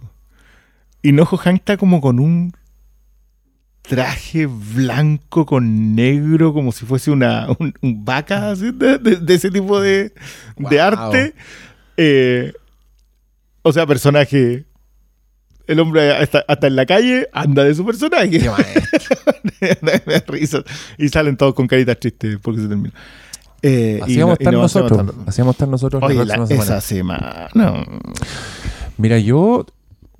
[1.01, 2.53] y Nojo Hank está como con un
[3.83, 9.33] traje blanco con negro como si fuese una un, un vaca así, de, de- de
[9.35, 10.11] ese tipo de,
[10.57, 11.33] de arte
[11.97, 12.51] Eh,
[13.67, 14.65] o sea personaje
[15.67, 19.17] el hombre hasta, hasta en la calle anda de su personaje Qué maestro.
[19.81, 20.63] me da risa.
[20.99, 22.93] Y salen todos con caritas tristes porque se termina.
[23.63, 25.15] Eh, Así vamos no- estar no nosotros.
[25.25, 26.63] Así vamos a estar nosotros la Oye, próxima la- semana.
[26.63, 27.47] esa semana.
[27.55, 27.83] No.
[28.97, 29.65] Mira, yo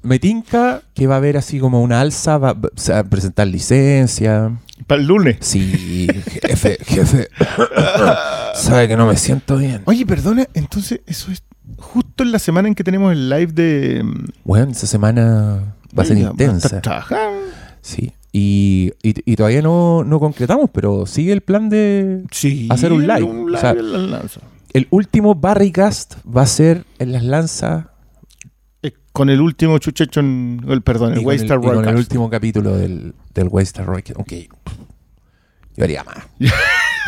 [0.02, 2.50] me tinca que va a haber así como una alza, va
[2.94, 4.52] a presentar licencia.
[4.88, 5.38] Para el lunes.
[5.42, 6.08] Sí,
[6.42, 7.28] jefe, jefe.
[8.56, 9.82] Sabe que no me siento bien.
[9.86, 11.44] Oye, perdona, entonces eso es
[11.78, 14.04] justo en la semana en que tenemos el live de.
[14.04, 16.82] mm, Bueno, esa semana va a ser intensa.
[17.82, 18.14] Sí.
[18.32, 22.68] Y, y- y todavía no, no concretamos, pero sigue el plan de Sí.
[22.70, 23.24] Hacer un live.
[23.24, 24.42] Un live O sea, en la lanza.
[24.74, 27.86] El último Barrycast va a ser en las lanzas
[28.84, 30.62] Eh, Con el último chuchecho en.
[30.68, 33.90] el- Perdón, el Waystar y con el último capítulo del, del Waystar.
[33.90, 34.34] Ok.
[35.78, 36.18] Yo haría más.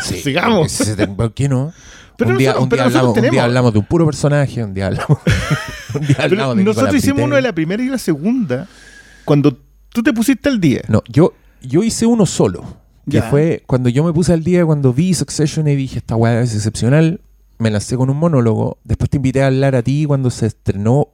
[0.04, 0.80] Sí, Sigamos.
[1.16, 1.72] ¿Por qué no?
[2.18, 4.62] Pero un, día, nosotros- un, día hablamos, un día tenemos- hablamos de un puro personaje,
[4.64, 5.18] un día hablamos,
[5.94, 8.68] un día hablamos de nosotros hicimos uno de la primera y la segunda
[9.24, 9.56] cuando
[9.90, 10.82] tú te pusiste al día.
[10.88, 12.64] No, yo, yo hice uno solo.
[13.08, 13.22] Que Ya.
[13.22, 16.54] fue cuando yo me puse al día, cuando vi Succession y dije, esta weá es
[16.54, 17.20] excepcional.
[17.58, 18.78] Me lancé con un monólogo.
[18.84, 21.08] Después te invité a hablar a ti cuando se estrenó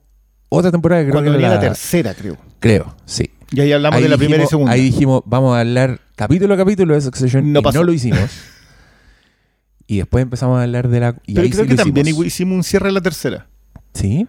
[0.49, 1.03] otra temporada.
[1.03, 2.37] Creo cuando que venía era la tercera, creo.
[2.59, 3.31] Creo, sí.
[3.53, 4.73] Y ahí hablamos Ahí de la primera y segunda.
[4.73, 7.53] Ahí dijimos, vamos a hablar capítulo a capítulo de Succession.
[7.53, 7.79] No y pasó.
[7.79, 8.19] no lo hicimos.
[9.87, 11.17] y después empezamos a hablar de la.
[11.27, 12.27] Y Pero ahí creo sí que también hicimos.
[12.27, 13.47] hicimos un cierre de la tercera.
[13.93, 14.27] ¿Sí?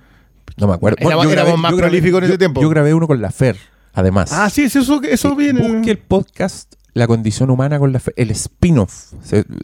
[0.57, 0.97] No me acuerdo.
[0.99, 2.61] Éramos- yo éramos más prolíficos en ese yo- tiempo.
[2.61, 3.57] Yo grabé uno con la Fer,
[3.93, 4.31] además.
[4.31, 5.67] Ah, sí, sí, eso, eso Sí, viene.
[5.67, 8.13] Busque el podcast La condición humana con la Fer.
[8.15, 9.13] El spin-off.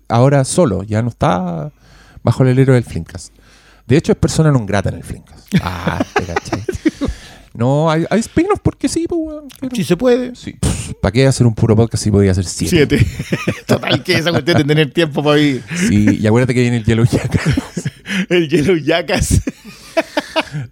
[0.10, 1.72] Ahora solo, ya no está
[2.24, 3.34] bajo el alero del Flimcast.
[3.88, 5.48] De hecho, es persona non grata en el Flimcast.
[5.64, 6.64] Ah, te cachai.
[7.54, 9.48] No, hay, hay spin-off porque sí, pues, weón.
[9.60, 10.36] pero- Si se puede.
[10.36, 10.56] Sí.
[11.02, 12.98] ¿Para qué hacer un puro podcast si podía hacer siete?
[12.98, 13.06] Siete.
[13.68, 15.64] Total, que esa cuestión de tener tiempo para vivir.
[15.76, 17.40] Sí, y acuérdate que viene el Yellow Jack.
[18.30, 19.42] El Yellow Jackass.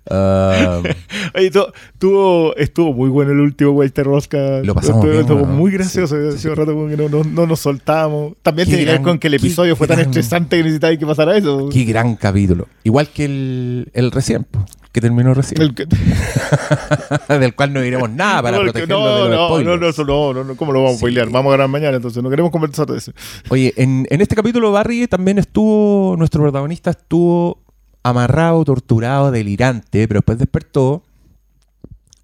[0.10, 0.82] Ah,
[1.36, 1.66] Oye, tu-
[1.98, 4.62] tuvo, estuvo muy bueno el último Walter Rosca.
[4.64, 5.54] Lo pasamos estuvo, bien, estuvo ¿no?
[5.54, 6.16] muy gracioso.
[6.32, 8.34] sí, Hace un rato como que no, no, no nos soltábamos.
[8.42, 10.58] También Qué tiene que ver gran- con que el qué- episodio fue tan gran- estresante
[10.58, 11.70] que necesitaba que pasara eso.
[11.72, 12.68] qué gran capítulo.
[12.84, 15.62] Igual que el, el recién, po, que terminó recién.
[15.62, 15.86] El que-
[17.40, 19.82] del cual no diremos nada para no, protegerlo no, de los no, no, spoilers.
[19.82, 21.06] no, eso no, no, no, ¿cómo lo vamos Sí.
[21.06, 21.30] a pelear?
[21.30, 23.12] Vamos a ganar mañana, entonces no queremos conversar de eso.
[23.50, 27.60] Oye, en, en este capítulo Barry también estuvo, nuestro protagonista estuvo
[28.02, 31.04] amarrado, torturado, delirante, pero después despertó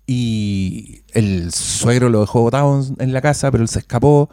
[0.07, 4.29] y el suegro lo dejó botado en- en la casa, pero él se escapó,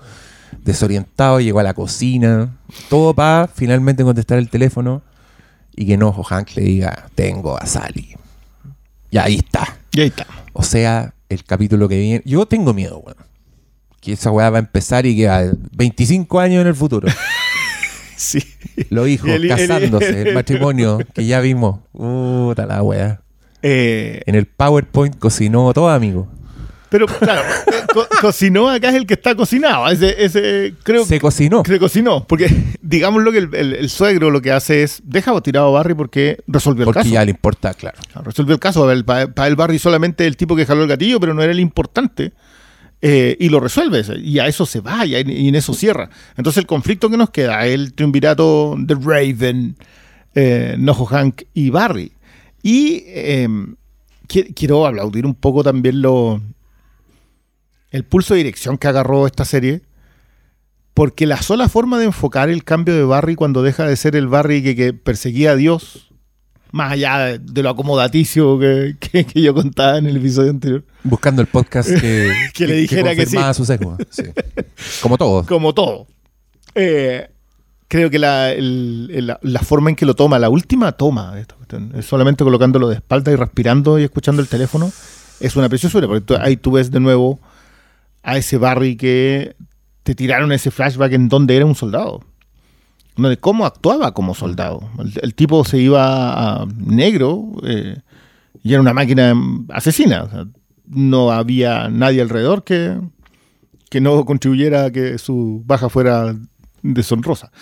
[0.64, 2.56] desorientado, llegó a la cocina,
[2.90, 5.02] todo para finalmente contestar el teléfono
[5.74, 8.14] y que no Hank le diga, tengo a Sally.
[9.12, 9.76] Y ahí está.
[9.92, 10.26] Y ahí está.
[10.52, 12.22] O sea, el capítulo que viene.
[12.24, 13.16] Yo tengo miedo, weón.
[14.00, 17.06] Que esa weá va a empezar y que a 25 años en el futuro.
[18.14, 18.38] Sí.
[18.90, 21.80] Los hijos Y el- el- casándose, el, matrimonio que ya vimos.
[21.92, 23.20] Puta la weá.
[23.62, 26.28] Eh, En el PowerPoint cocinó todo, amigo.
[26.92, 29.88] Pero claro, eh, co- cocinó acá es el que está cocinado.
[29.88, 31.64] Ese, ese creo Se cocinó.
[31.66, 32.24] se cocinó.
[32.28, 32.48] Porque
[32.82, 36.38] digámoslo que el, el- el suegro lo que hace es deja tirado a Barry porque
[36.46, 37.10] resolvió el Porque caso.
[37.10, 37.98] ya le importa, claro.
[38.12, 38.86] Claro, Resolvió el caso.
[39.04, 42.32] Para el Barry solamente el tipo que jaló el gatillo, pero no era el importante.
[43.04, 44.02] Eh, y lo resuelve.
[44.22, 46.08] Y a eso se va y, en eso cierra.
[46.36, 49.76] Entonces el conflicto que nos queda es el triunvirato de Raven,
[50.36, 52.12] eh, Nojo Hank y Barry.
[52.62, 53.48] Y eh,
[54.28, 56.40] qui- quiero aplaudir un poco también lo,
[57.92, 59.82] el pulso de dirección que agarró esta serie.
[60.94, 64.28] Porque la sola forma de enfocar el cambio de Barry cuando deja de ser el
[64.28, 66.10] Barry que, que perseguía a Dios,
[66.70, 70.84] más allá de, de lo acomodaticio que, que- que yo contaba en el episodio anterior,
[71.02, 73.96] Buscando el podcast que, Que le dijera que confirmaba su sesgo.
[74.10, 74.24] Sí.
[75.00, 75.46] Como todo.
[75.46, 76.06] como todo.
[76.74, 77.30] Eh,
[77.88, 81.40] creo que la, el- la- la forma en que lo toma, la última toma de
[81.40, 84.92] esta cuestión, es solamente colocándolo de espalda y respirando y escuchando el teléfono,
[85.40, 87.40] es una preciosura, porque tú- ahí tú ves de nuevo
[88.22, 89.56] a ese Barry que
[90.02, 92.20] te tiraron ese flashback en donde era un soldado.
[93.16, 94.88] No, de cómo actuaba como soldado.
[95.20, 97.98] El, tipo se iba negro eh,
[98.62, 99.34] y era una máquina
[99.68, 100.48] asesina.
[100.86, 102.98] No había nadie alrededor que,
[103.90, 106.34] que no contribuyera a que su baja fuera
[106.82, 107.52] deshonrosa.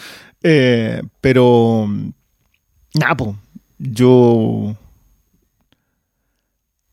[0.43, 1.89] Eh, pero,
[2.95, 3.17] nada,
[3.79, 4.77] yo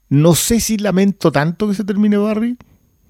[0.10, 2.58] no sé si lamento tanto que se termine Barry.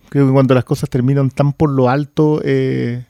[0.10, 3.06] Creo que cuando las cosas terminan tan por lo alto, eh,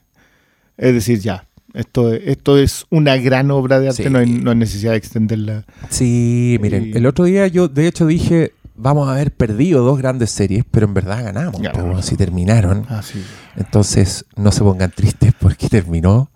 [0.78, 4.10] es decir, ya, esto, esto es una gran obra de arte, Sí.
[4.10, 5.66] no, hay, no hay necesidad de extenderla.
[5.90, 9.98] Sí, miren, Y- el otro día yo de hecho dije, vamos a haber perdido dos
[9.98, 11.62] grandes series, pero en verdad ganamos.
[12.06, 12.86] Si terminaron.
[12.90, 13.24] Ah, sí.
[13.56, 16.32] Entonces, no se pongan tristes porque terminó.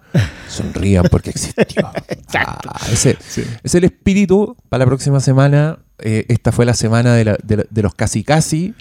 [0.49, 1.89] Sonrían porque existió.
[2.33, 3.43] Ah, ese Sí.
[3.63, 5.79] es el espíritu para la próxima semana.
[5.99, 8.73] Eh, esta fue la semana de, la- de la- de los casi casi.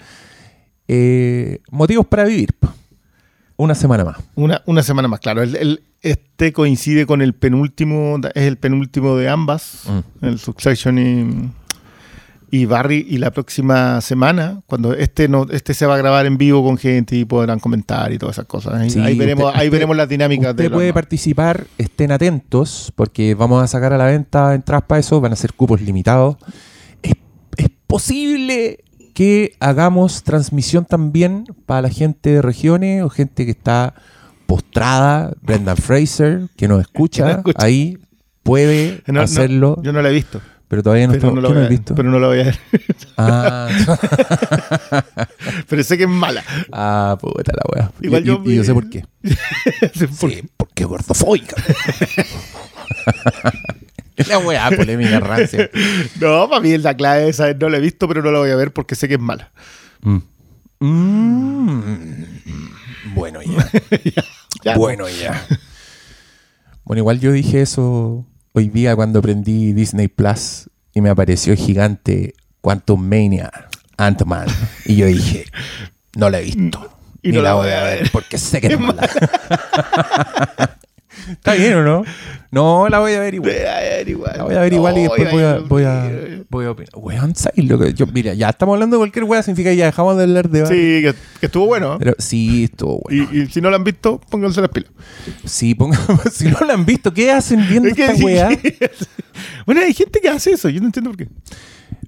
[0.93, 2.49] Eh, motivos para vivir.
[3.55, 4.17] Una semana más.
[4.35, 5.41] Una, una semana más, claro.
[5.41, 10.25] El, el- este coincide con el penúltimo, es el penúltimo de ambas, Mm.
[10.25, 11.51] el Succession y,
[12.49, 13.05] y Barry.
[13.07, 16.77] Y la próxima semana, cuando este no, este se va a grabar en vivo con
[16.77, 18.73] gente y podrán comentar y todas esas cosas.
[18.81, 22.91] Ahí, Sí, ahí veremos, usted- ahí veremos las dinámicas Usted de puede participar, estén atentos,
[22.95, 26.35] porque vamos a sacar a la venta entradas para eso, van a ser cupos limitados.
[27.03, 27.13] Es,
[27.57, 28.79] es posible
[29.13, 33.93] que hagamos transmisión también para la gente de regiones o gente que está
[34.47, 37.63] postrada, Brendan Fraser, que nos escucha, nos escucha.
[37.65, 37.97] ahí
[38.43, 40.41] puede No, no, hacerlo, Yo no la he visto.
[40.67, 41.95] pero todavía no pero, no la ¿Qué no voy a, visto?
[41.95, 42.59] pero no la voy a ver.
[43.17, 43.69] Ah,
[45.69, 46.43] pero sé que es mala.
[46.71, 47.91] ah, puta la wea.
[48.01, 49.05] Igual y, yo y yo sé por qué.
[49.93, 50.07] Sí,
[50.57, 51.55] porque es gordofóbica.
[54.15, 55.69] La weá polémica rancia.
[56.19, 58.55] No, para mí la clave esa no la he visto, pero no la voy a
[58.55, 59.51] ver porque sé que es mala.
[60.01, 60.17] Mm.
[60.79, 62.23] Mm.
[63.13, 63.39] Bueno,
[64.03, 64.23] ya.
[64.63, 65.45] Ya, bueno, ya.
[66.83, 72.33] Bueno, igual yo dije eso hoy día cuando prendí Disney Plus y me apareció gigante
[72.61, 73.51] Quantum Mania,
[73.97, 74.47] Ant-Man.
[74.85, 75.45] Y yo dije,
[76.15, 76.97] no la he visto.
[77.21, 79.09] Y ni no la la voy a ver porque sé que es mala.
[81.29, 82.03] ¿Está bien o no?
[82.51, 83.51] No, la voy a ver igual.
[83.53, 84.33] Voy a ver igual.
[84.37, 86.11] La voy a ver igual y después voy a, voy a,
[86.49, 86.91] voy a opinar.
[86.95, 89.85] Weón, ¿sabes lo que yo, mira, ya estamos hablando de cualquier weá, significa que ya
[89.85, 91.93] dejamos de hablar de Sí, que, que estuvo bueno.
[91.93, 91.97] ¿eh?
[91.99, 93.29] Pero sí, estuvo bueno.
[93.31, 94.91] Y, y si no lo han visto, pónganse las pilas.
[95.45, 98.23] Sí, pongamos, si no la han visto, ¿qué hacen viendo Es que esta sí.
[98.23, 98.49] weá?
[99.65, 101.27] bueno, hay gente que hace eso, yo no entiendo por qué.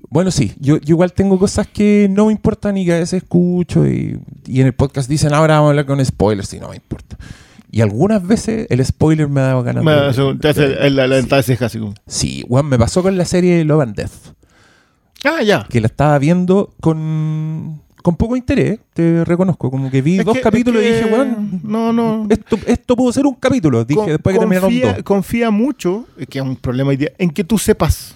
[0.10, 3.24] Bueno, sí, yo, yo igual tengo cosas que no me importan y que a veces
[3.24, 6.70] escucho y, y en el podcast dicen, ahora vamos a hablar con spoilers y no
[6.70, 7.18] me importa.
[7.76, 11.08] Y algunas veces el spoiler me ha dado ganas Me- de- te hace de- la,
[11.08, 11.18] la
[11.70, 11.80] sí.
[11.80, 11.96] como.
[12.06, 14.12] Sí, weón, me pasó con la serie Love and Death,
[15.26, 15.66] Ah, ya.
[15.68, 20.36] que la estaba viendo con, con poco interés, te reconozco, como que vi Es dos
[20.36, 22.28] que- capítulos es y dije, weón, No, no.
[22.30, 25.04] esto, esto pudo ser un capítulo, dije Con- después que terminaron confía, dos.
[25.04, 28.16] confía mucho, que es un problema hoy día, en que tú sepas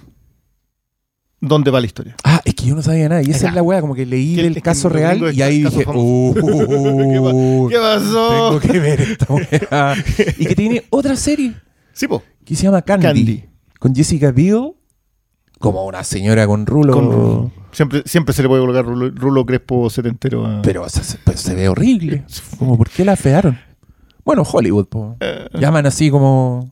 [1.39, 2.15] dónde va la historia.
[2.47, 3.21] Es que yo no sabía nada.
[3.21, 5.83] Y esa es la weá, como que leí que caso real y ahí dije.
[5.85, 6.33] "Oh,
[7.69, 8.57] ¿Qué pasó?
[8.59, 9.95] tengo que ver esta weá.
[10.37, 11.53] y que tiene otra serie
[11.91, 12.23] Sí, po.
[12.45, 13.43] que se llama Candy, Candy.
[13.79, 14.71] con Jessica Biel
[15.59, 16.93] como una señora con rulo.
[16.93, 17.51] Con rulo.
[17.73, 20.61] Siempre, siempre se le puede colocar rulo, rulo crespo setentero a...
[20.61, 22.23] Pero se- pues, se ve horrible.
[22.57, 23.59] Como, ¿por qué la fearon?
[24.23, 25.17] Bueno, Hollywood, po.
[25.19, 26.71] Eh, Llaman así como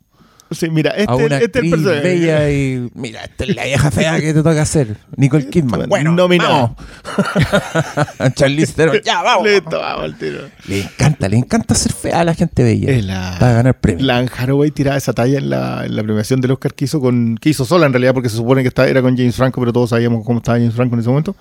[0.52, 2.02] sí, mira, este, a una este es el personaje.
[2.02, 4.98] bella y mira, esta es la vieja fea que te toca hacer.
[5.18, 5.88] Nicole Kidman.
[5.90, 6.50] Bueno, Nominada.
[6.52, 8.34] vamos.
[8.36, 9.48] Charlize Theron, ya, vamos.
[9.48, 10.40] Listo, vamos al tiro.
[10.68, 12.92] Le encanta, le encanta ser fea a la gente bella.
[13.02, 14.04] La, Para ganar premios.
[14.04, 17.00] la Anne Hathaway tiraba esa talla en la, en la premiación del Oscar que hizo
[17.02, 19.60] con que hizo sola en realidad porque se supone que está, era con James Franco
[19.62, 21.36] pero todos sabíamos cómo estaba James Franco en ese momento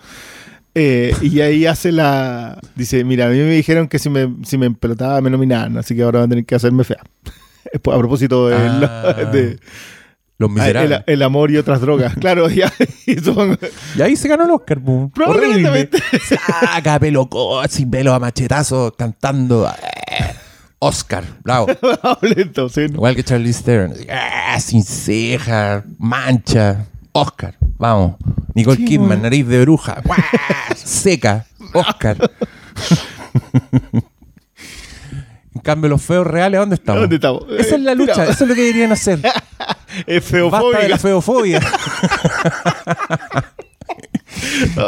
[0.76, 2.58] Eh, y ahí hace la.
[2.74, 5.94] Dice: Mira, a mí me dijeron que si me, si me empelotaba me nominaban, así
[5.94, 6.98] que ahora van a tener que hacerme fea.
[7.94, 9.12] a propósito de, Ah.
[9.32, 9.58] de-
[10.38, 11.00] Los ah, miserables.
[11.06, 12.14] el, el amor y otras drogas.
[12.20, 12.72] Claro, ya.
[13.06, 13.58] y son-
[13.96, 15.10] Y ahí se ganó el Oscar, po.
[15.14, 15.98] Probablemente.
[16.26, 17.28] Saca pelo
[17.68, 19.68] sin pelo a machetazos cantando.
[19.68, 20.34] eh,
[20.80, 21.66] Oscar, bravo.
[22.22, 22.82] lento, sí.
[22.82, 26.86] Igual que Charlie así, ah, sin ceja, mancha.
[27.12, 28.16] Oscar, vamos.
[28.54, 30.02] Nicole Sí, Kidman, nariz de bruja.
[30.76, 31.46] Seca.
[31.72, 32.30] Oscar.
[35.64, 37.00] Cambio, los feos reales, ¿dónde estamos?
[37.02, 37.44] ¿Dónde estamos?
[37.58, 38.30] Esa es la Eh, lucha, mira.
[38.32, 39.18] eso es lo que deberían hacer.
[40.06, 41.60] Es Basta de la feofobia.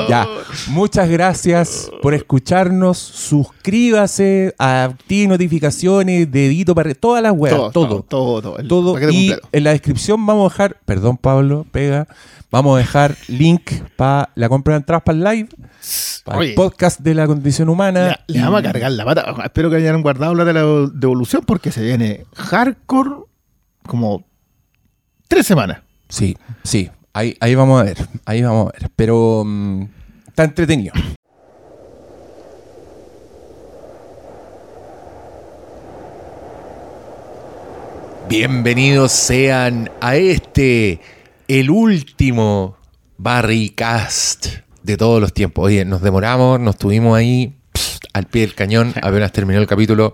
[0.08, 0.26] ya,
[0.68, 2.98] muchas gracias por escucharnos.
[2.98, 7.88] Suscríbase, active notificaciones, dedito para todas las weas, Todo, todo.
[7.88, 8.58] todo, todo, todo.
[8.58, 8.94] El todo.
[8.94, 9.48] paquete Y completo.
[9.52, 12.06] en la descripción vamos a dejar, perdón Pablo, pega,
[12.50, 15.48] vamos a dejar link para la compra de entradas para el live,
[16.26, 16.50] para Oye.
[16.50, 18.18] el podcast de la condición humana.
[18.26, 19.34] Le, le vamos a cargar la pata.
[19.44, 20.62] Espero que hayan guardado la de la
[20.92, 23.10] devolución porque se viene hardcore
[23.86, 24.26] como
[25.28, 25.82] tres semanas.
[26.08, 28.90] Sí, sí, ahí, ahí vamos a ver, ahí vamos a ver.
[28.96, 29.84] Pero mm,
[30.26, 30.92] está entretenido.
[38.28, 40.98] Bienvenidos sean a este,
[41.46, 42.76] el último
[43.16, 45.66] Barricast de todos los tiempos.
[45.66, 50.12] Oye, nos demoramos, nos tuvimos ahí pss, al pie del cañón, apenas terminó el capítulo,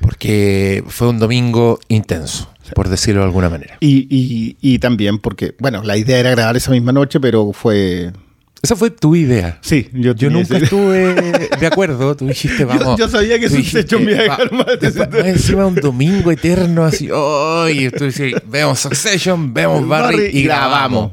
[0.00, 3.76] porque fue un domingo intenso, por decirlo de alguna manera.
[3.80, 8.12] Y, y, y también porque, bueno, la idea era grabar esa misma noche, pero fue...
[8.62, 9.58] Esa fue tu idea.
[9.60, 12.16] Sí, yo, nunca estuve de acuerdo.
[12.16, 12.96] Tú dijiste, vamos.
[12.96, 13.48] yo sabía que
[14.28, 14.78] va- mal.
[14.80, 17.08] después- más encima un domingo eterno, así.
[17.12, 17.90] ¡Ay!
[17.90, 21.10] tú decías, vemos Succession, vemos Barry, Barry y y grabamos.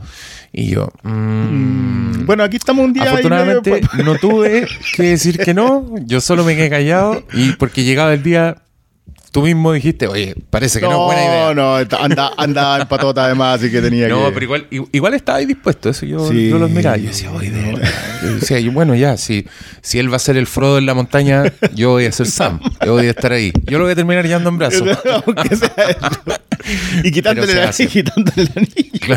[0.51, 4.05] Y yo, mm, Bueno, aquí estamos un día y medio afortunadamente después.
[4.05, 5.85] no tuve que decir que no.
[6.05, 7.23] Yo solo me quedé callado.
[7.33, 8.57] Y porque llegaba el día,
[9.31, 11.53] tú mismo dijiste, oye, parece que no, es buena idea.
[11.53, 14.31] no, anda, anda, andaba en patota además, así que tenía No, que...
[14.31, 16.49] pero igual, igual estaba ahí dispuesto, eso yo, Sí.
[16.49, 16.97] yo lo admiraba.
[16.97, 17.71] Yo decía, oye, de.
[18.23, 19.45] Yo decía, yo, bueno, ya, si,
[19.81, 22.59] si él va a ser el Frodo en la montaña, yo voy a ser Sam.
[22.85, 23.51] Yo voy a estar ahí.
[23.65, 24.87] Yo lo voy a terminar llevando en brazos.
[25.25, 26.09] Aunque sea eso.
[27.03, 29.15] Y quitándole, la, y quitándole el anillo.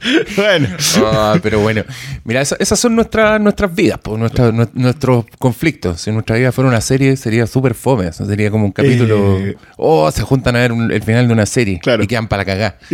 [0.36, 0.68] bueno.
[1.04, 1.82] Ah, pero bueno,
[2.24, 6.00] mira, esa- esas son nuestras nuestras vidas, pues, nuestra- nue- nuestros conflictos.
[6.00, 8.08] Si nuestra vida fuera una serie, sería súper fome.
[8.08, 9.38] eso sería como un capítulo.
[9.38, 9.56] Eh.
[9.76, 12.02] Oh, se juntan a ver un- el final de una serie Claro.
[12.02, 12.78] y quedan para cagar.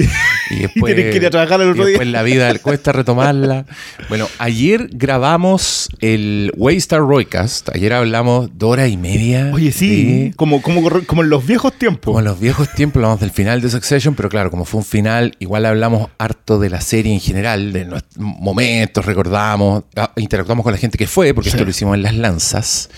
[0.49, 1.93] Y después, tienen que ir a trabajar el otro y día.
[1.95, 3.67] después la vida cuesta retomarla.
[4.09, 7.69] Bueno, ayer grabamos el Waystar Roycast.
[7.75, 9.51] Ayer hablamos dos horas y media.
[9.53, 12.05] Oye, sí, de- como, como, como en los viejos tiempos.
[12.05, 14.85] como en los viejos tiempos, hablamos del final de Succession, pero claro, como fue un
[14.87, 20.63] final, igual hablamos harto de la serie en general, de nuestros momentos, recordamos, ah, interactuamos
[20.63, 21.57] con la gente que fue, porque Sí.
[21.57, 22.89] esto lo hicimos en las lanzas.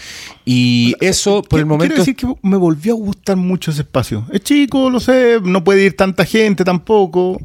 [0.44, 1.94] Y eso, por el momento.
[1.94, 4.26] Quiero decir que me volvió a gustar mucho ese espacio.
[4.30, 7.40] Es chico, lo sé, no puede ir tanta gente tampoco,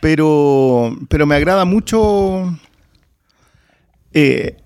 [0.00, 2.58] pero, pero me agrada mucho.
[4.12, 4.56] eh,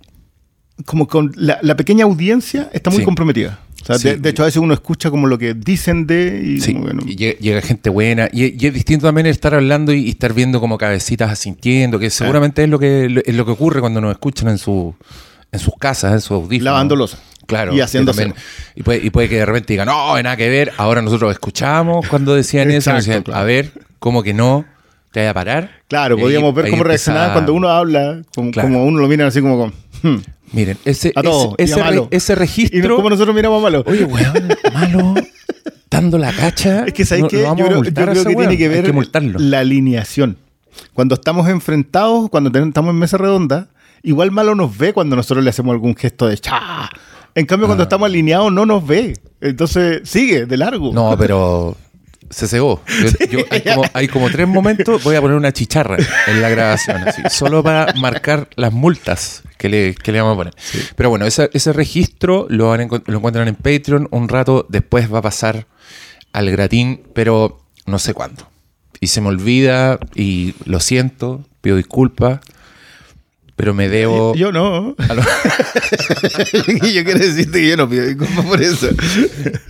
[0.87, 3.05] como con la, la pequeña audiencia está muy Sí.
[3.05, 3.59] comprometida.
[3.83, 4.09] O sea, Sí.
[4.09, 6.43] de, de hecho, a veces uno escucha como lo que dicen de.
[6.45, 6.77] Y Sí,
[7.07, 8.29] y llega, llega gente buena.
[8.33, 12.11] Y, y es distinto también estar hablando y, y estar viendo como cabecitas asintiendo, que
[12.11, 14.95] seguramente es lo que es lo que ocurre cuando nos escuchan en su
[15.53, 16.65] en sus casas, en sus audífonos.
[16.65, 17.19] Lavando loza.
[17.47, 17.75] Claro.
[17.75, 18.13] Y haciendo
[18.77, 20.71] y, puede, y puede que de repente digan, no, nada que ver.
[20.77, 22.91] Ahora nosotros escuchamos cuando decían eso.
[22.91, 23.41] Exacto, decían, claro.
[23.41, 24.65] A ver, ¿cómo que no?
[25.11, 25.71] ¿Te vaya a parar?
[25.89, 28.69] Claro, podíamos ver cómo reaccionaban cuando uno habla, como, Claro.
[28.69, 29.73] como uno lo mira así como con.
[30.05, 30.21] "Hmm".
[30.53, 32.09] Miren, ese, A todo, ese, ese, re- malo.
[32.11, 32.97] ese Y registro.
[32.97, 33.85] como nosotros miramos a malo.
[33.87, 35.15] Oye, weón, malo,
[35.91, 36.85] dando la cacha.
[36.87, 37.43] Es que ¿sabes no- qué?
[37.43, 38.37] lo Yo creo, yo que weón.
[38.39, 39.39] tiene que ver que multarlo.
[39.39, 40.37] la alineación.
[40.95, 43.69] Cuando estamos enfrentados, cuando estamos en mesa redonda,
[44.03, 46.89] igual malo nos ve cuando nosotros le hacemos algún gesto de cha.
[47.35, 49.17] En cambio, cuando estamos alineados, no nos ve.
[49.41, 50.91] Entonces, sigue de largo.
[50.91, 50.95] Ah.
[50.95, 51.77] No, pero
[52.31, 52.83] se cegó.
[52.89, 55.03] Yo- yo- hay, como, hay como tres momentos.
[55.05, 55.97] Voy a poner una chicharra
[56.29, 60.37] en la grabación, así, solo para marcar las multas que le, que le vamos a
[60.39, 60.55] poner.
[60.97, 64.09] Pero bueno, ese, ese registro lo, van lo encuentran en Patreon.
[64.11, 65.67] Un rato después va a pasar
[66.33, 68.49] al gratín, pero no sé cuándo.
[69.01, 72.41] Y se me olvida y lo siento, pido disculpas,
[73.61, 74.35] pero me debo...
[74.35, 74.95] Yo no.
[74.97, 78.89] a lo- yo quiero decirte que yo no pido disculpas por eso.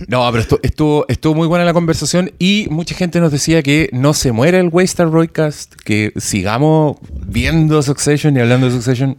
[0.07, 3.89] No, pero estu- estuvo, estuvo muy buena la conversación y mucha gente nos decía que
[3.91, 6.95] no se muere el Waystar Broadcast, que sigamos
[7.27, 9.17] viendo Succession y hablando de Succession.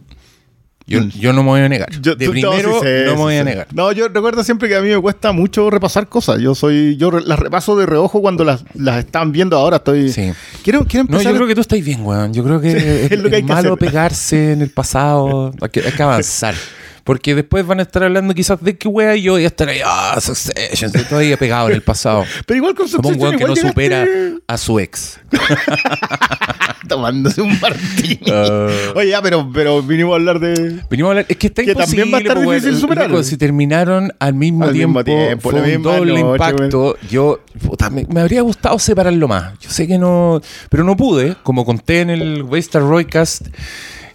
[0.85, 1.09] Yo, Mm.
[1.11, 1.89] yo no me voy a negar.
[2.01, 3.67] Yo- de tú- primero, sí, no me voy a negar.
[3.73, 6.41] No, yo recuerdo siempre que a mí me cuesta mucho repasar cosas.
[6.41, 9.77] Yo soy, yo re- las repaso de reojo cuando las, las están viendo ahora.
[9.77, 10.09] Estoy.
[10.11, 10.33] Sí.
[10.61, 11.31] Quiero, quiero No, empezar.
[11.31, 12.33] yo creo que tú estás bien, weón.
[12.33, 12.71] Yo creo que
[13.05, 13.87] es, es lo que hay es que malo hacer.
[13.87, 15.53] pegarse en el pasado.
[15.61, 16.55] Hay que, hay que avanzar.
[17.03, 19.67] Porque después van a estar hablando quizás de qué wea y yo voy a estar
[19.67, 22.23] ahí, ah, Succession, estoy todavía pegado en el pasado.
[22.45, 24.07] Pero igual con Como un Succession weón que no llegaste supera
[24.47, 25.19] a su ex.
[26.87, 28.19] tomándose un martini.
[28.31, 28.67] Ah.
[28.95, 30.81] Oye, ya, pero, pero vinimos a hablar de.
[30.89, 32.61] Venimos a hablar, es que está Que imposible, también va a estar weón.
[32.61, 36.97] difícil si terminaron al mismo Al tiempo, mismo tiempo, fue un doble noche, impacto.
[37.09, 39.57] Yo, puta, me, me habría gustado separarlo más.
[39.59, 41.35] Yo sé que no, pero no pude.
[41.43, 43.47] Como conté en el Waystar Roycast,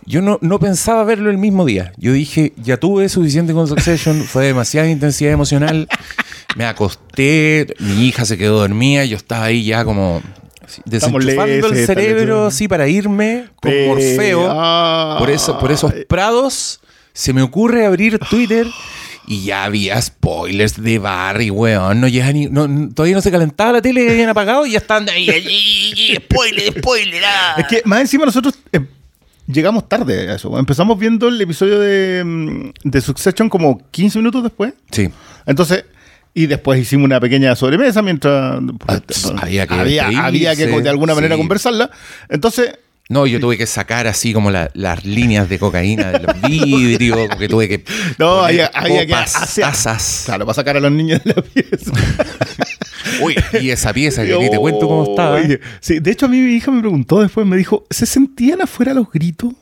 [0.08, 1.92] yo no, no pensaba verlo el mismo día.
[1.98, 5.86] Yo dije, ya tuve suficiente con Succession, fue demasiada intensidad emocional.
[6.56, 10.22] Me acosté, mi hija se quedó dormida, yo estaba ahí ya como
[10.84, 15.16] desenchufando el cerebro así para irme con Morfeo Ah.
[15.18, 16.80] por, eso, por esos prados
[17.12, 18.66] se me ocurre abrir Twitter
[19.26, 22.00] y ya había spoilers de Barry, weón.
[22.00, 25.06] No llega ni, no, todavía no se calentaba la tele, habían apagado y ya están
[25.10, 25.28] ahí.
[25.28, 27.22] ahí, spoiler, spoiler.
[27.26, 27.54] ah.
[27.58, 28.80] Es que más encima nosotros eh,
[29.48, 30.56] llegamos tarde a eso.
[30.58, 34.74] Empezamos viendo el episodio de, mm, de Succession como 15 minutos después.
[34.92, 35.08] Sí.
[35.46, 35.84] Entonces,
[36.34, 40.88] y después hicimos una pequeña sobremesa mientras Ah, pues, había que había, había que de
[40.88, 41.40] alguna manera sí.
[41.40, 41.90] conversarla.
[42.28, 42.74] Entonces,
[43.10, 47.30] No, yo tuve que sacar así como la- las líneas de cocaína de los vidrios,
[47.38, 47.82] que tuve que.
[48.18, 49.64] no, había, había que hacer.
[49.64, 50.24] tazas.
[50.26, 51.90] Claro, para sacar a los niños de la pieza.
[53.22, 55.36] Uy, y esa pieza que ni te cuento cómo estaba.
[55.36, 58.60] Oye, sí, de hecho, a mí mi hija me preguntó después, me dijo, ¿se sentían
[58.62, 59.52] afuera los gritos?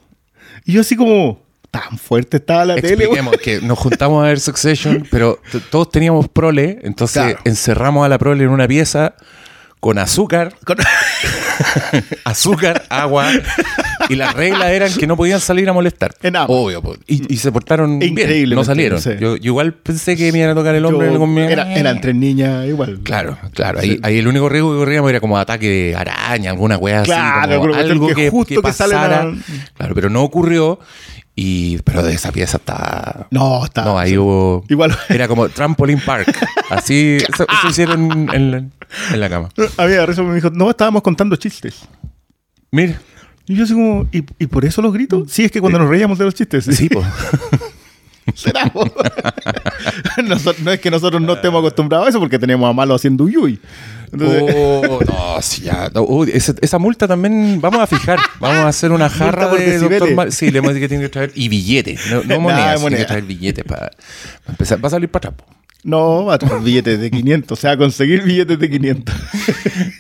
[0.65, 1.41] Y yo así como,
[1.71, 2.89] tan fuerte estaba la tele.
[3.05, 5.41] Expliquemos que nos juntamos a ver Succession, pero
[5.71, 7.39] todos teníamos prole, entonces Claro.
[7.45, 9.15] encerramos a la prole en una pieza
[9.81, 10.79] con azúcar, Con-
[12.25, 13.31] azúcar, agua,
[14.09, 16.15] y las reglas eran que no podían salir a molestar.
[16.23, 16.57] En agua.
[16.57, 16.95] Obvio, po.
[17.07, 19.01] y, y se portaron bien, Increíblemente no salieron.
[19.01, 19.11] sí.
[19.21, 21.73] Yo, yo igual pensé que me iban a tocar el hombre Yo- con mi- era-
[21.75, 23.01] eran tres niñas igual.
[23.03, 23.79] Claro, claro.
[23.81, 27.41] Ahí, el único riesgo que corríamos era como ataque de araña, alguna weá Claro, así.
[27.43, 29.25] Como alguna cuestión algo que que, justo que sale pasara.
[29.25, 29.37] la-
[29.77, 30.79] Claro, pero no ocurrió.
[31.39, 33.27] Y, pero de esa pieza está.
[33.31, 33.85] No, está.
[33.85, 34.65] No, ahí hubo.
[34.71, 34.97] Igual.
[35.11, 36.35] Era como Trampoline Park.
[36.71, 37.19] Así.
[37.19, 38.57] Eso, eso hicieron en la,
[39.13, 39.51] en la cama.
[39.77, 41.83] Había risa, me dijo, no, estábamos contando chistes.
[42.71, 42.99] Mira.
[43.49, 45.31] Y yo así como, ¿y, y por eso los gritos?
[45.31, 46.65] Sí, es que cuando nos reíamos de los chistes.
[46.65, 47.07] Sí, pues.
[48.35, 48.71] Será.
[50.65, 53.61] no es que nosotros no estemos acostumbrados a eso porque tenemos a Malo haciendo uyuy.
[54.13, 55.91] Entonces, Oh, no, sí, ya.
[56.01, 58.19] uy, esa, esa multa también vamos a fijar.
[58.41, 61.09] Vamos a hacer una jarra de doctor Mal- Sí, le hemos dicho que tiene que
[61.11, 61.33] traer.
[61.35, 62.01] Y billetes.
[62.11, 62.81] No, no monedas.
[62.81, 64.83] Tiene que traer billetes para, para empezar.
[64.85, 65.47] Va a salir para atrás.
[65.87, 67.57] No, a billetes de 500.
[67.57, 69.15] O sea, conseguir billetes de 500.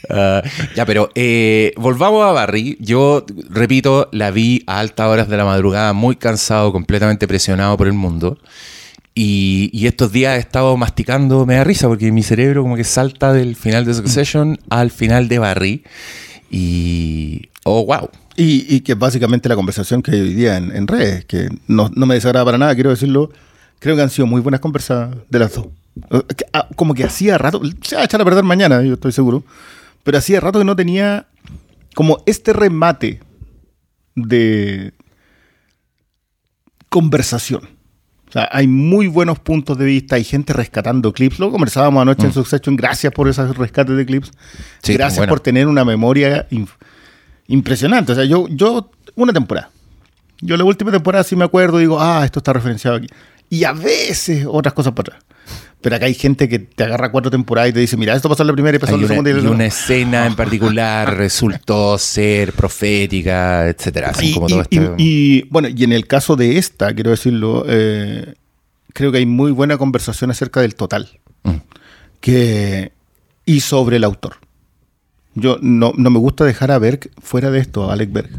[0.09, 0.41] Ah,
[0.77, 2.77] ya, pero eh, volvamos a Barry.
[2.81, 7.89] Yo, repito, la vi a altas horas de la madrugada, muy cansado, completamente presionado por
[7.89, 8.39] el mundo.
[9.15, 12.85] Y, y estos días he estado masticando, me da risa, porque mi cerebro como que
[12.85, 15.85] salta del final de Succession al final de Barry.
[16.51, 17.49] Y...
[17.65, 18.09] Oh, wow.
[18.37, 22.07] Y, y que básicamente la conversación que hoy día en, en redes, que no, no
[22.07, 23.33] me desagrada para nada, quiero decirlo,
[23.79, 25.67] creo que han sido muy buenas conversas de las dos.
[26.11, 26.23] Eh,
[26.53, 29.45] ah, Como que hacía rato, se va a echar a perder mañana, yo estoy seguro,
[30.05, 31.27] pero hacía rato que no tenía
[31.95, 33.21] como este remate
[34.15, 34.93] de
[36.89, 37.77] conversación.
[38.29, 41.39] O sea, hay muy buenos puntos de vista, hay gente rescatando clips.
[41.39, 42.75] Lo conversábamos anoche en Succession.
[42.75, 44.33] Gracias por esos rescates de clips.
[44.83, 45.31] Sí, Gracias bueno.
[45.31, 46.49] por tener una memoria
[47.47, 48.13] impresionante.
[48.13, 49.71] O sea, yo, yo, una temporada.
[50.41, 53.07] Yo la última temporada sí me acuerdo, digo, ah, esto está referenciado aquí.
[53.51, 55.25] Y a veces otras cosas para atrás.
[55.81, 58.43] Pero acá hay gente que te agarra cuatro temporadas y te dice, mira, esto pasó
[58.43, 59.31] en la primera y pasó en la segunda.
[59.31, 64.09] y y una escena en particular resultó ser profética, etcétera.
[64.11, 64.95] Hacen Y, como y- todo esto.
[64.99, 68.35] y, bueno, y en el caso de esta, quiero decirlo, eh,
[68.95, 71.09] creo que hay muy buena conversación acerca del total
[71.45, 71.51] Mm.
[72.21, 72.93] que,
[73.45, 74.37] y sobre el autor.
[75.35, 78.31] Yo no, no me gusta dejar a Berg fuera de esto, a Alec Berg.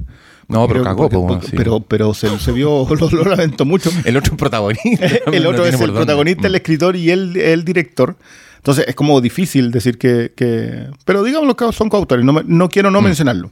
[0.50, 1.54] No, pero Creo- cagó, porque- po, porque- sí.
[1.58, 3.90] pero, pero se, se vio, lo, lo lamento mucho.
[4.06, 5.06] El otro protagonista.
[5.32, 5.94] el otro es el dónde.
[5.94, 8.16] protagonista, el escritor y el, el director.
[8.58, 10.34] Entonces es como difícil decir que...
[10.36, 12.94] que- pero digamos que son coautores, no, no quiero Mm.
[12.94, 13.52] no mencionarlo.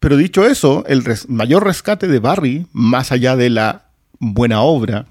[0.00, 3.86] Pero dicho eso, el res- mayor rescate de Barry, más allá de la
[4.18, 5.06] buena obra,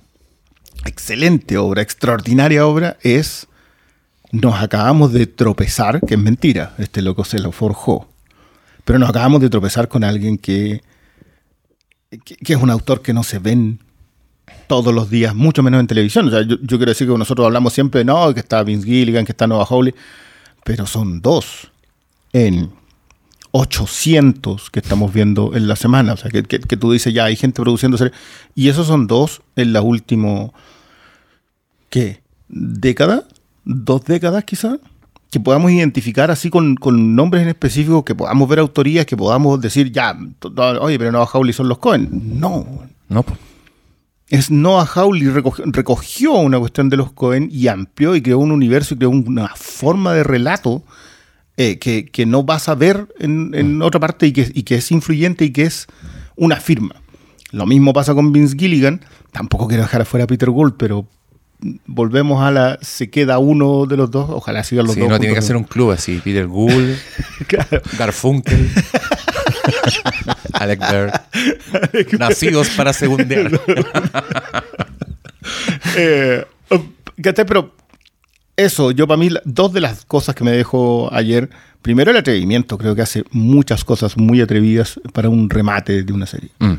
[0.86, 3.48] excelente obra, extraordinaria obra, es
[4.32, 8.08] nos acabamos de tropezar, que es mentira, este loco se lo forjó,
[8.86, 10.82] pero nos acabamos de tropezar con alguien que,
[12.26, 13.80] que, es un autor que no se ven
[14.68, 16.28] todos los días, mucho menos en televisión.
[16.28, 19.32] O sea, yo, quiero decir que nosotros hablamos siempre no, que está Vince Gilligan, que
[19.32, 19.94] está Nova Hawley,
[20.64, 21.72] pero son dos
[22.34, 22.72] en
[23.52, 26.14] 800 que estamos viendo en la semana.
[26.14, 28.16] O sea, que, que- que tú dices, ya hay gente produciendo series.
[28.56, 30.50] Y esos son dos en la última,
[31.90, 32.22] ¿qué?
[32.50, 33.24] ¿Década?
[33.64, 34.80] ¿Dos décadas quizás?
[35.34, 39.60] Que podamos identificar así con, con nombres en específico, que podamos ver autorías, que podamos
[39.60, 40.16] decir, ya,
[40.80, 42.08] oye, pero Noah Hawley son los Cohen.
[42.40, 42.68] No,
[43.10, 43.26] No,
[44.28, 48.52] es Noah Hawley recogió, recogió una cuestión de los Cohen y amplió y creó un
[48.52, 50.84] universo y creó una forma de relato
[51.58, 54.76] eh, que, que no vas a ver en, en otra parte y que, y que
[54.76, 55.88] es influyente y que es
[56.36, 56.96] una firma.
[57.52, 59.02] Lo mismo pasa con Vince Gilligan.
[59.32, 61.08] Tampoco quiero dejar afuera a Peter Gould, pero
[61.86, 62.78] volvemos a la.
[62.82, 64.30] Se queda uno de los dos.
[64.30, 65.10] Ojalá sigan los Sí, dos.
[65.10, 66.20] no tiene que ser un club así.
[66.24, 66.96] Peter Gould,
[67.48, 67.82] Claro.
[67.98, 68.70] Garfunkel,
[70.54, 72.20] Alec Bird.
[72.20, 73.52] Nacidos para segundear.
[75.98, 76.46] Eh.
[77.22, 77.76] Pero
[78.56, 81.50] eso, yo para mí, dos de las cosas que me dejó ayer,
[81.82, 86.26] primero el atrevimiento, creo que hace muchas cosas muy atrevidas para un remate de una
[86.26, 86.50] serie.
[86.60, 86.74] Mm.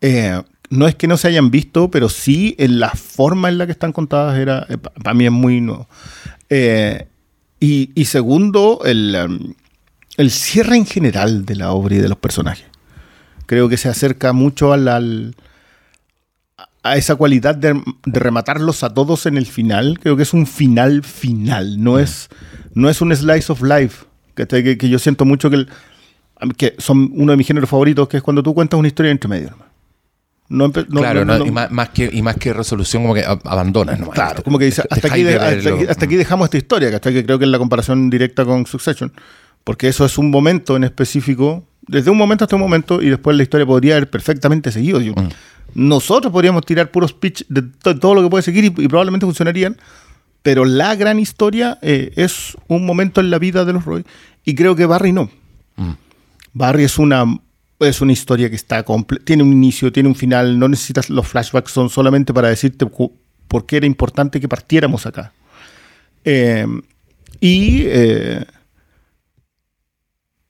[0.00, 3.66] Eh, no es que no se hayan visto, pero sí en la forma en la
[3.66, 4.66] que están contadas era,
[5.02, 5.88] para mí es muy nuevo.
[6.50, 7.06] Eh,
[7.60, 9.54] y, segundo, el, um,
[10.16, 12.66] el cierre en general de la obra y de los personajes.
[13.46, 15.34] Creo que se acerca mucho al-
[16.82, 19.98] a esa cualidad de, de rematarlos a todos en el final.
[20.00, 22.28] Creo que es un final final, no es,
[22.74, 24.04] no es un slice of life.
[24.34, 24.46] Que,
[24.76, 25.66] que, yo siento mucho que,
[26.56, 29.28] que son uno de mis géneros favoritos, que es cuando tú cuentas una historia entre
[29.28, 29.48] medio.
[29.48, 29.67] hermano.
[30.50, 33.14] No no- claro, no- no, no- y, más, más que, y más que resolución, como
[33.14, 33.98] que ab- abandonas.
[34.00, 34.14] nomás.
[34.14, 37.12] Claro, como que dice, hasta aquí, de- hasta, aquí, hasta aquí dejamos esta historia, ¿cachai?
[37.12, 39.12] Que creo que es la comparación directa con Succession,
[39.64, 43.36] porque eso es un momento en específico, desde un momento hasta un momento, y después
[43.36, 45.00] la historia podría haber perfectamente seguido.
[45.00, 45.28] Yo- Mm.
[45.74, 49.26] Nosotros podríamos tirar puros pitch de to- todo lo que puede seguir y, y probablemente
[49.26, 49.76] funcionarían,
[50.42, 54.02] pero la gran historia eh, es un momento en la vida de los Roy,
[54.44, 55.30] y creo que Barry no.
[55.76, 55.90] Mm.
[56.54, 57.24] Barry es una,
[57.80, 58.84] es una historia que está
[59.24, 63.66] tiene un inicio, tiene un final, no necesitas los flashbacks, son solamente para decirte por
[63.66, 65.32] qué era importante que partiéramos acá.
[66.24, 66.66] Eh,
[67.40, 68.44] y eh,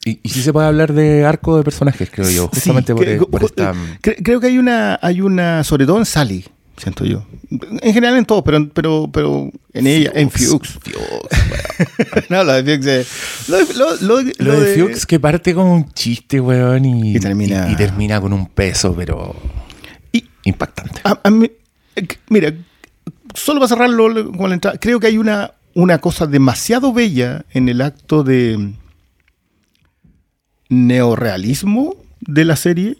[0.05, 3.05] Y, y sí se puede hablar de arco de personajes, creo yo, sí, justamente por,
[3.05, 3.73] que- por esta...
[4.01, 6.45] cre- creo que hay una, hay una, sobre todo en Sally,
[6.79, 7.27] siento yo.
[7.51, 10.79] En general en todo, pero, pero, pero en ella, en Fuchs.
[12.31, 15.07] No, lo de Fuchs es- lo, de- lo- lo de- Lo lo de de- Fuchs
[15.07, 18.95] que parte como un chiste, weón, y, Y termina- y- y termina con un peso,
[18.97, 19.35] pero
[20.13, 21.01] Y- impactante.
[21.05, 21.51] A- a mí-
[21.97, 22.53] eh, mira,
[23.35, 27.69] solo para cerrarlo con la entrada, creo que hay una, una cosa demasiado bella en
[27.69, 28.73] el acto de
[30.69, 32.99] neorealismo de la serie,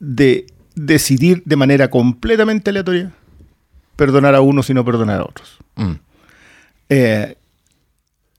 [0.00, 0.46] de
[0.78, 3.12] decidir de manera completamente aleatoria
[3.96, 5.58] perdonar a unos y no perdonar a otros.
[5.76, 5.92] Mm.
[6.90, 7.36] Eh,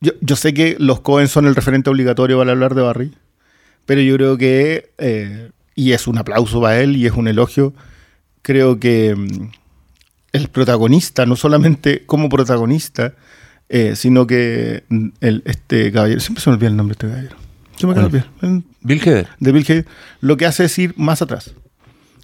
[0.01, 3.13] yo, yo sé que los Cohen son el referente obligatorio para hablar de Barry,
[3.85, 7.73] pero yo creo que, eh, y es un aplauso para él y es un elogio,
[8.41, 9.49] creo que mm,
[10.31, 13.13] el protagonista, no solamente como protagonista,
[13.67, 17.07] eh, sino que mm, el, este caballero, siempre se me olvida el nombre de este
[17.07, 17.35] caballero,
[17.75, 19.27] se me olvidar, el- Bill Hader.
[19.39, 19.85] de Bill
[20.21, 21.53] lo que hace es ir más atrás.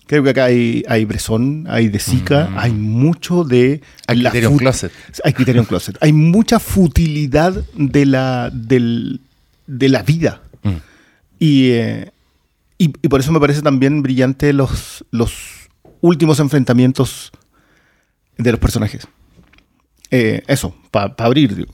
[0.08, 3.82] Creo que acá hay, hay Bresson, hay De Sica, hay mucho de...
[4.08, 4.91] Hay la Criterion Closet.
[5.24, 5.97] Hay Criterion Closet.
[6.01, 9.20] Hay mucha futilidad de la, del-
[9.66, 10.41] de la vida.
[10.62, 10.70] Mm.
[11.39, 12.12] Y, eh,
[12.78, 15.34] y, y por eso me parece también brillante los, los
[16.01, 17.32] últimos enfrentamientos
[18.38, 19.08] de los personajes.
[20.12, 21.74] Eh, eso, para abrir, digo.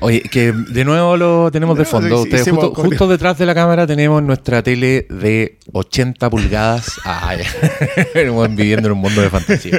[0.00, 2.22] Oye, que de nuevo lo tenemos de fondo.
[2.22, 6.98] Ustedes, justo, justo detrás de la cámara tenemos nuestra tele de 80 pulgadas.
[7.04, 7.42] Ay,
[8.50, 9.78] viviendo en un mundo de fantasía.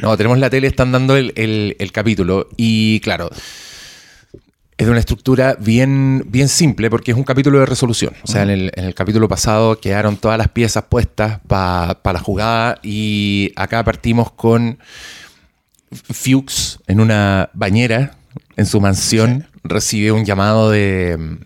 [0.00, 2.48] No, tenemos la tele, están dando el, el- el capítulo.
[2.56, 3.30] Y claro,
[4.76, 8.12] es de una estructura bien, bien simple porque es un capítulo de resolución.
[8.22, 12.18] O sea, en, el, en el capítulo pasado quedaron todas las piezas puestas para la
[12.18, 14.78] jugada y acá partimos con
[15.92, 18.16] Fuchs en una bañera
[18.56, 21.38] en su mansión recibe un llamado de mm,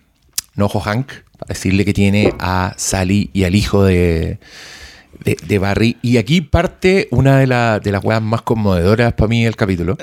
[0.57, 1.07] Nojo Hank
[1.39, 4.39] para decirle que tiene a Sally y al hijo de,
[5.25, 5.97] de, de Barry.
[6.03, 9.97] Y aquí parte una de, la- de las weas más conmovedoras para mí del capítulo,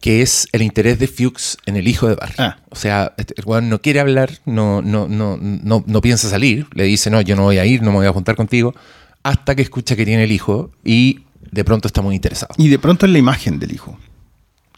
[0.00, 2.34] que es el interés de Fuchs en el hijo de Barry.
[2.38, 2.58] Ah.
[2.68, 6.66] O sea, este- el weón no quiere hablar, no, no, no, no, no piensa salir,
[6.74, 8.74] le dice, no, yo no voy a ir, no me voy a juntar contigo,
[9.22, 11.20] hasta que escucha que tiene el hijo y
[11.50, 12.54] de pronto está muy interesado.
[12.58, 13.98] Y de pronto es la imagen del hijo.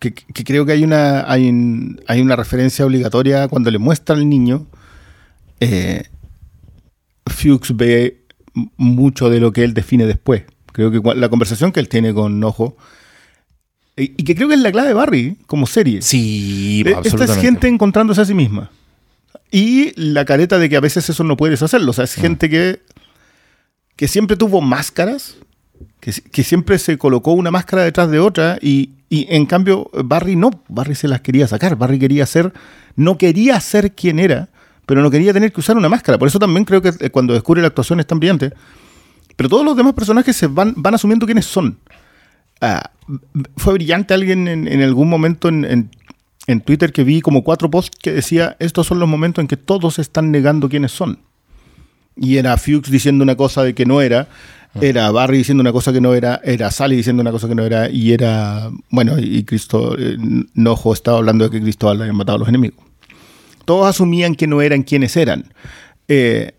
[0.01, 4.15] Que, que creo que hay una, hay, un- hay una referencia obligatoria cuando le muestra
[4.15, 4.67] al niño.
[5.61, 6.05] Eh,
[7.27, 8.23] Fuchs ve
[8.77, 10.45] mucho de lo que él define después.
[10.73, 12.77] Creo que la conversación que él tiene con Nojo.
[13.97, 16.03] Y, que creo que es la clave de Barry como serie.
[16.03, 18.71] Sí, Eh, Esta es gente encontrándose a sí misma.
[19.51, 21.91] Y la careta de que a veces eso no puedes hacerlo.
[21.91, 22.81] O sea, es gente que,
[23.97, 25.37] que siempre tuvo máscaras,
[26.01, 29.91] que, si- que siempre se colocó una máscara detrás de otra y, y en cambio
[30.05, 32.53] Barry no, Barry se las quería sacar, Barry quería ser,
[32.97, 34.49] no quería ser quien era,
[34.87, 36.19] pero no quería tener que usar una máscara.
[36.19, 38.53] Por eso también creo que eh, cuando descubre la actuación es tan brillante.
[39.37, 41.79] Pero todos los demás personajes se van, van asumiendo quiénes son.
[42.61, 42.91] Ah,
[43.57, 45.91] fue brillante alguien en, en algún momento en, en-
[46.49, 49.59] en Twitter que vi como cuatro posts que decía, estos son los momentos en que
[49.59, 51.19] todos están negando quiénes son.
[52.17, 54.29] Y era Fuchs diciendo una cosa de que no era,
[54.81, 57.65] era Barry diciendo una cosa que no era, era Sally diciendo una cosa que no
[57.65, 60.17] era, y era, bueno, y Cristo, eh,
[60.55, 62.79] Nojo estaba hablando de que Cristóbal había matado a los enemigos.
[63.65, 65.53] Todos asumían que no eran quienes eran.
[66.07, 66.53] Eh,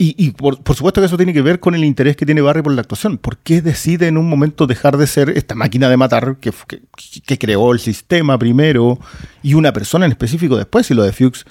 [0.00, 2.72] y, por, supuesto que eso tiene que ver con el interés que tiene Barry por
[2.72, 3.18] la actuación.
[3.18, 6.80] ¿Por qué decide en un momento dejar de ser esta máquina de matar que, que,
[7.26, 9.00] que creó el sistema primero
[9.42, 10.88] y una persona en específico después?
[10.92, 11.44] Y lo de Fuchs.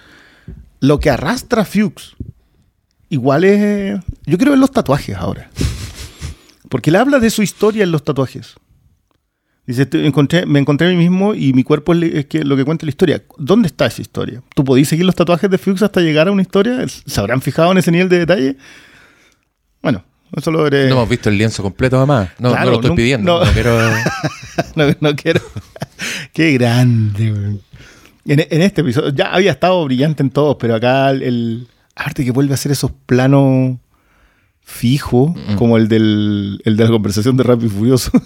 [0.80, 2.16] Lo que arrastra a Fuchs
[3.10, 4.00] igual es.
[4.26, 5.50] Yo quiero ver los tatuajes ahora.
[6.70, 8.56] Porque él habla de su historia en los tatuajes.
[9.66, 12.56] Dice, "Te- encontré, me encontré a mí mismo y mi cuerpo es, es que lo
[12.56, 13.24] que cuenta la historia.
[13.38, 14.42] ¿Dónde está esa historia?
[14.56, 16.86] ¿Tú podías seguir los tatuajes de Fuchs hasta llegar a una historia?
[16.88, 18.56] ¿Se habrán fijado en ese nivel de detalle?
[19.82, 20.04] Bueno,
[20.36, 20.86] eso lo veré.
[20.88, 22.30] No hemos visto el lienzo completo además.
[22.40, 23.40] No, Claro, no lo estoy nunca- pidiendo.
[23.40, 23.46] no.
[23.46, 23.80] no quiero-
[24.76, 25.42] no, no quiero.
[26.34, 27.62] Qué grande, weón.
[28.26, 31.22] En, en este episodio, ya había estado brillante en todos, pero acá el.
[31.24, 33.78] el- aparte que vuelve a hacer esos planos
[34.70, 38.12] fijos, como el, del, el de la conversación de Rápido y Furioso.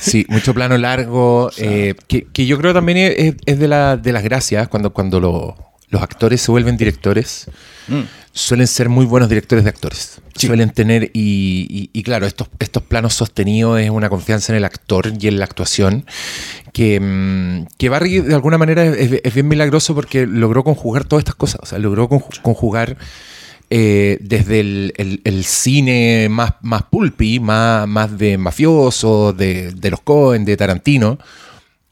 [0.00, 4.12] Sí, mucho plano largo, eh, que, que yo creo también es, es de, la- de
[4.12, 5.56] las gracias cuando, cuando lo-
[5.90, 7.46] los actores se vuelven directores.
[8.32, 10.20] Suelen ser muy buenos directores de actores.
[10.36, 14.64] Suelen tener, y, y- y claro, estos, estos planos sostenidos es una confianza en el
[14.64, 16.04] actor y en la actuación
[16.72, 21.20] que, mm, que Barry de alguna manera es, es bien milagroso porque logró conjugar todas
[21.22, 21.60] estas cosas.
[21.62, 22.96] O sea, logró conju- conjugar
[23.70, 29.90] eh, desde el, el- el cine más, más pulpy, más, más de mafioso, de, de
[29.90, 31.18] los Cohen, de Tarantino,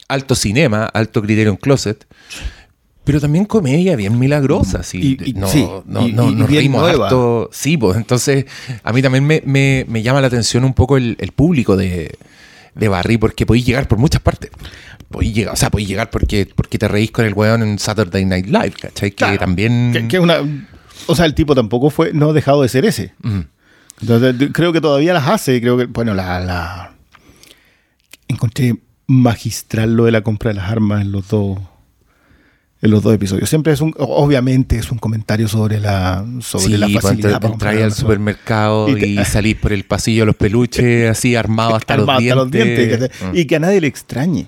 [0.07, 2.05] alto cinema, alto Criterion Closet,
[3.05, 4.83] pero también comedia bien milagrosa.
[4.83, 7.05] Sí, Y- y- no, sí, no, y- no- nos nueva.
[7.05, 7.49] harto.
[7.53, 8.45] Sí, pues entonces
[8.83, 12.15] a mí también me, me- me llama la atención un poco el, el público de,
[12.75, 14.51] de Barry, porque podéis llegar por muchas partes.
[15.09, 18.25] Podéis llegar, o sea, podéis llegar porque, porque te reís con el weón en Saturday
[18.25, 19.09] Night Live, ¿cachai?
[19.09, 19.91] Que Claro, también...
[19.91, 20.37] que, que una,
[21.09, 23.13] o sea, el tipo tampoco fue, no ha dejado de ser ese.
[24.01, 25.59] Entonces, creo que todavía las hace.
[25.59, 26.93] Creo que, bueno, la, la-
[28.27, 28.75] encontré
[29.07, 31.57] magistral lo de la compra de las armas en los dos
[32.81, 33.49] en los dos episodios.
[33.49, 37.33] Siempre es un, obviamente es un comentario sobre la sobre Sí, la pues, facilidad entr-
[37.33, 41.09] para comprar entráis al supermercado Y te- y, salís por el pasillo de los peluches
[41.11, 42.99] así armado hasta, Armado los, dientes.
[42.99, 43.31] ¿cachai?
[43.33, 43.37] Mm.
[43.37, 44.47] y que a nadie le extrañe.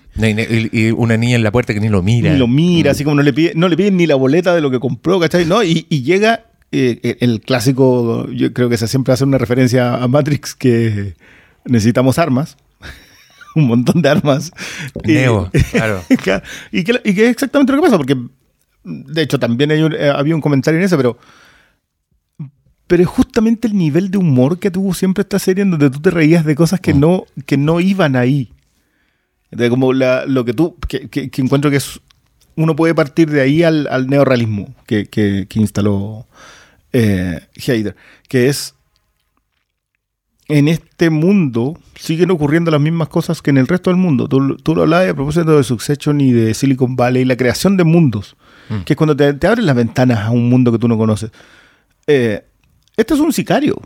[0.72, 2.32] Y, una niña en la puerta que ni lo mira.
[2.32, 4.62] Ni lo mira, así como no le pide, no le piden ni la boleta de
[4.62, 5.44] lo que compró, ¿cachai?
[5.46, 9.96] No, y, y llega eh, el clásico, yo creo que se siempre hace una referencia
[9.96, 11.16] a Matrix que
[11.66, 12.58] necesitamos armas.
[13.56, 14.52] un montón de armas.
[15.04, 16.02] Y- Neo, claro.
[16.24, 18.16] Claro, y, que, y que es exactamente lo que pasa, porque
[18.84, 21.18] de hecho también hay un- eh, había un comentario en eso, pero
[22.88, 26.02] pero es justamente el nivel de humor que tuvo siempre esta serie en donde tú
[26.02, 27.00] te reías de cosas que, Mm.
[27.00, 28.52] no, que no iban ahí.
[29.50, 32.02] De como la- lo que tú, que, que- que encuentro que es,
[32.58, 36.28] uno puede partir de ahí al, al neorrealismo que- que instaló
[36.94, 37.96] eh, Heider,
[38.28, 38.76] que es
[40.48, 44.28] en este mundo siguen ocurriendo las mismas cosas que en el resto del mundo.
[44.28, 47.84] Tú, tú lo hablabas a propósito de Succession y de Silicon Valley, la creación de
[47.84, 48.36] mundos,
[48.70, 48.84] Mm.
[48.86, 51.32] que es cuando te, te abren las ventanas a un mundo que tú no conoces.
[52.08, 52.44] Eh,
[52.96, 53.82] este es un sicario.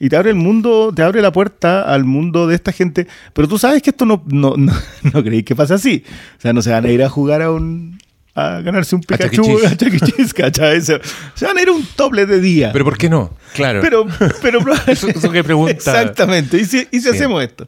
[0.00, 3.06] Y te abre el mundo, te abre la puerta al mundo de esta gente.
[3.32, 4.72] Pero tú sabes que esto no, no, no,
[5.12, 6.04] no creéis que pasa así.
[6.36, 7.98] O sea, no se van a ir a jugar a un.
[8.38, 9.06] A ganarse un E.
[9.06, 9.76] Pikachu a E.
[9.76, 10.80] Cheese, ¿cachai?
[10.80, 11.00] Se,
[11.44, 12.70] van a ir un doble de día.
[12.72, 13.34] Pero ¿por qué no?
[13.54, 13.80] Claro.
[13.82, 14.06] Pero,
[14.42, 15.72] pero Eso- eso que pregunta.
[15.72, 16.58] Exactamente.
[16.58, 17.08] ¿Y si, y si Sí.
[17.10, 17.66] hacemos esto?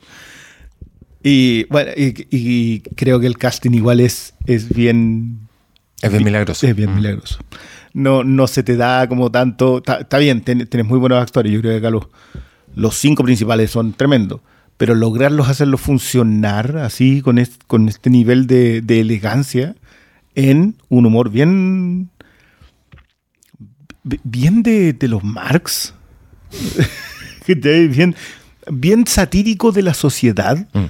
[1.23, 5.41] Y bueno, y, y creo que el casting igual es, es bien.
[6.01, 6.67] es bien milagroso.
[6.67, 6.97] Es bien Mm.
[6.97, 7.39] milagroso.
[7.93, 9.79] No, no se te da como tanto.
[9.79, 11.53] Está está bien, ten- tienes muy buenos actores.
[11.53, 12.07] Yo creo que acá los,
[12.75, 14.41] los cinco principales son tremendos.
[14.79, 19.75] Pero lograrlos hacerlos funcionar así, con, est- con este nivel de, de elegancia,
[20.49, 22.11] en un humor bien.
[24.03, 25.95] bien de, de los Marx.
[27.47, 28.15] Bien,
[28.71, 30.85] bien satírico de la sociedad Mm.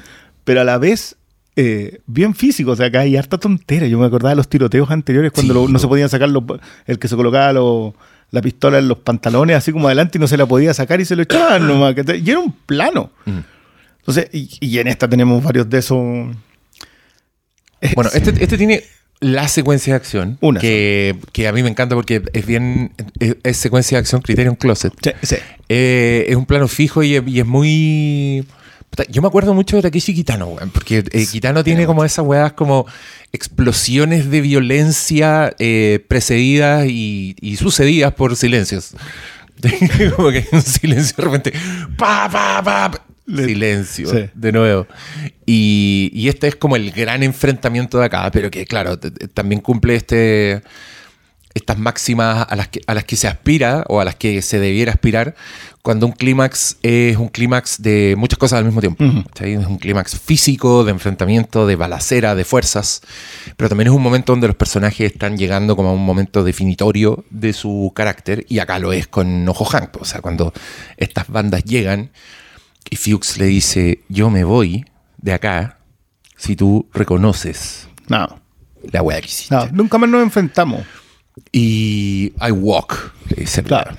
[0.44, 1.16] pero a la vez
[1.56, 2.72] eh, bien físico.
[2.72, 3.86] O sea, acá hay harta tontera.
[3.86, 6.43] Yo me acordaba de los tiroteos anteriores cuando Sí, lo- no se podían sacar los,
[6.86, 7.94] el que se colocaba lo-
[8.31, 11.05] la pistola en los pantalones así como adelante y no se la podía sacar y
[11.06, 11.94] se lo echaban nomás.
[12.22, 13.10] Y era un plano.
[13.24, 13.39] Mm.
[14.01, 15.98] Entonces, y, y en esta tenemos varios de esos.
[17.94, 18.82] Bueno, este, este tiene
[19.21, 23.37] la secuencia de acción, Una que, que a mí me encanta porque es bien, es,
[23.43, 24.93] es secuencia de acción Criterion Closet.
[25.03, 25.37] Sí, sí.
[25.69, 28.47] Eh, es un plano fijo y, es- y es muy...
[29.09, 32.87] Yo me acuerdo mucho de Takeshi Kitano, porque eh, Kitano tiene como esas weas como
[33.33, 38.95] explosiones de violencia eh, precedidas y, y sucedidas por silencios.
[40.17, 41.53] como que hay un silencio de repente.
[41.97, 44.31] Pa, pa, pa, Le- silencio, Sí.
[44.35, 44.86] de nuevo.
[45.47, 49.94] Y, y este es como el gran enfrentamiento de acá, pero que claro, también cumple
[49.97, 50.62] este
[51.52, 54.61] estas máximas a las, que, a las que se aspira o a las que se
[54.61, 55.35] debiera aspirar
[55.82, 59.05] cuando un clímax es un clímax de muchas cosas al mismo tiempo.
[59.31, 59.55] ¿cachai?
[59.55, 63.02] Es un clímax físico, de enfrentamiento, de balacera, de fuerzas,
[63.57, 67.24] pero también es un momento donde los personajes están llegando como a un momento definitorio
[67.31, 69.97] de su carácter y acá lo es con Ojo Hank.
[70.01, 70.52] O sea, cuando
[70.98, 72.11] estas bandas llegan
[72.89, 74.85] y Fuchs le dice, yo me voy
[75.19, 75.78] de acá
[76.36, 78.40] si tú reconoces No,
[78.93, 79.55] la wea que hiciste.
[79.55, 80.82] no, nunca más nos enfrentamos.
[81.52, 83.62] Y I walk, le dice.
[83.62, 83.97] Claro.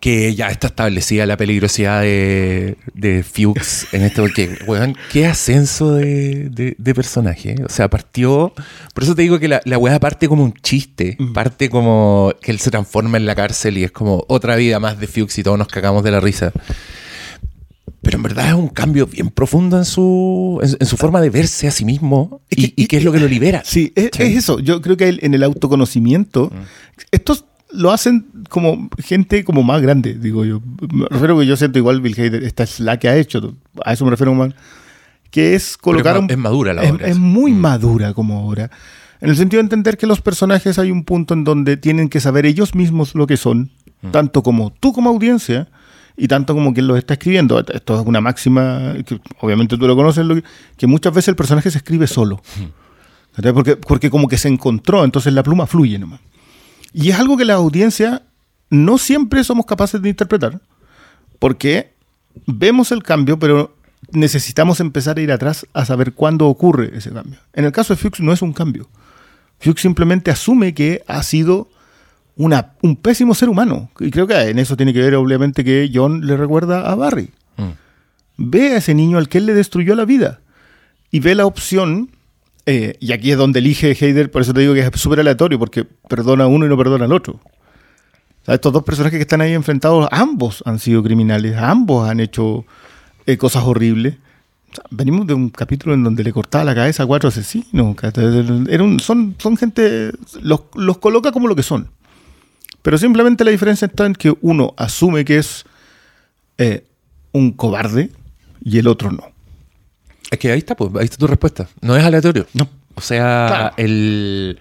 [0.00, 5.94] Que ya está establecida la peligrosidad de, de Fuchs en esto, porque, weón, qué ascenso
[5.94, 7.56] de, de- de personaje.
[7.64, 8.54] O sea, partió.
[8.94, 12.52] Por eso te digo que la, la weá parte como un chiste, parte como que
[12.52, 15.42] él se transforma en la cárcel y es como otra vida más de Fuchs y
[15.42, 16.52] todos nos cagamos de la risa.
[18.02, 21.30] Pero en verdad es un cambio bien profundo en su, en, en su forma de
[21.30, 23.62] verse a sí mismo Es y, que- y qué es lo que lo libera.
[23.64, 24.22] Sí, es, Sí.
[24.22, 24.58] es eso.
[24.60, 26.50] Yo creo que el- en el autoconocimiento,
[27.10, 30.60] estos lo hacen como gente como más grande, digo yo.
[30.92, 33.54] Me refiero que yo siento igual Bill Hader, esta es la que ha hecho,
[33.84, 34.52] a eso me refiero más,
[35.30, 36.16] que es colocar...
[36.16, 38.70] Es un- es madura la es- obra, Es, muy madura como obra.
[39.20, 42.20] En el sentido de entender que los personajes hay un punto en donde tienen que
[42.20, 43.70] saber ellos mismos lo que son,
[44.10, 45.68] tanto como tú como audiencia,
[46.16, 47.58] y tanto como quien los está escribiendo.
[47.58, 50.26] Esto es una máxima, que obviamente tú lo conoces,
[50.76, 52.42] que, muchas veces el personaje se escribe solo.
[53.54, 56.20] Porque, porque como que se encontró, entonces la pluma fluye nomás.
[56.92, 58.22] Y es algo que la audiencia
[58.68, 60.60] no siempre somos capaces de interpretar,
[61.38, 61.94] porque
[62.46, 63.74] vemos el cambio, pero
[64.12, 67.38] necesitamos empezar a ir atrás a saber cuándo ocurre ese cambio.
[67.52, 68.88] En el caso de Fuchs no es un cambio.
[69.58, 71.68] Fuchs simplemente asume que ha sido
[72.36, 73.90] una, un pésimo ser humano.
[74.00, 77.30] Y creo que en eso tiene que ver obviamente que John le recuerda a Barry.
[77.56, 77.70] Mm.
[78.38, 80.40] Ve a ese niño al que él le destruyó la vida
[81.10, 82.10] y ve la opción,
[82.66, 85.58] eh, y aquí es donde elige Heider, por eso te digo que es súper aleatorio,
[85.58, 87.34] porque perdona a uno y no perdona al otro.
[87.34, 92.20] O sea, estos dos personajes que están ahí enfrentados, ambos han sido criminales, ambos han
[92.20, 92.64] hecho
[93.26, 94.14] eh, cosas horribles.
[94.72, 97.96] O sea, venimos de un capítulo en donde le cortaba la cabeza a cuatro asesinos.
[98.68, 101.88] Era un- son, son gente, los, los coloca como lo que son.
[102.82, 105.64] Pero simplemente la diferencia está en que uno asume que es
[106.58, 106.84] eh,
[107.32, 108.10] un cobarde
[108.64, 109.30] y el otro no.
[110.30, 111.68] Es que ahí está, pues, ahí está tu respuesta.
[111.80, 112.46] No es aleatorio.
[112.54, 112.68] No.
[112.94, 113.74] O sea, Claro.
[113.78, 114.58] el,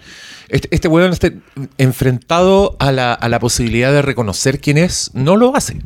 [0.50, 1.38] este, este weón este,
[1.78, 5.82] enfrentado a la, a la posibilidad de reconocer quién es, no lo hace.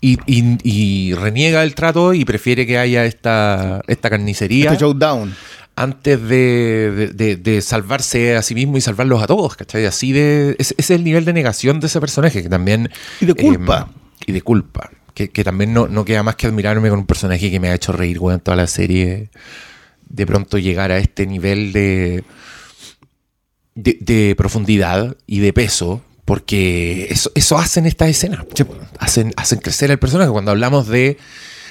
[0.00, 5.34] Y, y- y reniega el trato y prefiere que haya esta, esta carnicería Este showdown.
[5.76, 9.84] Antes de, de- salvarse a sí mismo y salvarlos a todos, ¿cachai?
[9.86, 10.56] Así de.
[10.58, 12.90] Ese, es el nivel de negación de ese personaje, que también.
[13.20, 13.88] Y de culpa.
[13.90, 14.90] eh, y de culpa.
[15.14, 17.74] Que, que también no, no queda más que admirarme con un personaje que me ha
[17.74, 19.30] hecho reír, weón, toda la serie.
[20.08, 22.24] De pronto llegar a este nivel de.
[23.74, 26.02] de, de profundidad y de peso.
[26.24, 28.40] Porque eso, eso hacen estas escenas.
[28.98, 30.30] hacen, hacen crecer al personaje.
[30.30, 31.18] Cuando hablamos de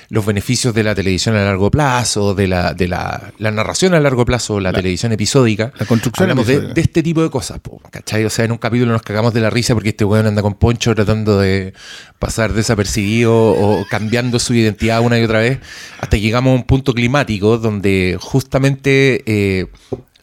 [0.09, 3.99] los beneficios de la televisión a largo plazo, de la, de la, la narración a
[3.99, 5.71] largo plazo, la, La- televisión episódica.
[5.79, 8.23] la construcción Hablamos de, este tipo de cosas, po, ¿cachai?
[8.25, 10.53] O sea, en un capítulo nos cagamos de la risa porque este weón anda con
[10.55, 11.73] Poncho tratando de
[12.19, 15.59] pasar desapercibido o cambiando su identidad una y otra vez,
[15.99, 19.67] hasta que llegamos a un punto climático donde justamente eh,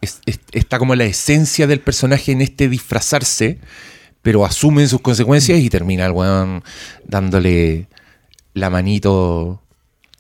[0.00, 3.59] es- es- está como la esencia del personaje en este disfrazarse,
[4.22, 6.62] pero asumen sus consecuencias y termina el weón
[7.04, 7.88] dándole
[8.54, 9.61] la manito.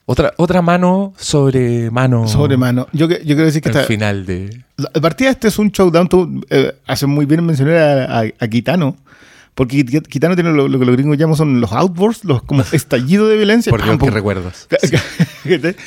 [0.04, 2.26] Otra, otra mano sobre mano.
[2.26, 2.88] Sobre mano.
[2.92, 4.62] Yo, que- yo quiero decir que Al esta, final de.
[4.76, 6.08] la partida este es un showdown.
[6.08, 8.96] Tú eh, haces muy bien mencionar a, a, a Kitano.
[9.54, 12.62] Porque Kit- Kitano tiene lo, lo que los gringos llaman son los outbursts, los como
[12.72, 13.68] estallidos de violencia.
[13.70, 14.14] Por Dios, Pam, que pum.
[14.14, 14.66] recuerdos.
[14.68, 14.98] ¿Cachai?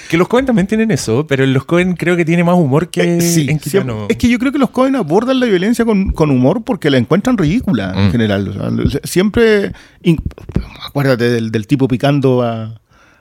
[0.10, 2.90] Que los Cohen también tienen eso, pero en los Cohen creo que tiene más humor
[2.90, 4.06] que Eh, sí, en Kitano.
[4.08, 6.98] es que yo creo que los Cohen abordan la violencia con, con humor porque la
[7.00, 8.12] encuentran ridícula en Mm.
[8.12, 8.82] general.
[8.86, 9.72] O sea, siempre,
[10.04, 10.22] in-
[10.86, 12.80] acuérdate del, del tipo picando a,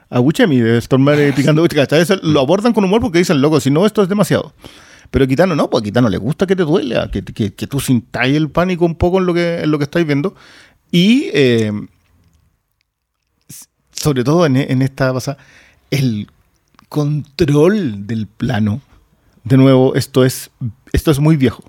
[0.09, 2.05] a Buscemi, de Stormare Ah, picando ¿cachai?
[2.23, 4.53] Lo abordan con humor porque dicen, loco, si no, esto es demasiado.
[5.11, 7.67] Pero a Kitano no, pues a Kitano le gusta que te duela, que, que, que
[7.67, 10.35] tú sintáis el pánico un poco en lo que, en lo que estáis viendo.
[10.91, 11.71] Y eh,
[13.91, 15.37] sobre todo en, en esta pasada,
[15.91, 16.27] el
[16.89, 18.81] control del plano.
[19.43, 20.49] De nuevo, esto es
[20.91, 21.63] esto es muy viejo.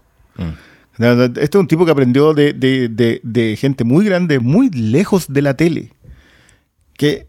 [0.99, 5.27] Este es un tipo que aprendió de, de- de- de gente muy grande, muy lejos
[5.29, 5.93] de la tele.
[6.97, 7.27] Que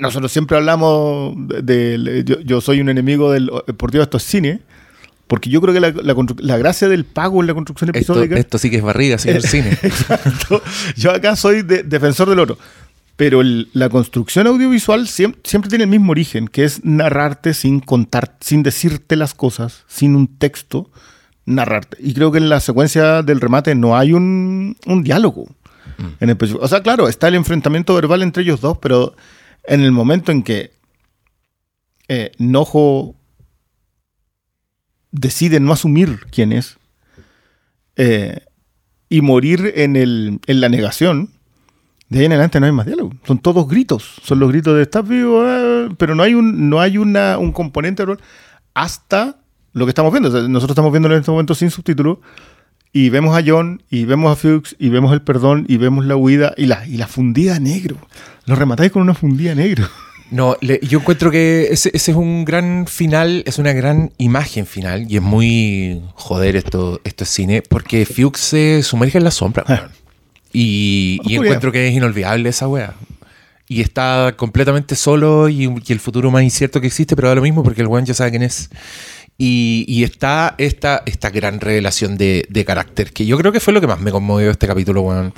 [0.00, 1.62] nosotros siempre hablamos de,
[1.98, 4.60] de- yo, yo soy un enemigo del por Dios, esto es cine.
[5.26, 8.36] Porque yo creo que la, la la gracia del pago en la construcción Esto, episódica.
[8.38, 9.70] esto sí que es barriga, señor cine.
[9.82, 10.62] Exacto.
[10.96, 12.58] Yo acá soy de- defensor del oro.
[13.16, 17.80] Pero el- la construcción audiovisual siem- siempre, tiene el mismo origen, que es narrarte sin
[17.80, 20.90] contar, sin decirte las cosas, sin un texto,
[21.46, 21.96] narrarte.
[22.00, 25.46] Y creo que en la secuencia del remate no hay un, un diálogo.
[26.20, 26.62] En específico.
[26.64, 29.14] o sea, claro, está el enfrentamiento verbal entre ellos dos, pero
[29.66, 30.72] en el momento en que
[32.08, 33.16] eh, Nojo
[35.10, 36.76] decide no asumir quién es
[37.96, 38.44] eh,
[39.08, 41.30] y morir en, el, en la negación,
[42.08, 43.12] de ahí en adelante no hay más diálogo.
[43.26, 44.20] Son todos gritos.
[44.22, 47.52] Son los gritos de estás vivo, ah", pero no hay un, no hay una, un
[47.52, 48.04] componente
[48.74, 49.38] hasta
[49.72, 50.30] lo que estamos viendo.
[50.48, 52.18] Nosotros estamos viendo en este momento sin subtítulos
[52.94, 56.16] y vemos a John y vemos a Fuchs y vemos el perdón y vemos la
[56.16, 57.98] huida y la, y la fundida negro.
[58.46, 59.86] Lo rematáis con una fundida negro.
[60.30, 64.66] No, le- yo encuentro que ese, ese es un gran final, es una gran imagen
[64.66, 69.30] final y es muy joder esto, esto es cine porque Fuchs se sumerge en la
[69.30, 69.64] sombra.
[69.68, 69.90] weón.
[70.52, 72.94] Y, y encuentro que es inolvidable esa wea.
[73.68, 77.42] Y está completamente solo y, y el futuro más incierto que existe, pero da lo
[77.42, 78.70] mismo porque el weón ya sabe quién es.
[79.36, 83.72] Y, y está esta, esta gran revelación de, de carácter, que yo creo que fue
[83.72, 85.34] lo que más me conmovió este capítulo, weón.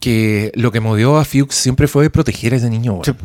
[0.00, 3.16] Que lo que movió a Fuchs siempre fue proteger a ese niño, weón.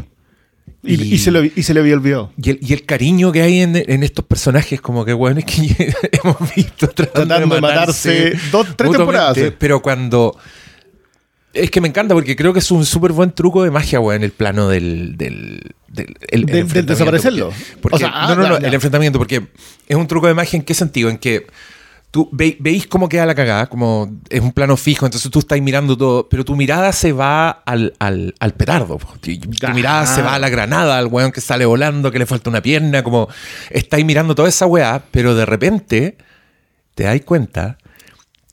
[0.82, 2.32] Y, Y- y se lo, y se le había olvidado.
[2.42, 5.46] Y el, y el cariño que hay en, en estos personajes, como que, bueno, es
[5.46, 5.94] que
[6.24, 9.36] hemos visto tratando, Tratando de matarse dos, tres temporadas.
[9.38, 9.52] sí.
[9.58, 10.38] Pero cuando.
[11.54, 14.18] Es que me encanta porque creo que es un súper buen truco de magia, weón,
[14.18, 15.18] en el plano del.
[15.18, 15.60] del,
[15.92, 17.50] del, el- el Del- del enfrentamiento, desaparecerlo.
[17.50, 18.68] porque- porque- O sea, ah, no, no, no, ya, ya.
[18.68, 19.48] el enfrentamiento, porque
[19.88, 21.10] es un truco de magia en qué sentido?
[21.10, 21.48] En que
[22.12, 25.62] tú ve- veis cómo queda la cagada, como es un plano fijo, entonces tú estás
[25.62, 28.98] mirando todo, pero tu mirada se va al, al, al petardo.
[28.98, 29.14] po.
[29.22, 29.74] Tu tu Ah.
[29.74, 32.62] mirada se va a la granada, al weón que sale volando, que le falta una
[32.62, 33.28] pierna, como
[33.70, 36.18] estáis mirando toda esa weá, pero de repente
[36.96, 37.78] te das cuenta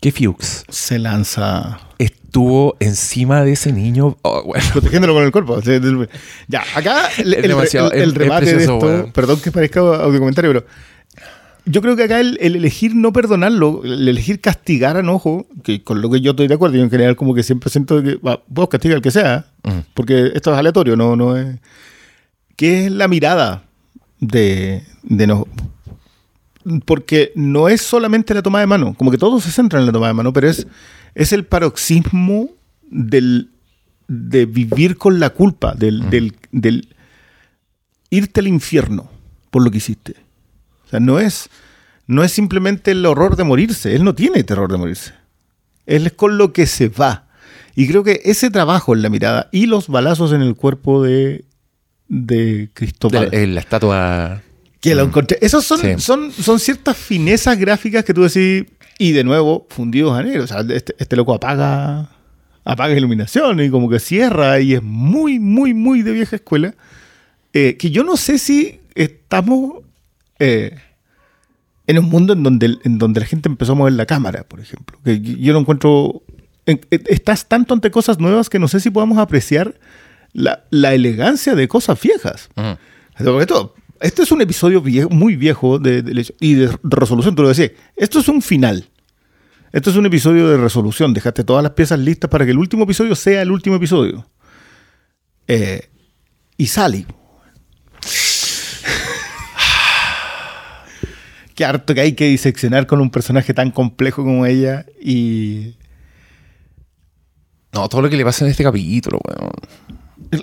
[0.01, 4.16] que Fuchs Se lanza estuvo encima de ese niño.
[4.23, 5.60] Oh, protegiéndolo con el cuerpo.
[6.48, 10.66] Ya, acá el, el- remate precioso, de esto, perdón que parezca audio comentario, pero
[11.68, 15.82] yo creo que acá el, el elegir no perdonarlo, el elegir castigar a Enojo, que
[15.82, 18.16] con lo que yo estoy de acuerdo, yo en general como que siempre siento que
[18.16, 19.81] va, vos castiga al que sea, Mm.
[19.94, 21.56] porque esto es aleatorio, no, no es...
[22.55, 23.64] Que es la mirada
[24.20, 25.48] de, de Enojo.
[26.85, 29.93] Porque no es solamente la toma de mano, como que todo se centra en la
[29.93, 30.66] toma de mano, pero es,
[31.17, 32.51] es el paroxismo
[32.89, 33.51] del,
[34.07, 36.95] de vivir con la culpa, del, del, del
[38.11, 39.11] irte al infierno
[39.51, 40.15] por lo que hiciste.
[40.87, 41.49] O sea, no es,
[42.07, 45.15] no es simplemente el horror de morirse, él no tiene terror de morirse.
[45.87, 47.27] Él es con lo que se va.
[47.75, 51.45] Y creo que ese trabajo en la mirada y los balazos en el cuerpo de,
[52.09, 53.29] de De Cristóbal.
[53.33, 54.43] la, en la estatua.
[54.81, 55.39] Que encontré.
[55.41, 55.95] Esos son, Sí.
[55.99, 58.65] son, son ciertas finezas gráficas que tú decís,
[58.98, 60.44] y de nuevo, fundidos a negro.
[60.44, 62.10] O sea, este, este loco apaga,
[62.64, 66.74] apaga iluminación y como que cierra y es muy, muy, muy de vieja escuela.
[67.52, 69.82] Eh, que yo no sé si estamos
[70.39, 70.77] eh,
[71.86, 74.60] en un mundo en donde, en donde la gente empezó a mover la cámara, por
[74.60, 74.98] ejemplo.
[75.05, 76.23] Que yo lo encuentro.
[76.66, 79.74] en- eh, estás tanto ante cosas nuevas que no sé si podamos apreciar
[80.32, 82.48] la, la elegancia de cosas viejas.
[82.56, 82.73] Mm.
[83.24, 87.73] Porque esto, este es un episodio muy viejo de, y de, resolución, tú lo decías.
[87.94, 88.89] Esto es un final.
[89.73, 91.12] Esto es un episodio de resolución.
[91.12, 94.27] Dejaste todas las piezas listas para que el último episodio sea el último episodio.
[95.48, 95.89] Eh,
[96.56, 97.06] y sale.
[101.55, 105.77] Qué harto que hay que diseccionar con un personaje tan complejo como ella y
[107.73, 109.52] No, todo lo que le pasa en este capítulo, weón.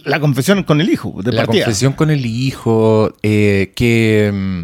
[0.06, 1.66] La confesión con el hijo de la partida.
[1.66, 4.32] confesión con el hijo, eh, que...
[4.34, 4.62] mm,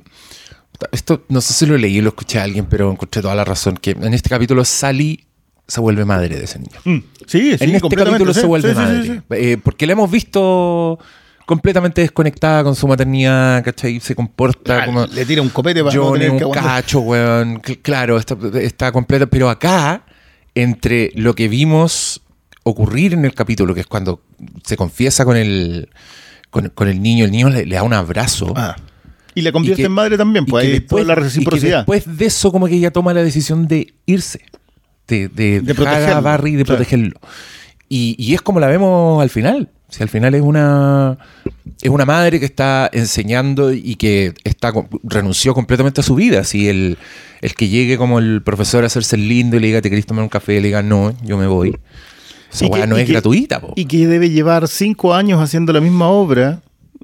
[0.91, 3.43] Esto no sé si lo leí o lo escuché a alguien, pero encontré toda la
[3.45, 3.77] razón.
[3.77, 5.25] Que en este capítulo Sally
[5.67, 6.79] se vuelve madre de ese niño.
[6.85, 6.97] Mm,
[7.27, 9.21] Sí, sí, en este capítulo sí, se vuelve sí, madre.
[9.31, 10.97] Eh, porque la hemos visto
[11.45, 13.99] completamente desconectada con su maternidad, ¿cachai?
[13.99, 15.05] Se comporta Ah, como...
[15.07, 17.61] le tira un copete para no Johnny, tener que un cacho, weón.
[17.61, 19.25] Cl- Claro, está, está completa.
[19.27, 20.05] Pero acá,
[20.55, 22.21] entre lo que vimos
[22.64, 24.22] ocurrir en el capítulo, que es cuando
[24.64, 25.90] se confiesa con el,
[26.49, 28.53] con, con el niño, el niño le, le da un abrazo.
[28.56, 28.76] Ah.
[29.36, 31.15] Y le convierte Y que- en madre también, y pues ahí después- toda la y
[31.15, 31.77] que reciprocidad.
[31.80, 34.41] después de eso, como que ella toma la decisión de irse,
[35.07, 36.77] de, de, De dejar a Barry y de claro.
[36.77, 37.19] protegerlo.
[37.88, 39.69] Y, y es como la vemos al final.
[39.90, 41.18] Si al final es una
[41.81, 44.72] es una madre que está enseñando y que está
[45.03, 46.44] renunció completamente a su vida.
[46.44, 46.99] Si el,
[47.41, 50.06] el que llegue como el profesor a hacerse el lindo y le diga, te querés
[50.06, 51.76] tomar un café, y le diga, no, yo me voy.
[52.51, 53.73] Esa Y que- no y es que- gratuita, po.
[53.76, 56.61] Y que debe llevar cinco años haciendo la misma obra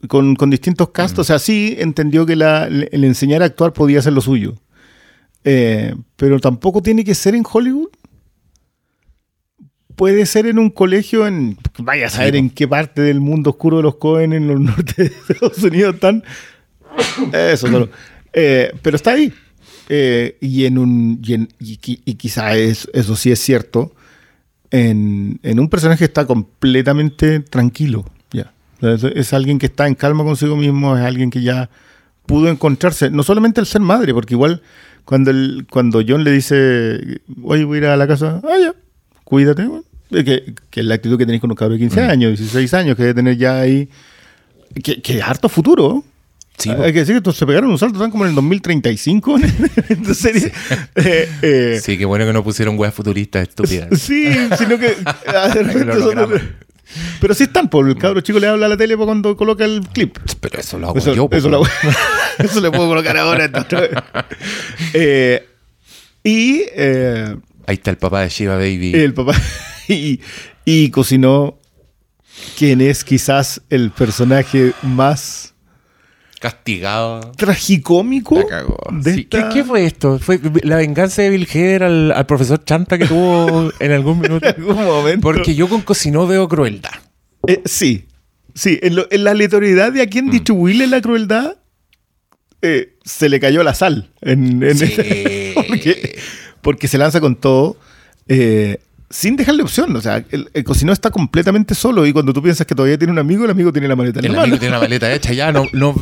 [0.07, 1.19] con, con distintos castos.
[1.19, 4.55] O sea, sí entendió que la- el enseñar a actuar podía ser lo suyo.
[5.43, 7.89] Eh, pero tampoco tiene que ser en Hollywood.
[9.95, 11.57] Puede ser en un colegio en.
[11.77, 15.03] Vaya a saber en qué parte del mundo oscuro de los Cohen en los norte
[15.03, 16.23] de Estados Unidos están.
[17.31, 17.89] Eso solo.
[18.33, 19.31] Eh, pero está ahí.
[19.87, 21.21] Eh, y en un.
[21.23, 23.94] Y, en- y qui- y quizá es, eso sí es cierto
[24.71, 28.05] en, en un personaje que está completamente tranquilo.
[28.31, 28.53] Ya.
[28.81, 31.69] Es, es alguien que está en calma consigo mismo, es alguien que ya
[32.25, 34.61] pudo encontrarse, no solamente el ser madre, porque igual
[35.05, 38.73] cuando, el, cuando John le dice, oye, voy a ir a la casa, ah, ya,
[39.23, 39.83] cuídate, bueno".
[40.09, 42.95] Que, que es la actitud que tenéis con un cabrón de 15 años, 16 años,
[42.95, 43.89] que debe tener ya ahí,
[44.83, 46.03] que, que harto futuro.
[46.57, 46.83] Sí, Hay po.
[46.83, 49.43] que decir que se pegaron un salto, están como en el 2035 en
[49.89, 50.51] esta serie.
[50.95, 53.89] Eh, eh, Sí, qué bueno que no pusieron weas futuristas estúpidas.
[53.99, 54.95] Sí, sino que
[55.27, 55.53] ah.
[57.19, 59.81] Pero sí están, por el cabro chico le habla a la tele cuando coloca el
[59.91, 60.17] clip.
[60.39, 61.63] Pero eso lo hago Eso, yo, eso, lo-
[62.37, 63.45] eso le puedo colocar ahora.
[63.45, 63.89] entonces.
[64.93, 65.45] Eh,
[66.23, 67.35] y eh,
[67.67, 68.93] Ahí está el papá de Shiva Baby.
[68.93, 69.33] el papá
[69.87, 70.21] y,
[70.63, 71.59] y cocinó
[72.57, 75.54] quien es quizás el personaje más
[76.49, 77.31] Castigado.
[77.37, 78.77] tragicómico La cagó.
[78.91, 80.19] de Sí, ¿Qué, esta- qué fue esto?
[80.19, 84.47] ¿Fue la venganza de Bill Hader al, al profesor Chanta que tuvo en algún minuto?
[84.47, 85.21] en algún momento.
[85.21, 86.91] Porque yo con Cocinó veo crueldad.
[87.47, 88.05] Eh, sí,
[88.53, 90.09] sí, en, lo- en la aleatoriedad de a Mm.
[90.09, 91.57] quien distribuirle la crueldad,
[92.61, 94.11] eh, se le cayó la sal.
[94.21, 94.93] En, en- Sí.
[95.67, 96.19] porque,
[96.61, 97.77] porque se lanza con todo,
[98.27, 98.79] eh,
[99.09, 99.95] sin dejarle opción.
[99.95, 103.11] O sea, el, el cocinó está completamente solo y cuando tú piensas que todavía tiene
[103.13, 104.59] un amigo, el amigo tiene la maleta en El la amigo mano.
[104.59, 105.93] tiene la maleta hecha, ya no, no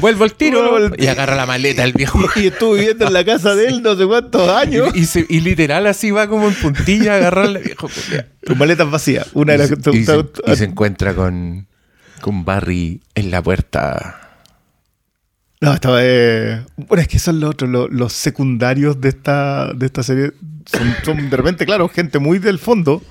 [0.00, 2.20] vuelvo al tiro y agarra la maleta el viejo.
[2.36, 4.90] Y estuvo viviendo en la casa de él no sé cuántos años.
[4.94, 7.88] Y, y se- y literal así va como en puntilla a agarrarle viejo.
[7.88, 8.24] culiao.
[8.44, 9.26] Tu maleta es vacía.
[9.34, 11.66] Una de las se, y se- y se encuentra con,
[12.20, 14.19] con Barry en la puerta.
[15.60, 15.98] No, estaba.
[16.02, 20.32] eh, Bueno, es que son los otros, los, los secundarios de esta, de esta serie.
[20.64, 23.02] Son, son de repente, claro, gente muy del fondo,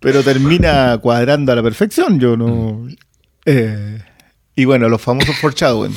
[0.00, 2.18] pero termina cuadrando a la perfección.
[2.20, 2.86] Yo no.
[3.46, 3.98] eh,
[4.54, 5.94] y bueno, los famosos foreshadowing.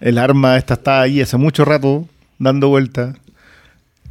[0.00, 2.08] El arma esta está ahí hace mucho rato,
[2.38, 3.16] dando vueltas.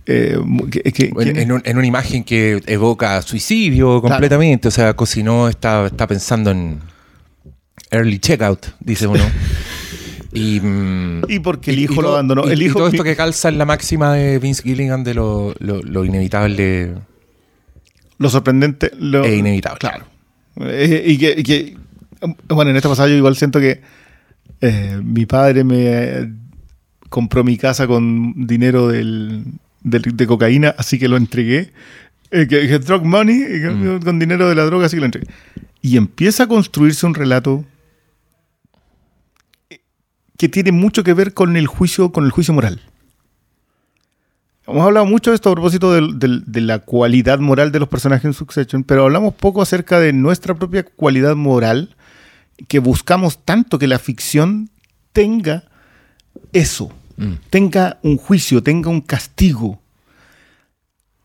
[0.05, 4.67] Eh, mu- que- que- En, ¿quién- en un- en una imagen que evoca suicidio completamente.
[4.67, 6.79] O sea, Cocinó está, está pensando en
[7.93, 9.23] early checkout, dice uno.
[10.35, 12.47] Y, mm, Y porque el hijo y lo todo- abandonó.
[12.47, 15.13] y- el y hijo todo esto que calza en la máxima de Vince Gilligan de
[15.13, 16.95] lo, lo- lo inevitable
[18.17, 18.89] Lo sorprendente.
[18.97, 19.77] Lo, e inevitable.
[19.79, 20.05] Claro.
[20.61, 21.77] Eh, y, que, y que,
[22.47, 23.81] bueno, en este pasado yo igual siento que
[24.61, 26.29] eh, mi padre me eh,
[27.09, 29.43] compró mi casa con dinero del,
[29.81, 31.71] del- de cocaína, así que lo entregué.
[32.31, 33.99] Eh, que, que drug money, y Mm.
[33.99, 35.27] con dinero de la droga, así que lo entregué.
[35.83, 37.63] Y empieza a construirse un relato
[40.43, 42.81] que tiene mucho que ver con el juicio, con el juicio moral.
[44.67, 48.33] Hemos hablado mucho de esto a propósito de, la cualidad moral de los personajes en
[48.33, 51.95] Succession, pero hablamos poco acerca de nuestra propia cualidad moral,
[52.67, 54.69] que buscamos tanto que la ficción
[55.13, 55.63] tenga
[56.51, 57.35] eso, Mm.
[57.49, 59.79] tenga un juicio, tenga un castigo.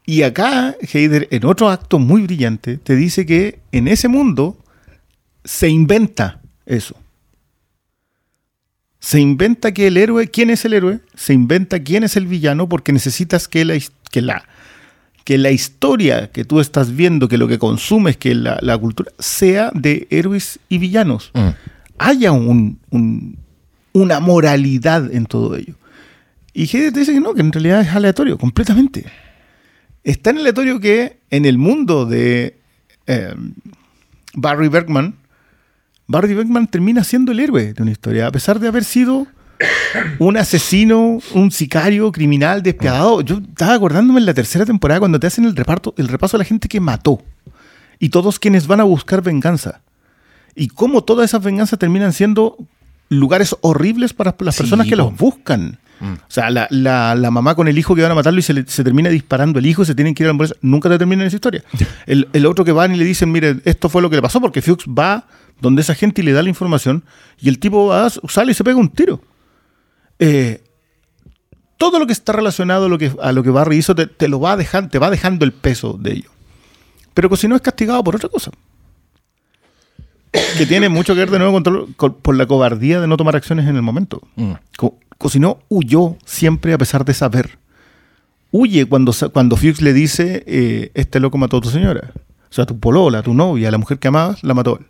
[0.07, 4.57] Y acá, Heider, en otro acto muy brillante, te dice que en ese mundo
[5.45, 6.95] se inventa eso.
[9.01, 11.01] Se inventa que el héroe, ¿quién es el héroe?
[11.15, 13.79] Se inventa quién es el villano porque necesitas que la,
[14.11, 14.45] que la,
[15.25, 19.13] que la historia que tú estás viendo, que lo que consumes, que la, la cultura,
[19.19, 21.31] sea de héroes y villanos.
[21.35, 21.49] Mm.
[21.99, 23.39] Haya un, un-
[23.93, 25.75] una moralidad en todo ello.
[26.53, 29.05] Y Heider te dice que no, que en realidad es aleatorio, completamente.
[30.05, 32.57] Es tan aleatorio que en el mundo de
[33.07, 33.35] eh,
[34.35, 35.15] Barry Bergman,
[36.09, 39.27] Barry Bergman termina siendo el héroe de una historia, a pesar de haber sido
[40.19, 43.21] un asesino, un sicario, criminal, despiadado.
[43.21, 46.39] Yo estaba acordándome en la tercera temporada cuando te hacen el reparto, el repaso a
[46.39, 47.23] la gente que mató
[47.99, 49.81] y todos quienes van a buscar venganza.
[50.55, 52.57] Y cómo todas esas venganzas terminan siendo
[53.11, 55.79] lugares horribles para las Sí, personas que los buscan.
[56.01, 56.13] Mm.
[56.13, 58.53] O sea, la, la- la mamá con el hijo que van a matarlo y se,
[58.55, 60.57] le- se termina disparando el hijo y se tienen que ir a la ambulancia.
[60.63, 61.65] Nunca te terminan esa historia.
[62.07, 64.41] El, el otro que van y le dicen, mire, esto fue lo que le pasó,
[64.41, 65.27] porque Fuchs va
[65.61, 67.05] donde esa gente le da la información
[67.41, 69.21] y el tipo va, sale y se pega un tiro.
[70.19, 70.63] Eh,
[71.77, 74.29] todo lo que está relacionado a lo que, a lo que Barry hizo te, te
[74.29, 76.31] lo va dejando, te va dejando el peso de ello.
[77.15, 78.51] Pero si no es castigado por otra cosa.
[80.57, 83.37] que tiene mucho que ver de nuevo con, con- por la cobardía de no tomar
[83.37, 84.21] acciones en el momento.
[84.37, 84.53] Mm.
[84.77, 87.59] Co- cocinó huyó siempre a pesar de saber.
[88.51, 92.13] Huye cuando, cuando Fuchs le dice, eh, este loco mató a tu señora.
[92.51, 94.87] O sea, tu polola, tu novia, la mujer que amabas, la mató él.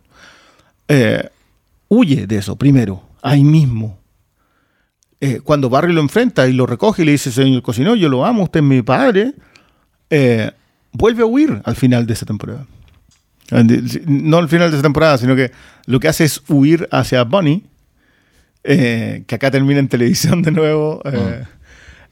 [0.89, 1.29] Eh,
[1.87, 3.97] huye de eso primero, ahí mismo.
[5.21, 8.25] Eh, cuando Barry lo enfrenta y lo recoge y le dice, señor Cocinó, yo lo
[8.25, 9.33] amo, usted es mi padre,
[10.09, 10.51] eh,
[10.91, 12.65] vuelve a huir al final de esa temporada.
[14.05, 15.51] No al final de esa temporada, sino que
[15.85, 17.63] lo que hace es huir hacia Bunny,
[18.63, 21.01] eh, que acá termina en televisión de nuevo.
[21.05, 21.43] eh,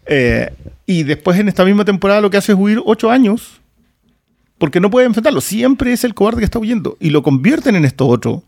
[0.07, 0.53] eh,
[0.85, 3.59] y después en esta misma temporada lo que hace es huir ocho años,
[4.57, 5.41] porque no puede enfrentarlo.
[5.41, 6.97] Siempre es el cobarde que está huyendo.
[6.99, 8.43] Y lo convierten en esto otro.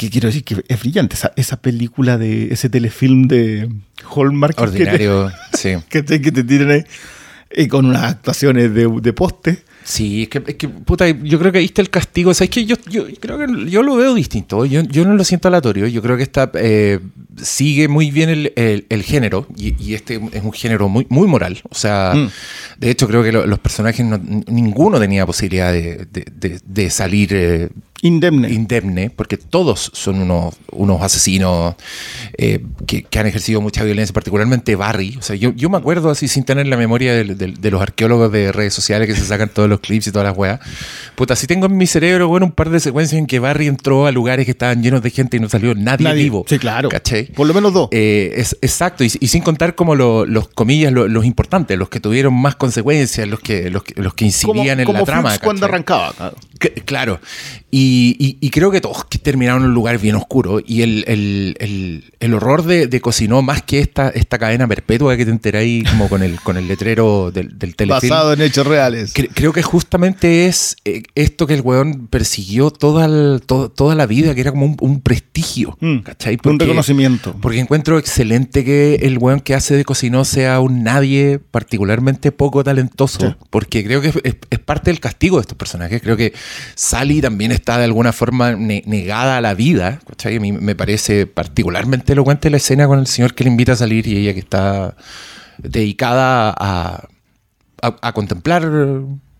[0.00, 1.14] Que quiero decir que es brillante.
[1.14, 3.68] Esa, esa película de ese telefilm de
[4.16, 4.54] Hallmark.
[4.56, 5.70] que te- Ordinario, sí.
[5.90, 6.84] Que te, que te tiran ahí.
[7.54, 9.58] Y con unas actuaciones de, de poste.
[9.82, 12.30] Sí, es que, es que, puta, yo creo que ahí está el castigo.
[12.30, 14.64] O sea, es que yo, yo creo que yo lo veo distinto.
[14.64, 15.86] Yo, yo no lo siento aleatorio.
[15.88, 17.00] Yo creo que está, eh,
[17.36, 19.46] sigue muy bien el, el- el género.
[19.56, 21.58] Y, y este es un género muy, muy moral.
[21.68, 22.30] O sea, Mm.
[22.78, 26.88] de hecho, creo que lo- los personajes, no- ninguno tenía posibilidad de, de- de- de
[26.90, 27.30] salir.
[27.32, 27.68] eh,
[28.02, 28.50] Indemne.
[28.50, 31.74] indemne, porque todos son unos, unos asesinos
[32.38, 35.16] eh, que, que han ejercido mucha violencia, particularmente Barry.
[35.18, 38.52] O sea, yo, yo me acuerdo así sin tener la memoria de, los arqueólogos de
[38.52, 40.60] redes sociales que se sacan todos los clips y todas las weas.
[41.14, 44.06] Puta, sí tengo en mi cerebro, bueno, un par de secuencias en que Barry entró
[44.06, 46.22] a lugares que estaban llenos de gente y no salió nadie, Nadie.
[46.24, 46.44] vivo.
[46.48, 46.88] Sí, claro.
[46.88, 47.26] ¿Cachai?
[47.26, 47.88] Por lo menos dos.
[47.92, 51.90] Eh, es, exacto, y, y sin contar como lo- los comillas, lo- los importantes, los
[51.90, 55.38] que tuvieron más consecuencias, los que, los que, los que incidían en como la trama.
[55.38, 56.12] Cuando arrancaba.
[56.14, 56.36] claro.
[56.84, 57.20] Claro,
[57.72, 61.56] y, y- y creo que todos terminaron en un lugar bien oscuro y el, el-
[61.60, 65.88] el- el horror de, de Cocinó, más que esta, esta cadena perpetua que te enteráis
[65.88, 69.14] como con el, con el letrero del, del telefilm, Basado en hechos reales.
[69.14, 73.94] cre- creo que justamente es eh, esto que el weón persiguió toda, el- to- toda
[73.94, 76.34] la vida, que era como un, un prestigio, Mm, ¿cachai?
[76.34, 77.36] un Porque- reconocimiento.
[77.40, 82.64] porque encuentro excelente que el weón que hace de Cocinó sea un nadie particularmente poco
[82.64, 83.20] talentoso.
[83.20, 83.34] Sí.
[83.50, 86.02] Porque creo que es, es- es parte del castigo de estos personajes.
[86.02, 86.32] Creo que
[86.74, 90.00] Sally también está de alguna forma ne- negada a la vida.
[90.06, 90.36] ¿cachai?
[90.36, 93.76] A mí me parece particularmente elocuente la escena con el señor que le invita a
[93.76, 94.96] salir y ella que está
[95.58, 97.08] dedicada a,
[97.82, 98.62] a- contemplar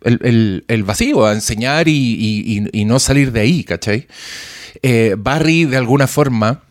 [0.02, 1.92] el, el- vacío, a enseñar y,
[2.72, 4.06] y- no salir de ahí, ¿cachai?
[4.82, 6.62] Eh, Barry, de alguna forma,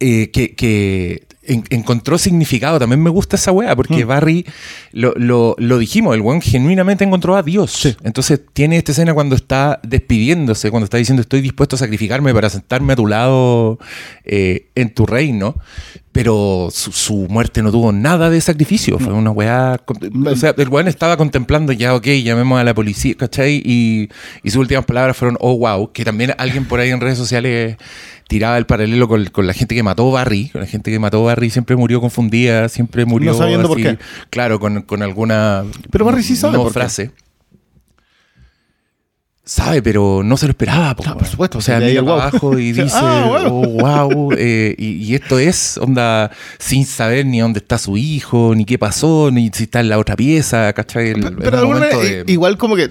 [0.00, 2.78] eh, que en- encontró significado.
[2.78, 4.08] También me gusta esa weá, porque Mm.
[4.08, 4.46] Barry,
[4.92, 7.96] lo, lo- lo dijimos, el weón genuinamente encontró a Dios.
[8.02, 12.48] Entonces tiene esta escena cuando está despidiéndose, cuando está diciendo estoy dispuesto a sacrificarme para
[12.50, 13.78] sentarme a tu lado
[14.24, 15.56] eh, en tu reino.
[16.12, 18.98] Pero su, su muerte no tuvo nada de sacrificio.
[18.98, 19.80] Fue una weá.
[20.26, 23.62] O sea, el weón estaba contemplando ya, ok, llamemos a la policía, ¿cachai?
[23.64, 24.08] Y,
[24.42, 25.92] y sus últimas palabras fueron, oh, wow.
[25.92, 27.76] Que también alguien por ahí en redes sociales
[28.30, 30.50] tiraba el paralelo con, con la gente que mató Barry.
[30.50, 33.32] Con la gente que mató Barry siempre murió confundida, siempre murió.
[33.32, 33.98] No sabiendo por así, qué.
[34.30, 35.64] Claro, con, con alguna.
[35.90, 36.74] Pero Barry sí sabe no por qué.
[36.78, 37.10] frase.
[39.42, 40.94] Sabe, pero no se lo esperaba.
[40.94, 42.12] po, Ah, por supuesto, O sea, mira wow.
[42.12, 43.48] abajo y dice, ah, bueno.
[43.52, 44.32] oh, wow.
[44.38, 48.78] eh, y, y esto es, onda, sin saber ni dónde está su hijo, ni qué
[48.78, 51.08] pasó, ni si está en la otra pieza, ¿cachai?
[51.10, 52.90] El- Pero, un alguna de- igual como que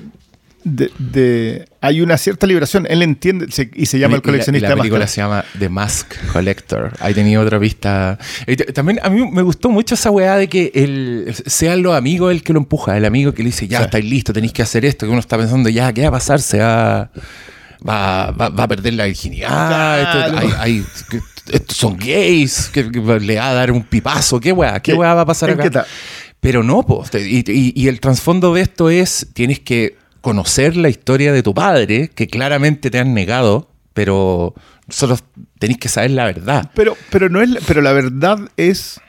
[0.64, 2.86] de, de- hay una cierta liberación.
[2.90, 5.08] Él entiende se- y se llama Y- el coleccionista y la, y la de película
[5.08, 6.94] se llama The Mask Collector.
[7.00, 7.60] Ahí tenía otra
[8.58, 12.32] t- También a mí me gustó mucho esa weá de que el, sean los amigos
[12.32, 13.84] el que lo empuja, el amigo que le dice, ya Sí.
[13.86, 16.42] estáis listos, tenéis que hacer esto, que uno está pensando, ya, ¿qué va a pasar?
[16.42, 17.10] Se va,
[17.88, 20.38] va, va- va a perder la virginidad, esto- Claro.
[20.38, 21.20] hay- hay- que-
[21.56, 24.74] estos son gays, que, que le va a dar un pipazo, ¿qué weá?
[24.82, 25.86] ¿Qué ¿Qué- weá va a pasar acá?
[26.42, 26.84] Pero no,
[27.52, 32.10] y- y el trasfondo de esto es, tienes que conocer la historia de tu padre,
[32.14, 34.54] que claramente te han negado, pero
[34.90, 35.18] solo
[35.60, 36.72] tenéis que saber la verdad.
[36.74, 39.00] Pero, pero, no es, la- pero la verdad es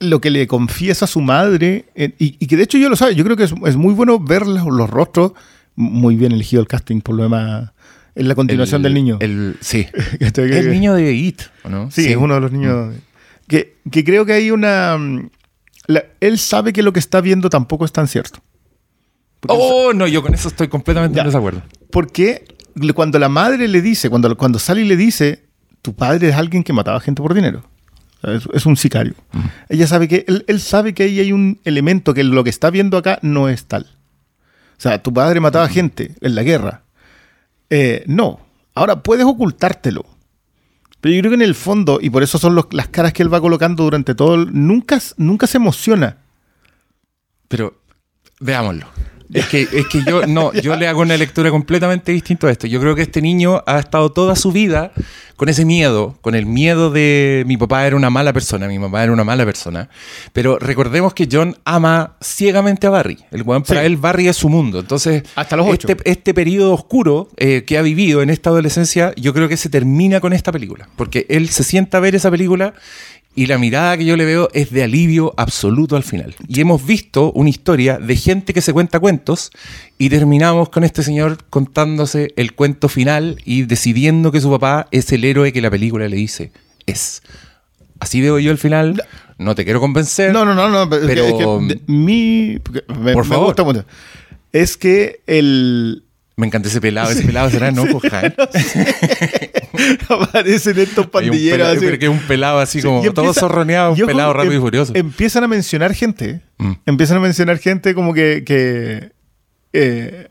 [0.00, 2.96] lo que le confiesa a su madre, eh, y, y que de hecho yo lo
[2.96, 5.32] sabe, yo creo que es, es muy bueno ver los, los rostros,
[5.76, 7.70] muy bien elegido el casting por lo demás,
[8.14, 9.18] en la continuación El- del niño.
[9.20, 9.86] El, sí.
[10.36, 11.90] El niño de It, ¿o ¿no?
[11.90, 12.94] Sí, es uno de los niños.
[13.46, 14.96] Que, que creo que hay una.
[14.98, 15.28] mm,
[15.86, 18.40] la- él sabe que lo que está viendo tampoco es tan cierto.
[19.48, 21.22] Oh, no, yo con eso estoy completamente Ya.
[21.22, 21.62] en desacuerdo.
[21.90, 22.44] porque
[22.94, 25.44] cuando la madre le dice, cuando, cuando Sally le dice,
[25.82, 27.62] tu padre es alguien que mataba gente por dinero.
[28.22, 29.14] Es, es un sicario.
[29.68, 32.68] Ella sabe que, él, él sabe que ahí hay un elemento que lo que está
[32.70, 33.84] viendo acá no es tal.
[34.78, 36.82] O sea, tu padre mataba gente en la guerra.
[37.70, 38.40] Eh, no.
[38.74, 40.04] Ahora puedes ocultártelo.
[41.00, 43.22] Pero yo creo que en el fondo, y por eso son los- las caras que
[43.22, 46.18] él va colocando durante todo, nunca, nunca se emociona.
[47.48, 47.80] Pero
[48.38, 48.86] veámoslo.
[49.32, 52.66] Es que, es que yo no, yo le hago una lectura completamente distinta a esto.
[52.66, 54.92] Yo creo que este niño ha estado toda su vida
[55.36, 59.02] con ese miedo, con el miedo de mi papá era una mala persona, mi mamá
[59.02, 59.88] era una mala persona.
[60.34, 63.18] Pero recordemos que John ama ciegamente a Barry.
[63.30, 63.86] El weón, para Sí.
[63.86, 64.80] él Barry es su mundo.
[64.80, 69.32] Entonces, Hasta los este, este periodo oscuro eh, que ha vivido en esta adolescencia, yo
[69.32, 70.88] creo que se termina con esta película.
[70.96, 72.74] Porque él se sienta a ver esa película
[73.40, 76.34] y la mirada que yo le veo es de alivio absoluto al final.
[76.46, 79.50] Y hemos visto una historia de gente que se cuenta cuentos
[79.96, 85.10] y terminamos con este señor contándose el cuento final y decidiendo que su papá es
[85.12, 86.52] el héroe que la película le dice
[86.84, 87.22] es.
[87.98, 89.02] Así veo yo el final.
[89.38, 90.32] No te quiero convencer.
[90.34, 90.90] No, no, no, no.
[90.90, 92.58] Pero, Pero- es que de- mi.
[92.88, 93.46] Me, Por me favor.
[93.46, 93.84] gusta mucho.
[94.52, 96.04] Es que el.
[96.40, 97.10] Me encanta ese pelado.
[97.10, 98.34] Ese pelado será no Jaén.
[100.08, 101.68] aparecen estos pandilleros.
[101.68, 101.80] así.
[101.80, 104.62] pero que es un pelado así Sí, como todo zorroneado, un pelado rápido y em-
[104.62, 104.92] furioso.
[104.94, 106.40] Empiezan a mencionar gente.
[106.58, 106.72] Mm.
[106.86, 108.42] Empiezan a mencionar gente como que.
[108.44, 109.12] que
[109.72, 110.28] eh,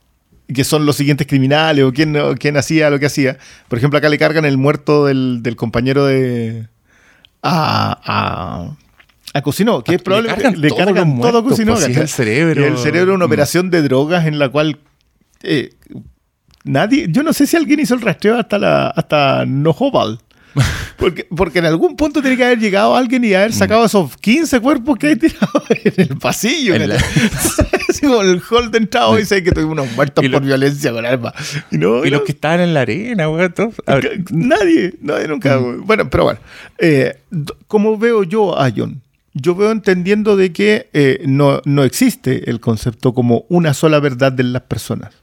[0.53, 3.37] que son los siguientes criminales o quién, o quién hacía lo que hacía.
[3.67, 6.67] Por ejemplo, acá le cargan el muerto del, del compañero de.
[7.43, 7.99] a.
[8.03, 8.75] a
[9.31, 11.73] a Cocinó, que Ah, es probablemente le cargan le todo a muertos, Cocinó.
[11.73, 12.61] pues, el cerebro.
[12.61, 14.79] Y el cerebro es una operación de drogas en la cual
[15.43, 15.71] eh,
[16.63, 20.19] nadie, yo no sé si alguien hizo el rastreo hasta la hasta Nojobal.
[20.97, 24.59] Porque, porque en algún punto tiene que haber llegado alguien y haber sacado esos 15
[24.59, 26.73] cuerpos que hay tirados en el pasillo.
[26.75, 26.81] En
[28.21, 31.33] el hall de entrado y dice que tuvimos unos muertos lo- por violencia con armas.
[31.71, 33.27] Y, no, Y no, los que estaban en la arena,
[33.95, 35.55] ver, Nadie, nadie nunca.
[35.55, 35.77] güey.
[35.77, 36.39] Bueno, pero bueno.
[36.79, 37.17] Eh,
[37.67, 39.01] ¿Cómo veo yo a John?
[39.33, 44.33] Yo veo entendiendo de que eh, no, no existe el concepto como una sola verdad
[44.33, 45.13] de las personas.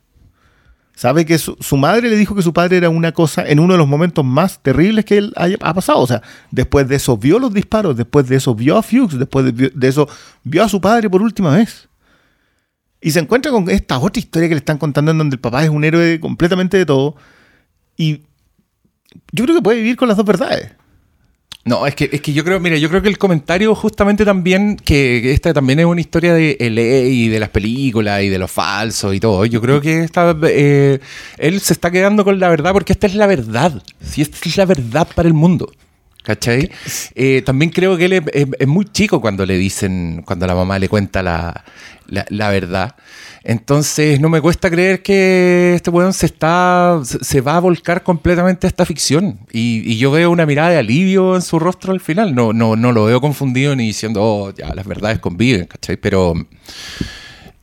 [0.96, 3.74] Sabe que su, su madre le dijo que su padre era una cosa en uno
[3.74, 6.00] de los momentos más terribles que él haya, ha pasado.
[6.00, 9.44] O sea, después de eso vio los disparos, después de eso vio a Fuchs, después
[9.44, 10.08] de, de eso
[10.42, 11.86] vio a su padre por última vez.
[13.02, 15.62] Y se encuentra con esta otra historia que le están contando en donde el papá
[15.62, 17.14] es un héroe completamente de todo.
[17.98, 18.22] Y
[19.32, 20.72] yo creo que puede vivir con las dos verdades.
[21.66, 24.76] No, es que, es que yo creo, mira, yo creo que el comentario justamente también,
[24.76, 28.46] que esta también es una historia de LA y de las películas y de lo
[28.46, 29.44] falso y todo.
[29.46, 31.00] Yo creo que esta, eh,
[31.38, 33.82] él se está quedando con la verdad porque esta es la verdad.
[34.00, 35.72] Si esta es la verdad para el mundo.
[36.22, 36.70] ¿Cachai?
[37.16, 40.54] Eh, también creo que él es, es- es muy chico cuando le dicen, cuando la
[40.56, 41.64] mamá le cuenta la,
[42.08, 42.94] la- la verdad.
[43.48, 47.00] Entonces no me cuesta creer que este weón se está.
[47.04, 49.38] se, va a volcar completamente a esta ficción.
[49.52, 52.34] Y, y yo veo una mirada de alivio en su rostro al final.
[52.34, 55.96] No, no, no lo veo confundido ni diciendo, oh, ya, las verdades conviven, ¿cachai?
[55.96, 56.34] Pero.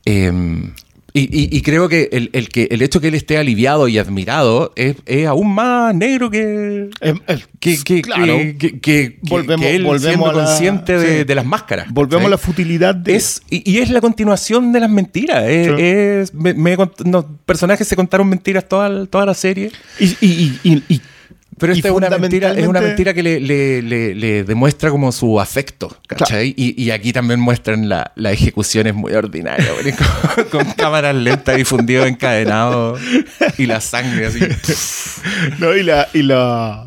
[0.06, 0.72] em,
[1.16, 3.98] y, y- y creo que el, el que el hecho que él esté aliviado y
[3.98, 8.36] admirado es, es aún más negro que, Eh, eh, que, que, claro.
[8.58, 11.24] que, que- Volvemos- él volvemos siendo a la- consciente de, sí.
[11.24, 11.86] de las máscaras.
[11.92, 13.14] Volvemos a la futilidad de.
[13.14, 15.44] Es, y, y es la continuación de las mentiras.
[15.46, 15.72] Es, Sí.
[15.78, 19.70] es- me- me no, personajes se contaron mentiras toda, toda la serie.
[20.00, 21.00] y, y- y- y- y-
[21.58, 25.12] Pero esta es una mentira, es una mentira que le, le- le- le demuestra como
[25.12, 26.52] su afecto, ¿cachai?
[26.56, 29.66] Y, y aquí también muestran la, la ejecución es muy ordinaria,
[30.36, 32.96] con, con cámaras lentas y fundido encadenado
[33.58, 34.40] y la sangre así.
[35.60, 36.86] no, y la, y la-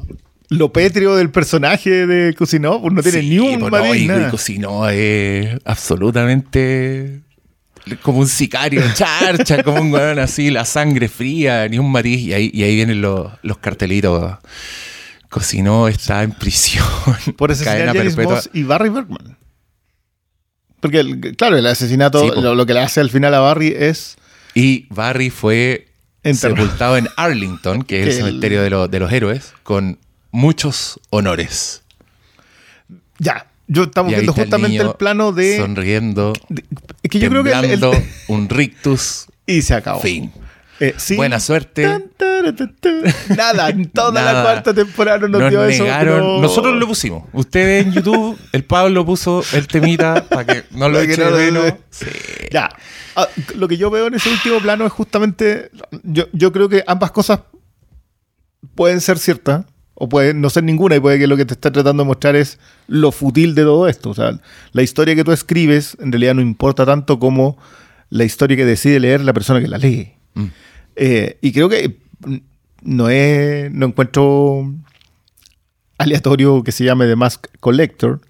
[0.49, 4.02] lo pétreo del personaje de Cosinó, pues no tiene Sí, ni un pues no, matiz,
[4.02, 4.27] y, nada.
[4.27, 7.22] y cocinó es absolutamente
[8.02, 12.20] como un sicario, charcha, como un weón así, la sangre fría, ni un matiz.
[12.22, 14.38] Y ahí, y ahí vienen los, los cartelitos.
[15.30, 16.86] Cocinó está en prisión.
[17.38, 18.42] Por asesinar cadena perpetua.
[18.54, 19.38] Y Barry Bergman.
[20.80, 23.74] Porque, el- claro, el asesinato, Sí, lo, lo que le hace al final a Barry
[23.78, 24.16] es.
[24.54, 25.88] Y Barry fue
[26.24, 26.56] Enterrado.
[26.64, 30.00] sepultado en Arlington, que es Que el el- cementerio de, los- de los héroes, con
[30.32, 31.84] muchos honores.
[33.20, 35.57] Ya, yo estamos viendo el justamente el, plano de.
[35.57, 36.64] Sonriendo, de-
[37.03, 37.52] es que yo creo que.
[37.52, 37.81] el-
[38.27, 39.99] un rictus, y se acabó.
[39.99, 40.31] fin.
[40.80, 41.15] Eh, sí.
[41.15, 41.84] Buena suerte.
[41.84, 42.06] Tan.
[43.35, 45.85] Nada, en toda la cuarta temporada no nos, Nos dio eso.
[46.06, 46.41] no.
[46.41, 47.23] Nosotros lo pusimos.
[47.34, 51.23] Ustedes en YouTube, el Pablo puso el temita para que no lo Para que eche
[51.23, 51.73] no de menos.
[51.89, 52.06] Sí.
[52.52, 52.69] Ya.
[53.15, 55.72] Ah, lo que yo veo en ese último plano es justamente.
[56.03, 57.39] Yo, yo creo que ambas cosas
[58.76, 59.65] pueden ser ciertas
[59.99, 62.36] o pueden no ser ninguna y puede que lo que te está tratando de mostrar
[62.36, 64.11] es lo fútil de todo esto.
[64.11, 64.40] O sea,
[64.72, 67.57] la historia que tú escribes en realidad no importa tanto como
[68.11, 70.14] la historia que decide leer la persona que la lee.
[70.36, 70.45] Mm.
[70.98, 71.98] Eh, y creo que
[72.84, 73.72] no es.
[73.72, 74.72] No encuentro
[75.98, 78.22] aleatorio que se llame The Mask Collector.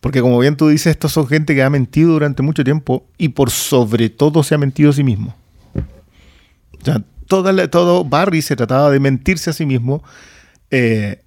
[0.00, 3.28] Porque como bien tú dices, estos son gente que ha mentido durante mucho tiempo y
[3.28, 5.36] por sobre todo se ha mentido a sí mismo.
[6.80, 10.02] O sea, toda la- todo Barry se trataba de mentirse a sí mismo
[10.70, 11.22] eh,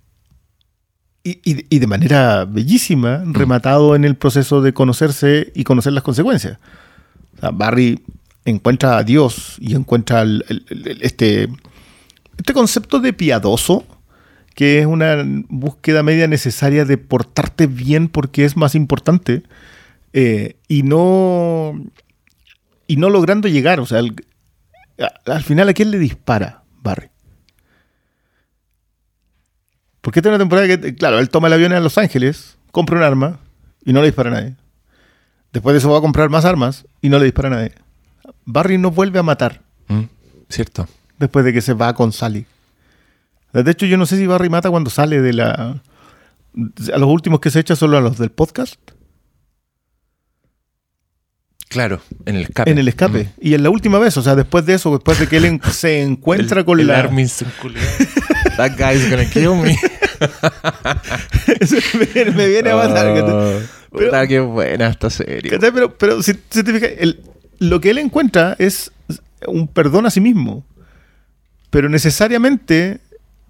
[1.24, 6.04] y, y- y de manera bellísima, rematado en el proceso de conocerse y conocer las
[6.04, 6.58] consecuencias.
[7.38, 8.02] O sea, Barry
[8.46, 11.48] encuentra a Dios y encuentra el- el- el- este,
[12.38, 13.86] este concepto de piadoso,
[14.54, 19.44] que es una búsqueda media necesaria de portarte bien porque es más importante,
[20.12, 21.74] eh, y no
[22.86, 23.80] y no logrando llegar.
[23.80, 24.14] O sea, el-
[25.00, 27.08] a- al final, ¿a quién le dispara Barry?
[30.04, 32.98] Porque esta es una temporada que, claro, él toma el avión a Los Ángeles, compra
[32.98, 33.40] un arma
[33.86, 34.56] y no le dispara a nadie.
[35.54, 37.72] Después de eso va a comprar más armas y no le dispara a nadie.
[38.46, 40.04] Barry no vuelve a matar Mm,
[40.50, 40.88] ¿Cierto?
[41.20, 42.46] después de que se va con Sally.
[43.54, 45.82] De hecho, yo no sé si Barry mata cuando sale de la...
[46.94, 48.76] A los últimos que se echa solo a los del podcast,
[51.70, 52.70] Claro, en el escape.
[52.70, 53.32] en el escape.
[53.42, 55.62] Y en la última vez, o sea, después de eso, después de que él en-
[55.72, 57.02] se encuentra El- con el la...
[58.58, 59.76] That guy's gonna kill me.
[62.00, 63.08] Me, viene- me viene a matar.
[63.24, 63.60] Oh,
[63.92, 65.58] puta, qué buena esta serie.
[65.60, 67.22] Pero, pero si, si te fijas, el-
[67.60, 68.92] lo que él encuentra es
[69.48, 70.66] un perdón a sí mismo.
[71.70, 73.00] Pero necesariamente,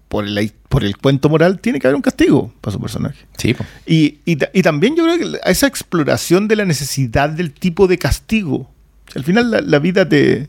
[0.08, 3.26] por el, por el cuento moral, tiene que haber un castigo para su personaje.
[3.36, 3.64] Sí, po.
[3.86, 7.98] Y, y y también yo creo que esa exploración de la necesidad del tipo de
[7.98, 8.70] castigo.
[9.14, 10.48] Al final la, la vida te...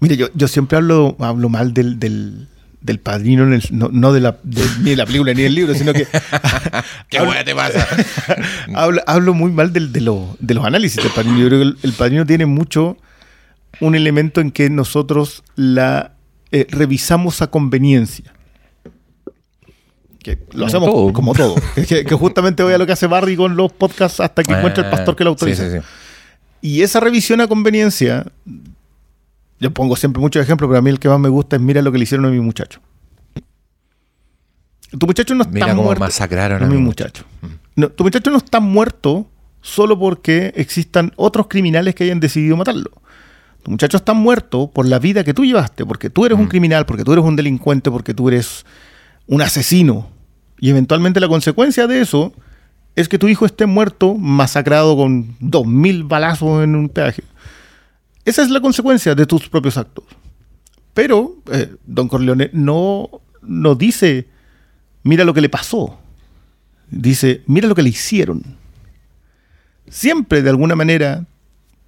[0.00, 2.48] Mire, yo, yo siempre hablo, hablo mal del, del,
[2.82, 5.54] del padrino, en el- no, no de la, de- ni de la película ni del
[5.54, 6.06] libro, sino que
[7.08, 7.86] ¿Qué hueá te pasa?
[8.74, 11.38] hablo, hablo muy mal del- de, lo- de los análisis del padrino.
[11.38, 12.96] Yo creo que el, el padrino tiene mucho
[13.80, 16.12] un elemento en que nosotros la
[16.50, 18.32] eh, revisamos a conveniencia.
[20.22, 21.12] Que lo Como hacemos todo.
[21.12, 21.54] como todo.
[21.88, 24.84] que, que justamente voy a lo que hace Barry con los podcasts hasta que encuentra
[24.84, 25.70] el pastor que lo Sí, autoriza.
[25.70, 25.84] sí, sí.
[26.60, 28.26] Y esa revisión a conveniencia,
[29.62, 31.80] yo pongo siempre muchos ejemplos, pero a mí el que más me gusta es mira
[31.82, 32.80] lo que le hicieron a mi muchacho.
[34.98, 36.00] Tu muchacho no está Mira cómo muerto.
[36.04, 37.24] masacraron a a mi muchacho.
[37.76, 39.26] No, tu muchacho no está muerto
[39.60, 42.90] solo porque existan otros criminales que hayan decidido matarlo.
[43.62, 46.84] Tu muchacho está muerto por la vida que tú llevaste, porque tú eres un criminal,
[46.84, 48.66] porque tú eres un delincuente, porque tú eres
[49.28, 50.08] un asesino.
[50.58, 52.32] Y eventualmente la consecuencia de eso
[52.96, 57.22] es que tu hijo esté muerto, masacrado con dos mil balazos en un peaje.
[58.24, 60.04] Esa es la consecuencia de tus propios actos.
[60.94, 63.08] Pero eh, Don Corleone no,
[63.42, 64.28] no dice,
[65.02, 65.98] mira lo que le pasó.
[66.90, 68.42] Dice, mira lo que le hicieron.
[69.88, 71.26] Siempre, de alguna manera,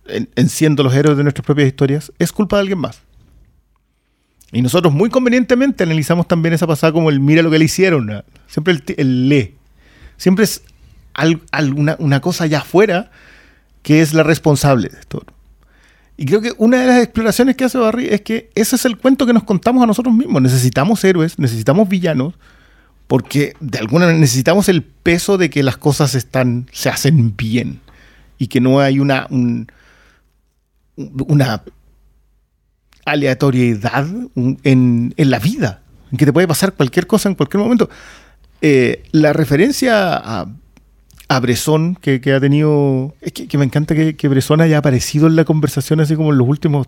[0.06, 3.02] en, en siendo los héroes de nuestras propias historias, es culpa de alguien más.
[4.55, 8.24] Y nosotros muy convenientemente analizamos también esa pasada como el mira lo que le hicieron.
[8.47, 9.55] Siempre el, le.
[10.16, 10.62] Siempre es
[11.98, 13.11] una cosa allá afuera
[13.82, 15.24] que es la responsable de esto.
[16.16, 18.97] Y creo que una de las exploraciones que hace Barry es que ese es el
[18.99, 20.41] cuento que nos contamos a nosotros mismos.
[20.43, 22.35] Necesitamos héroes, necesitamos villanos,
[23.09, 27.81] porque de alguna manera necesitamos el peso de que las cosas están, se hacen bien
[28.39, 29.66] y que no hay una, un-
[30.97, 31.62] una
[33.05, 37.91] aleatoriedad en, en la vida, en que te puede pasar cualquier cosa en cualquier momento.
[38.62, 40.47] Eh, la referencia a,
[41.29, 43.15] a Bresson que, que ha tenido.
[43.21, 46.33] Es que, que me encanta que, que Bresson haya aparecido en la conversación así como
[46.33, 46.87] en los últimos.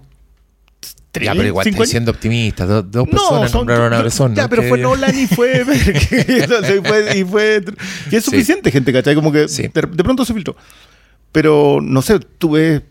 [1.11, 2.67] tres, Ya, pero igual estoy siendo optimista.
[2.67, 4.35] Dos, No, personas son- nombraron a Bresson.
[4.35, 4.49] Ya, ¿no?
[4.51, 5.63] pero fue Nolan y fue.
[5.65, 7.57] y fue, y fue-
[8.11, 8.31] es Sí.
[8.31, 9.15] suficiente, gente, ¿cachai?
[9.15, 9.63] Como que Sí.
[9.63, 10.55] de, de pronto se filtró.
[11.33, 12.83] Pero no sé, tú ves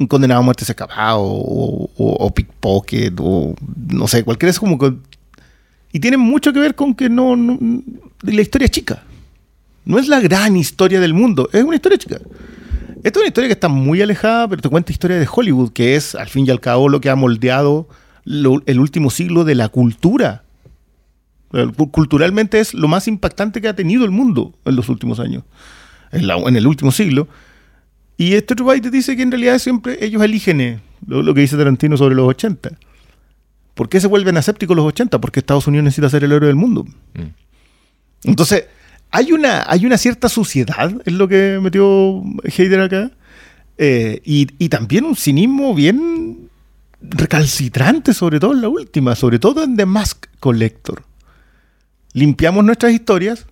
[0.00, 3.54] un condenado a muerte se acabado o, o, o pickpocket o
[3.88, 4.94] no sé, cualquiera es como que.
[5.92, 7.58] Y tiene mucho que ver con que no, no-
[8.22, 9.02] La historia es chica.
[9.88, 12.18] No es la gran historia del mundo, es una historia chica.
[13.02, 15.96] Esta es una historia que está muy alejada, pero te cuenta historia de Hollywood, que
[15.96, 17.88] es al fin y al cabo lo que ha moldeado
[18.24, 20.44] lo- el último siglo de la cultura.
[21.52, 25.42] El- Culturalmente es lo más impactante que ha tenido el mundo en los últimos años,
[26.12, 27.26] en, la- en el último siglo.
[28.18, 31.32] Y este otro país te dice que en realidad siempre ellos eligen eh, lo, lo
[31.32, 32.70] que dice Tarantino sobre los 80.
[33.74, 35.20] ¿Por qué se vuelven asépticos los 80?
[35.20, 36.84] Porque Estados Unidos necesita ser el héroe del mundo.
[37.14, 37.22] Mm.
[38.24, 38.64] Entonces,
[39.10, 43.10] hay una, hay una cierta suciedad en lo que metió Heider acá.
[43.78, 46.50] eh, y, y también un cinismo bien
[47.00, 51.04] recalcitrante, sobre todo en la última, sobre todo en The Mask Collector.
[52.12, 53.46] Limpiamos nuestras historias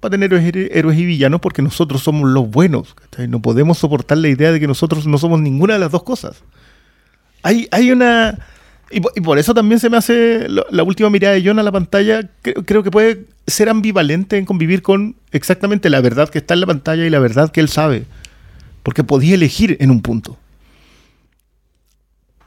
[0.00, 2.96] para tener héroes, y villanos porque nosotros somos los buenos.
[3.28, 6.42] No podemos soportar la idea de que nosotros no somos ninguna de las dos cosas.
[7.42, 8.38] Hay, hay una...
[8.90, 11.58] Y, po- y por eso también se me hace lo- la última mirada de John
[11.58, 12.30] a la pantalla.
[12.42, 16.60] Creo, creo que puede ser ambivalente en convivir con exactamente la verdad que está en
[16.60, 18.04] la pantalla y la verdad que él sabe.
[18.82, 20.38] Porque podía elegir en un punto.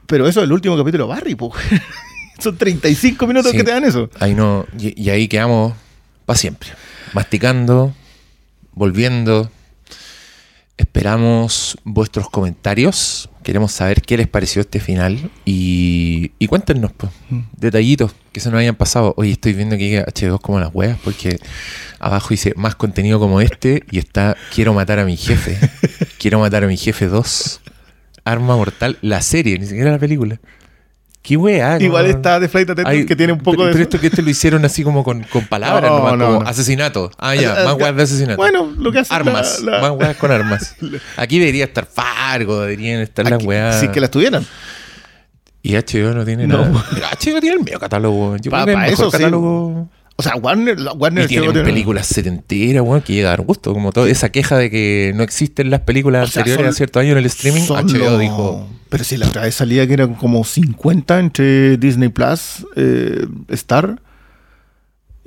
[0.08, 1.54] Pero eso es el último capítulo de Barry, po.
[2.40, 3.58] Son 35 minutos Sí.
[3.58, 4.10] que te dan eso.
[4.20, 5.74] Ahí no, y, y ahí quedamos
[6.26, 6.70] para siempre.
[7.14, 7.94] Masticando,
[8.72, 9.52] volviendo.
[10.78, 17.12] Esperamos vuestros comentarios Queremos saber qué les pareció este final y, y cuéntenos, pues,
[17.58, 19.14] detallitos que se nos hayan pasado.
[19.18, 21.40] Hoy estoy viendo que H2 como las huevas porque
[22.00, 25.58] abajo dice más contenido como este y está Quiero matar a mi jefe.
[26.20, 27.62] Quiero matar a mi jefe 2.
[28.26, 30.40] Arma mortal, la serie, ni siquiera la película.
[31.22, 31.78] Qué wea.
[31.82, 33.72] Igual está de Flight Attendant Ay, que tiene un poco pero, de.
[33.74, 36.48] pero esto que este lo hicieron así como con, con palabras, No, nomás, no, como
[36.48, 37.12] asesinato.
[37.18, 38.38] Ah, ya, Ah, más ah, weas de asesinato.
[38.38, 40.76] Bueno, lo que hace Armas, la- la- más weas con armas.
[41.18, 43.80] Aquí debería estar Fargo, deberían estar las Aquí- weas.
[43.82, 44.46] Si que las tuvieran.
[45.62, 46.60] Y HBO no tiene No.
[46.66, 46.86] nada.
[46.94, 48.38] Pero HBO tiene el medio catálogo.
[48.38, 49.24] Yo Pa- creo que pa el mejor eso sí.
[50.20, 53.74] O sea, Warner, Warner Y tienen tiene- películas setenteras, weón, que llega a dar gusto.
[53.74, 56.76] Como toda esa queja de que no existen las películas O sea, anteriores son- a
[56.76, 57.62] cierto año en el streaming.
[57.62, 58.68] HBO dijo.
[58.90, 64.02] Pero si la otra vez salía que eran como 50 entre Disney Plus, eh, Star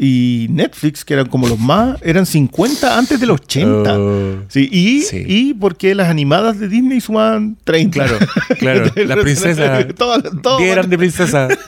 [0.05, 3.99] y Netflix, que eran como los más, eran 50 antes de los 80.
[3.99, 4.35] Oh.
[4.49, 5.23] Sí, y, Sí.
[5.25, 8.05] y porque las animadas de Disney suman 30.
[8.05, 8.19] Claro,
[8.59, 8.91] claro.
[9.07, 9.87] La princesa.
[9.97, 11.49] Todas- todas- Qué grande princesa.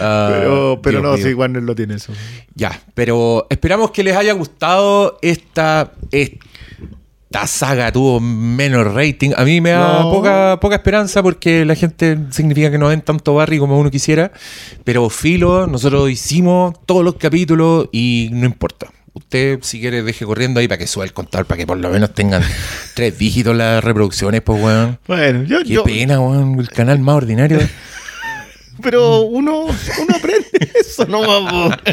[0.00, 1.24] Ah, Pero, pero no, mío.
[1.26, 2.12] sí, Warner lo tiene eso.
[2.54, 6.36] Ya, pero esperamos que les haya gustado esta, esta
[7.46, 7.90] saga.
[7.92, 9.32] Tuvo menos rating.
[9.36, 10.10] A mí me da No.
[10.10, 14.32] poca, poca esperanza porque la gente significa que no ven tanto Barry como uno quisiera.
[14.84, 18.86] Pero filo, nosotros hicimos todos los capítulos y no importa.
[19.12, 21.88] Usted, si quiere, deje corriendo ahí para que suba el contador, para que por lo
[21.88, 22.42] menos tengan
[22.94, 24.98] tres dígitos las reproducciones, pues, weón.
[25.06, 26.60] Bueno, yo, Qué yo- pena, weón.
[26.60, 27.58] El canal más ordinario.
[28.82, 30.48] pero uno, uno aprende
[30.80, 31.74] eso, no vamos.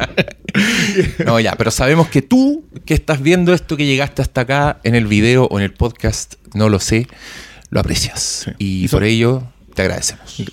[1.26, 4.94] No, ya, pero sabemos que tú que estás viendo esto, que llegaste hasta acá en
[4.94, 7.08] el video o en el podcast, no lo sé,
[7.72, 8.52] lo aprecias.
[8.60, 9.42] Y por ello
[9.74, 10.44] te agradecemos.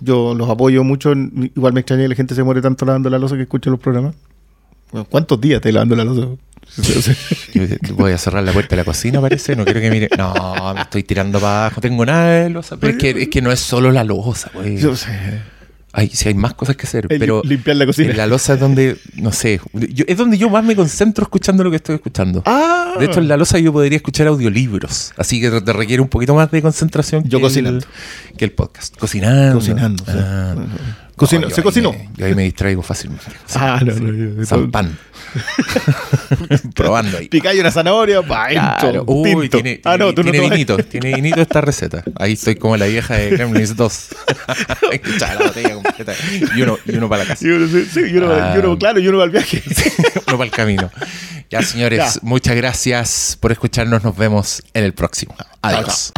[0.00, 1.12] Yo los apoyo mucho.
[1.12, 3.78] Igual me extraña que la gente se muere tanto lavando la losa que escucha los
[3.78, 4.16] programas.
[4.90, 6.28] Bueno, ¿Cuántos días te lavando la losa?
[7.94, 9.54] Voy a cerrar la puerta de la cocina, parece.
[9.54, 10.08] No quiero que mire.
[10.16, 11.76] No, me estoy tirando para abajo.
[11.76, 12.76] No tengo nada de losa.
[12.76, 14.78] Pero es que, es que no es solo la losa, güey.
[14.78, 15.10] Yo sé.
[15.96, 17.06] Hay, sí, hay más cosas que hacer.
[17.08, 18.10] El pero limpiar la cocina.
[18.10, 21.62] en la losa es donde, no sé, yo- es donde yo más me concentro escuchando
[21.62, 22.42] lo que estoy escuchando.
[22.46, 26.08] Ah, De hecho, en la losa yo podría escuchar audiolibros, así que te requiere un
[26.08, 27.86] poquito más de concentración Yo que cocinando.
[28.30, 28.96] El, que el podcast.
[28.96, 29.58] Cocinando.
[29.60, 30.12] Cocinando, sí.
[30.14, 30.56] Ah.
[31.16, 31.92] Cocino- No, ¿se ahí cocinó?
[31.92, 33.24] me- yo ahí me distraigo fácilmente.
[33.54, 34.98] Ah, no, no, yo- San pan.
[36.74, 37.28] Probando ahí.
[37.28, 39.04] Picáis una zanahoria, pa, Claro.
[39.06, 39.56] Uy, tinto.
[39.58, 42.02] tiene, ah, no, tú no tiene vinito, tiene vinito esta receta.
[42.16, 44.08] Ahí estoy como la vieja de Gremlins 2.
[44.92, 46.12] Echaba la botella completa.
[46.56, 47.46] Y uno, y uno para la casa.
[47.46, 48.52] Y uno, sí, sí, y uno, Ah.
[48.54, 49.62] y uno, claro, y uno va al viaje.
[50.26, 50.90] uno para el camino.
[51.50, 52.20] Ya, señores, Ya.
[52.22, 54.02] muchas gracias por escucharnos.
[54.02, 55.34] Nos vemos en el próximo.
[55.62, 56.12] Adiós.